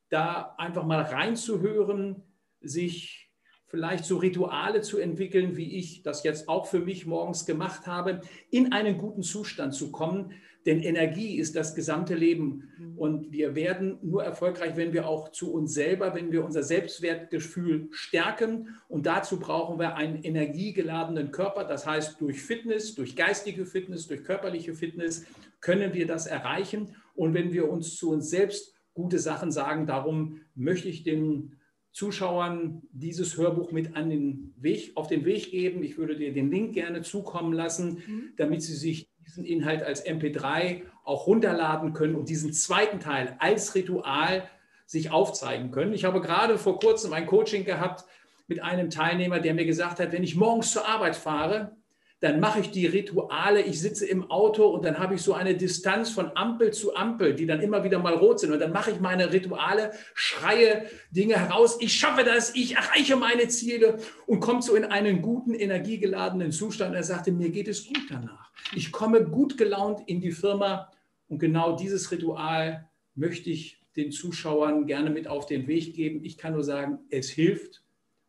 da 0.09 0.54
einfach 0.59 0.85
mal 0.85 1.02
reinzuhören, 1.02 2.22
sich 2.61 3.26
vielleicht 3.66 4.05
so 4.05 4.16
Rituale 4.18 4.81
zu 4.81 4.98
entwickeln, 4.98 5.57
wie 5.57 5.76
ich 5.76 6.02
das 6.02 6.22
jetzt 6.22 6.48
auch 6.48 6.66
für 6.66 6.81
mich 6.81 7.07
morgens 7.07 7.46
gemacht 7.46 7.87
habe, 7.87 8.20
in 8.50 8.72
einen 8.72 8.96
guten 8.96 9.22
Zustand 9.22 9.74
zu 9.74 9.90
kommen. 9.90 10.33
Denn 10.66 10.81
Energie 10.81 11.37
ist 11.37 11.55
das 11.55 11.76
gesamte 11.76 12.16
Leben. 12.16 12.68
Und 12.96 13.31
wir 13.31 13.55
werden 13.55 13.98
nur 14.02 14.24
erfolgreich, 14.24 14.76
wenn 14.76 14.92
wir 14.92 15.07
auch 15.07 15.31
zu 15.31 15.52
uns 15.52 15.74
selber, 15.74 16.14
wenn 16.14 16.33
wir 16.33 16.44
unser 16.44 16.64
Selbstwertgefühl 16.64 17.88
stärken. 17.92 18.76
Und 18.88 19.07
dazu 19.07 19.38
brauchen 19.38 19.79
wir 19.79 19.94
einen 19.94 20.22
energiegeladenen 20.24 21.31
Körper. 21.31 21.64
Das 21.64 21.87
heißt, 21.87 22.20
durch 22.20 22.42
Fitness, 22.42 22.96
durch 22.96 23.14
geistige 23.14 23.64
Fitness, 23.64 24.09
durch 24.09 24.24
körperliche 24.24 24.74
Fitness 24.74 25.24
können 25.61 25.94
wir 25.94 26.07
das 26.07 26.26
erreichen. 26.26 26.96
Und 27.14 27.33
wenn 27.33 27.52
wir 27.52 27.70
uns 27.70 27.94
zu 27.96 28.11
uns 28.11 28.29
selbst 28.29 28.74
gute 28.92 29.20
Sachen 29.20 29.52
sagen, 29.52 29.87
darum 29.87 30.40
möchte 30.57 30.88
ich 30.88 31.05
den 31.05 31.57
Zuschauern 31.96 32.82
dieses 32.92 33.38
Hörbuch 33.38 33.72
mit 33.72 33.96
an 33.96 34.11
den 34.11 34.52
Weg, 34.59 34.92
auf 34.96 35.06
den 35.06 35.24
Weg 35.24 35.50
geben. 35.50 35.82
Ich 35.82 35.96
würde 35.96 36.14
dir 36.14 36.30
den 36.30 36.50
Link 36.50 36.74
gerne 36.74 37.01
zukommen 37.01 37.55
lassen, 37.55 38.34
damit 38.36 38.61
Sie 38.61 38.74
sich 38.74 39.09
diesen 39.24 39.47
Inhalt 39.47 39.82
als 39.82 40.05
MP3 40.05 40.82
auch 41.05 41.26
runterladen 41.26 41.94
können 41.94 42.14
und 42.14 42.28
diesen 42.28 42.53
zweiten 42.53 43.01
Teil 43.01 43.34
als 43.38 43.74
Ritual 43.74 44.47
sich 44.84 45.11
aufzeigen 45.11 45.70
können. 45.70 45.94
Ich 45.94 46.05
habe 46.05 46.20
gerade 46.20 46.59
vor 46.59 46.78
kurzem 46.78 47.14
ein 47.14 47.24
Coaching 47.24 47.64
gehabt 47.64 48.05
mit 48.47 48.62
einem 48.62 48.90
Teilnehmer, 48.90 49.40
der 49.40 49.55
mir 49.55 49.64
gesagt 49.64 49.99
hat, 49.99 50.12
wenn 50.12 50.22
ich 50.22 50.36
morgens 50.36 50.72
zur 50.72 50.86
Arbeit 50.86 51.16
fahre, 51.16 51.78
dann 52.21 52.41
mache 52.41 52.61
ich 52.61 52.71
die 52.71 52.87
Rituale, 52.87 53.61
ich 53.61 53.81
sitze 53.81 54.07
im 54.07 54.31
Auto 54.31 54.67
und 54.69 54.85
dann 54.85 54.99
habe 54.99 55.17
ich 55.17 55.23
so 55.23 55.35
eine 55.35 55.55
Distanz 55.55 56.11
von 56.11 56.31
Ampel 56.35 56.73
zu 56.73 56.97
Ampel, 56.97 57.35
die 57.35 57.45
dann 57.45 57.61
immer 57.61 57.85
wieder 57.85 57.99
mal 57.99 58.14
rot 58.14 58.41
sind. 58.41 58.53
Und 58.53 58.59
dann 58.59 58.73
mache 58.73 58.91
ich 58.91 59.01
meine 59.01 59.33
Rituale, 59.33 59.93
schreie 60.14 60.87
Dinge 61.11 61.39
heraus, 61.39 61.77
ich 61.81 61.93
schaffe 61.93 62.25
das, 62.25 62.55
ich 62.55 62.75
erreiche 62.75 63.17
meine 63.17 63.49
Ziele 63.49 63.99
und 64.27 64.41
komme 64.41 64.62
so 64.62 64.75
in 64.75 64.85
einen 64.85 65.21
guten, 65.21 65.53
energiegeladenen 65.53 66.53
Zustand. 66.53 66.95
Er 66.95 67.03
sagte, 67.03 67.33
mir 67.33 67.51
geht 67.51 67.69
es 67.69 67.87
gut 67.87 68.07
danach. 68.09 68.51
Ich 68.75 68.93
komme 68.93 69.23
gut 69.25 69.59
gelaunt 69.59 70.01
in 70.07 70.23
die 70.23 70.33
Firma 70.33 70.91
und 71.29 71.39
genau 71.39 71.77
dieses 71.77 72.11
Ritual 72.11 72.89
möchte 73.14 73.51
ich 73.51 73.79
den 73.95 74.11
Zuschauern 74.11 74.87
gerne 74.87 75.11
mit 75.11 75.29
auf 75.29 75.45
den 75.45 75.67
Weg 75.67 75.95
geben. 75.95 76.25
Ich 76.25 76.39
kann 76.39 76.55
nur 76.55 76.64
sagen, 76.64 77.01
es 77.11 77.29
hilft 77.29 77.83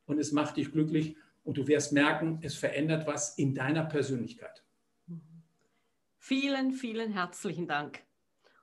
und 0.06 0.20
es 0.20 0.34
macht 0.34 0.58
dich 0.58 0.72
glücklich. 0.74 1.16
Und 1.48 1.58
du 1.58 1.66
wirst 1.66 1.94
merken, 1.94 2.40
es 2.42 2.56
verändert 2.56 3.08
was 3.08 3.38
in 3.38 3.56
deiner 3.56 3.86
Persönlichkeit. 3.86 4.66
Vielen, 6.18 6.74
vielen 6.74 7.14
herzlichen 7.14 7.70
Dank. 7.70 8.04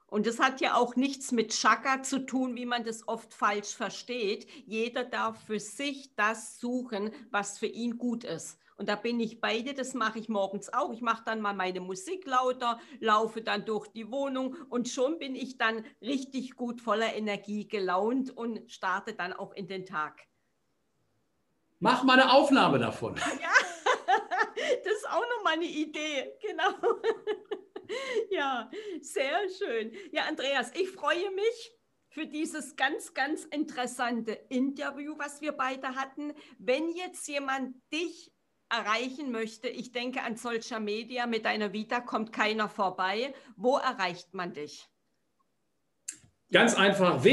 Und 0.07 0.27
es 0.27 0.39
hat 0.39 0.61
ja 0.61 0.75
auch 0.75 0.95
nichts 0.95 1.33
mit 1.33 1.55
Chakra 1.55 2.03
zu 2.03 2.27
tun, 2.27 2.57
wie 2.57 2.67
man 2.67 2.85
das 2.85 3.09
oft 3.09 3.33
falsch 3.33 3.75
versteht. 3.75 4.47
Jeder 4.67 5.03
darf 5.03 5.47
für 5.47 5.59
sich 5.59 6.15
das 6.15 6.61
suchen, 6.61 7.11
was 7.31 7.59
für 7.59 7.67
ihn 7.67 7.97
gut 7.97 8.23
ist. 8.23 8.59
Und 8.77 8.91
da 8.91 8.97
bin 8.97 9.19
ich 9.19 9.41
bei 9.41 9.63
dir, 9.63 9.73
das 9.73 9.95
mache 9.95 10.19
ich 10.19 10.29
morgens 10.29 10.71
auch. 10.71 10.93
Ich 10.93 11.01
mache 11.01 11.23
dann 11.25 11.41
mal 11.41 11.55
meine 11.55 11.81
Musik 11.81 12.27
lauter, 12.27 12.79
laufe 13.01 13.41
dann 13.41 13.65
durch 13.65 13.89
die 13.89 14.11
Wohnung 14.11 14.57
und 14.69 14.91
schon 14.91 15.19
bin 15.19 15.35
ich 15.35 15.57
dann 15.57 15.87
richtig 16.03 16.55
gut 16.55 16.83
voller 16.83 17.15
Energie 17.15 17.67
gelaunt 17.67 18.31
und 18.31 18.71
starte 18.71 19.15
dann 19.15 19.33
auch 19.33 19.55
in 19.55 19.69
den 19.69 19.87
Tag. 19.87 20.27
Mach 21.81 22.03
mal 22.05 22.19
eine 22.19 22.33
Aufnahme 22.33 22.79
davon. 22.79 23.15
Ja, 23.41 23.53
das 24.85 24.93
ist 24.93 25.09
auch 25.09 25.25
noch 25.37 25.45
mal 25.45 25.55
eine 25.55 25.67
Idee, 25.67 26.33
genau. 26.41 26.71
Ja, 28.31 28.71
sehr 29.01 29.41
schön. 29.59 29.93
Ja, 30.11 30.25
Andreas, 30.25 30.73
ich 30.75 30.91
freue 30.91 31.31
mich 31.31 31.73
für 32.09 32.27
dieses 32.27 32.77
ganz, 32.77 33.13
ganz 33.13 33.45
interessante 33.45 34.33
Interview, 34.49 35.15
was 35.19 35.43
wir 35.43 35.53
beide 35.53 35.95
hatten. 35.95 36.33
Wenn 36.59 36.91
jetzt 36.91 37.29
jemand 37.29 37.77
dich 37.93 38.33
erreichen 38.71 39.31
möchte, 39.33 39.69
ich 39.69 39.93
denke 39.93 40.23
an 40.23 40.37
Social 40.37 40.81
Media, 40.81 41.27
mit 41.27 41.45
deiner 41.45 41.73
Vita 41.73 42.01
kommt 42.01 42.33
keiner 42.33 42.69
vorbei. 42.69 43.35
Wo 43.57 43.77
erreicht 43.77 44.33
man 44.33 44.55
dich? 44.55 44.89
Ganz 46.51 46.75
einfach 46.75 47.25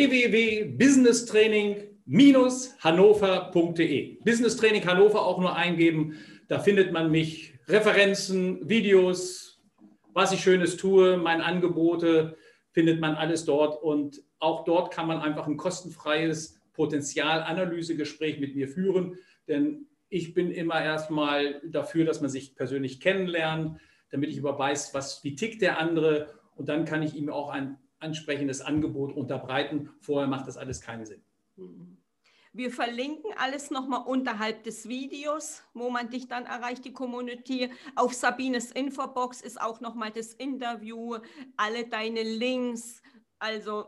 www.businesstraining-hannover.de. 2.12 4.18
Business 4.24 4.58
Training 4.58 4.86
Hannover 4.86 5.26
auch 5.26 5.40
nur 5.40 5.56
eingeben. 5.56 6.18
Da 6.48 6.60
findet 6.60 6.92
man 6.92 7.10
mich, 7.10 7.54
Referenzen, 7.68 8.68
Videos, 8.68 9.62
was 10.14 10.34
ich 10.34 10.42
Schönes 10.42 10.76
tue, 10.76 11.18
meine 11.18 11.46
Angebote, 11.46 12.36
findet 12.72 13.00
man 13.00 13.16
alles 13.16 13.46
dort. 13.46 13.82
Und 13.82 14.22
auch 14.40 14.66
dort 14.66 14.94
kann 14.94 15.08
man 15.08 15.20
einfach 15.20 15.48
ein 15.48 15.56
kostenfreies 15.56 16.60
Potenzialanalysegespräch 16.74 18.40
mit 18.40 18.56
mir 18.56 18.68
führen. 18.68 19.18
Denn 19.48 19.88
ich 20.10 20.34
bin 20.34 20.52
immer 20.52 20.84
erstmal 20.84 21.62
dafür, 21.64 22.04
dass 22.04 22.20
man 22.20 22.30
sich 22.30 22.56
persönlich 22.56 23.00
kennenlernt, 23.00 23.80
damit 24.10 24.30
ich 24.30 24.38
über 24.38 24.60
weiß, 24.60 24.94
was, 24.94 25.24
wie 25.24 25.36
tickt 25.36 25.62
der 25.62 25.80
andere 25.80 26.34
und 26.56 26.68
dann 26.68 26.84
kann 26.84 27.02
ich 27.02 27.16
ihm 27.16 27.30
auch 27.30 27.50
ein 27.50 27.78
ansprechendes 28.00 28.60
Angebot 28.60 29.16
unterbreiten. 29.16 29.92
Vorher 30.02 30.28
macht 30.28 30.48
das 30.48 30.58
alles 30.58 30.82
keinen 30.82 31.06
Sinn. 31.06 31.22
Wir 32.54 32.72
verlinken 32.72 33.32
alles 33.38 33.72
nochmal 33.72 34.04
unterhalb 34.06 34.64
des 34.64 34.88
Videos, 34.88 35.64
wo 35.74 35.90
man 35.90 36.10
dich 36.10 36.28
dann 36.28 36.46
erreicht, 36.46 36.84
die 36.84 36.94
Community. 36.94 37.72
Auf 37.96 38.14
Sabines 38.14 38.72
Infobox 38.72 39.42
ist 39.42 39.62
auch 39.62 39.80
nochmal 39.80 40.12
das 40.12 40.34
Interview, 40.34 41.18
alle 41.56 41.88
deine 41.88 42.24
Links. 42.24 43.02
Also 43.40 43.86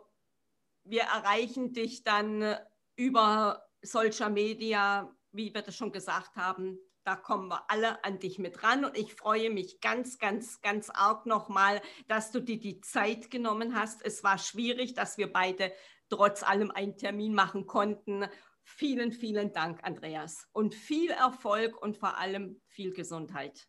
wir 0.86 1.01
erreichen 1.01 1.74
dich 1.74 2.03
dann 2.03 2.55
über 2.95 3.66
Social 3.82 4.30
Media 4.30 5.14
wie 5.34 5.53
wir 5.53 5.61
das 5.61 5.76
schon 5.76 5.91
gesagt 5.91 6.36
haben, 6.38 6.80
da 7.03 7.16
kommen 7.16 7.49
wir 7.49 7.70
alle 7.70 8.01
an 8.05 8.20
dich 8.20 8.39
mit 8.39 8.64
ran. 8.64 8.86
Und 8.86 8.97
ich 8.97 9.14
freue 9.14 9.49
mich 9.49 9.82
ganz, 9.82 10.20
ganz, 10.20 10.61
ganz 10.61 10.89
arg 10.89 11.26
nochmal, 11.26 11.82
dass 12.07 12.32
du 12.32 12.39
dir 12.39 12.59
die 12.59 12.80
Zeit 12.80 13.30
genommen 13.30 13.76
hast. 13.76 14.05
Es 14.05 14.24
war 14.24 14.38
schwierig, 14.38 14.93
dass 14.93 15.18
wir 15.18 15.32
beide 15.34 15.74
trotz 16.09 16.43
allem 16.43 16.72
einen 16.72 16.95
Termin 16.95 17.34
machen 17.34 17.66
konnten. 17.66 18.26
Vielen, 18.64 19.11
vielen 19.11 19.51
Dank, 19.53 19.84
Andreas. 19.84 20.47
Und 20.51 20.74
viel 20.74 21.11
Erfolg 21.11 21.82
und 21.82 21.97
vor 21.97 22.18
allem 22.18 22.61
viel 22.68 22.93
Gesundheit. 22.93 23.68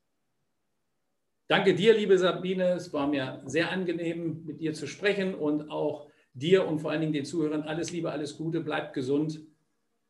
Danke 1.46 1.74
dir, 1.74 1.94
liebe 1.94 2.16
Sabine. 2.16 2.72
Es 2.72 2.92
war 2.92 3.06
mir 3.06 3.42
sehr 3.44 3.70
angenehm, 3.70 4.44
mit 4.44 4.60
dir 4.60 4.72
zu 4.72 4.86
sprechen 4.86 5.34
und 5.34 5.70
auch 5.70 6.10
dir 6.32 6.66
und 6.66 6.80
vor 6.80 6.90
allen 6.90 7.02
Dingen 7.02 7.12
den 7.12 7.24
Zuhörern 7.24 7.62
alles 7.62 7.90
Liebe, 7.90 8.10
alles 8.10 8.36
Gute. 8.36 8.60
Bleibt 8.60 8.94
gesund 8.94 9.40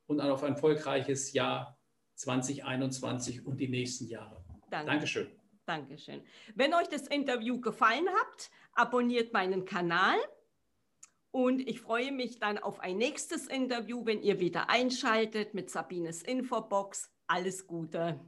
und 0.06 0.20
auf 0.20 0.44
ein 0.44 0.52
erfolgreiches 0.52 1.32
Jahr 1.32 1.78
2021 2.14 3.44
und 3.44 3.58
die 3.58 3.68
nächsten 3.68 4.06
Jahre. 4.06 4.44
Danke. 4.70 4.90
Dankeschön. 4.90 5.26
Dankeschön. 5.66 6.22
Wenn 6.54 6.74
euch 6.74 6.88
das 6.88 7.06
Interview 7.08 7.60
gefallen 7.60 8.06
hat, 8.08 8.50
abonniert 8.74 9.32
meinen 9.32 9.64
Kanal 9.64 10.16
und 11.34 11.66
ich 11.66 11.80
freue 11.80 12.12
mich 12.12 12.38
dann 12.38 12.58
auf 12.58 12.78
ein 12.78 12.96
nächstes 12.96 13.48
Interview, 13.48 14.06
wenn 14.06 14.22
ihr 14.22 14.38
wieder 14.38 14.70
einschaltet 14.70 15.52
mit 15.52 15.68
Sabines 15.68 16.22
Infobox. 16.22 17.10
Alles 17.26 17.66
Gute. 17.66 18.20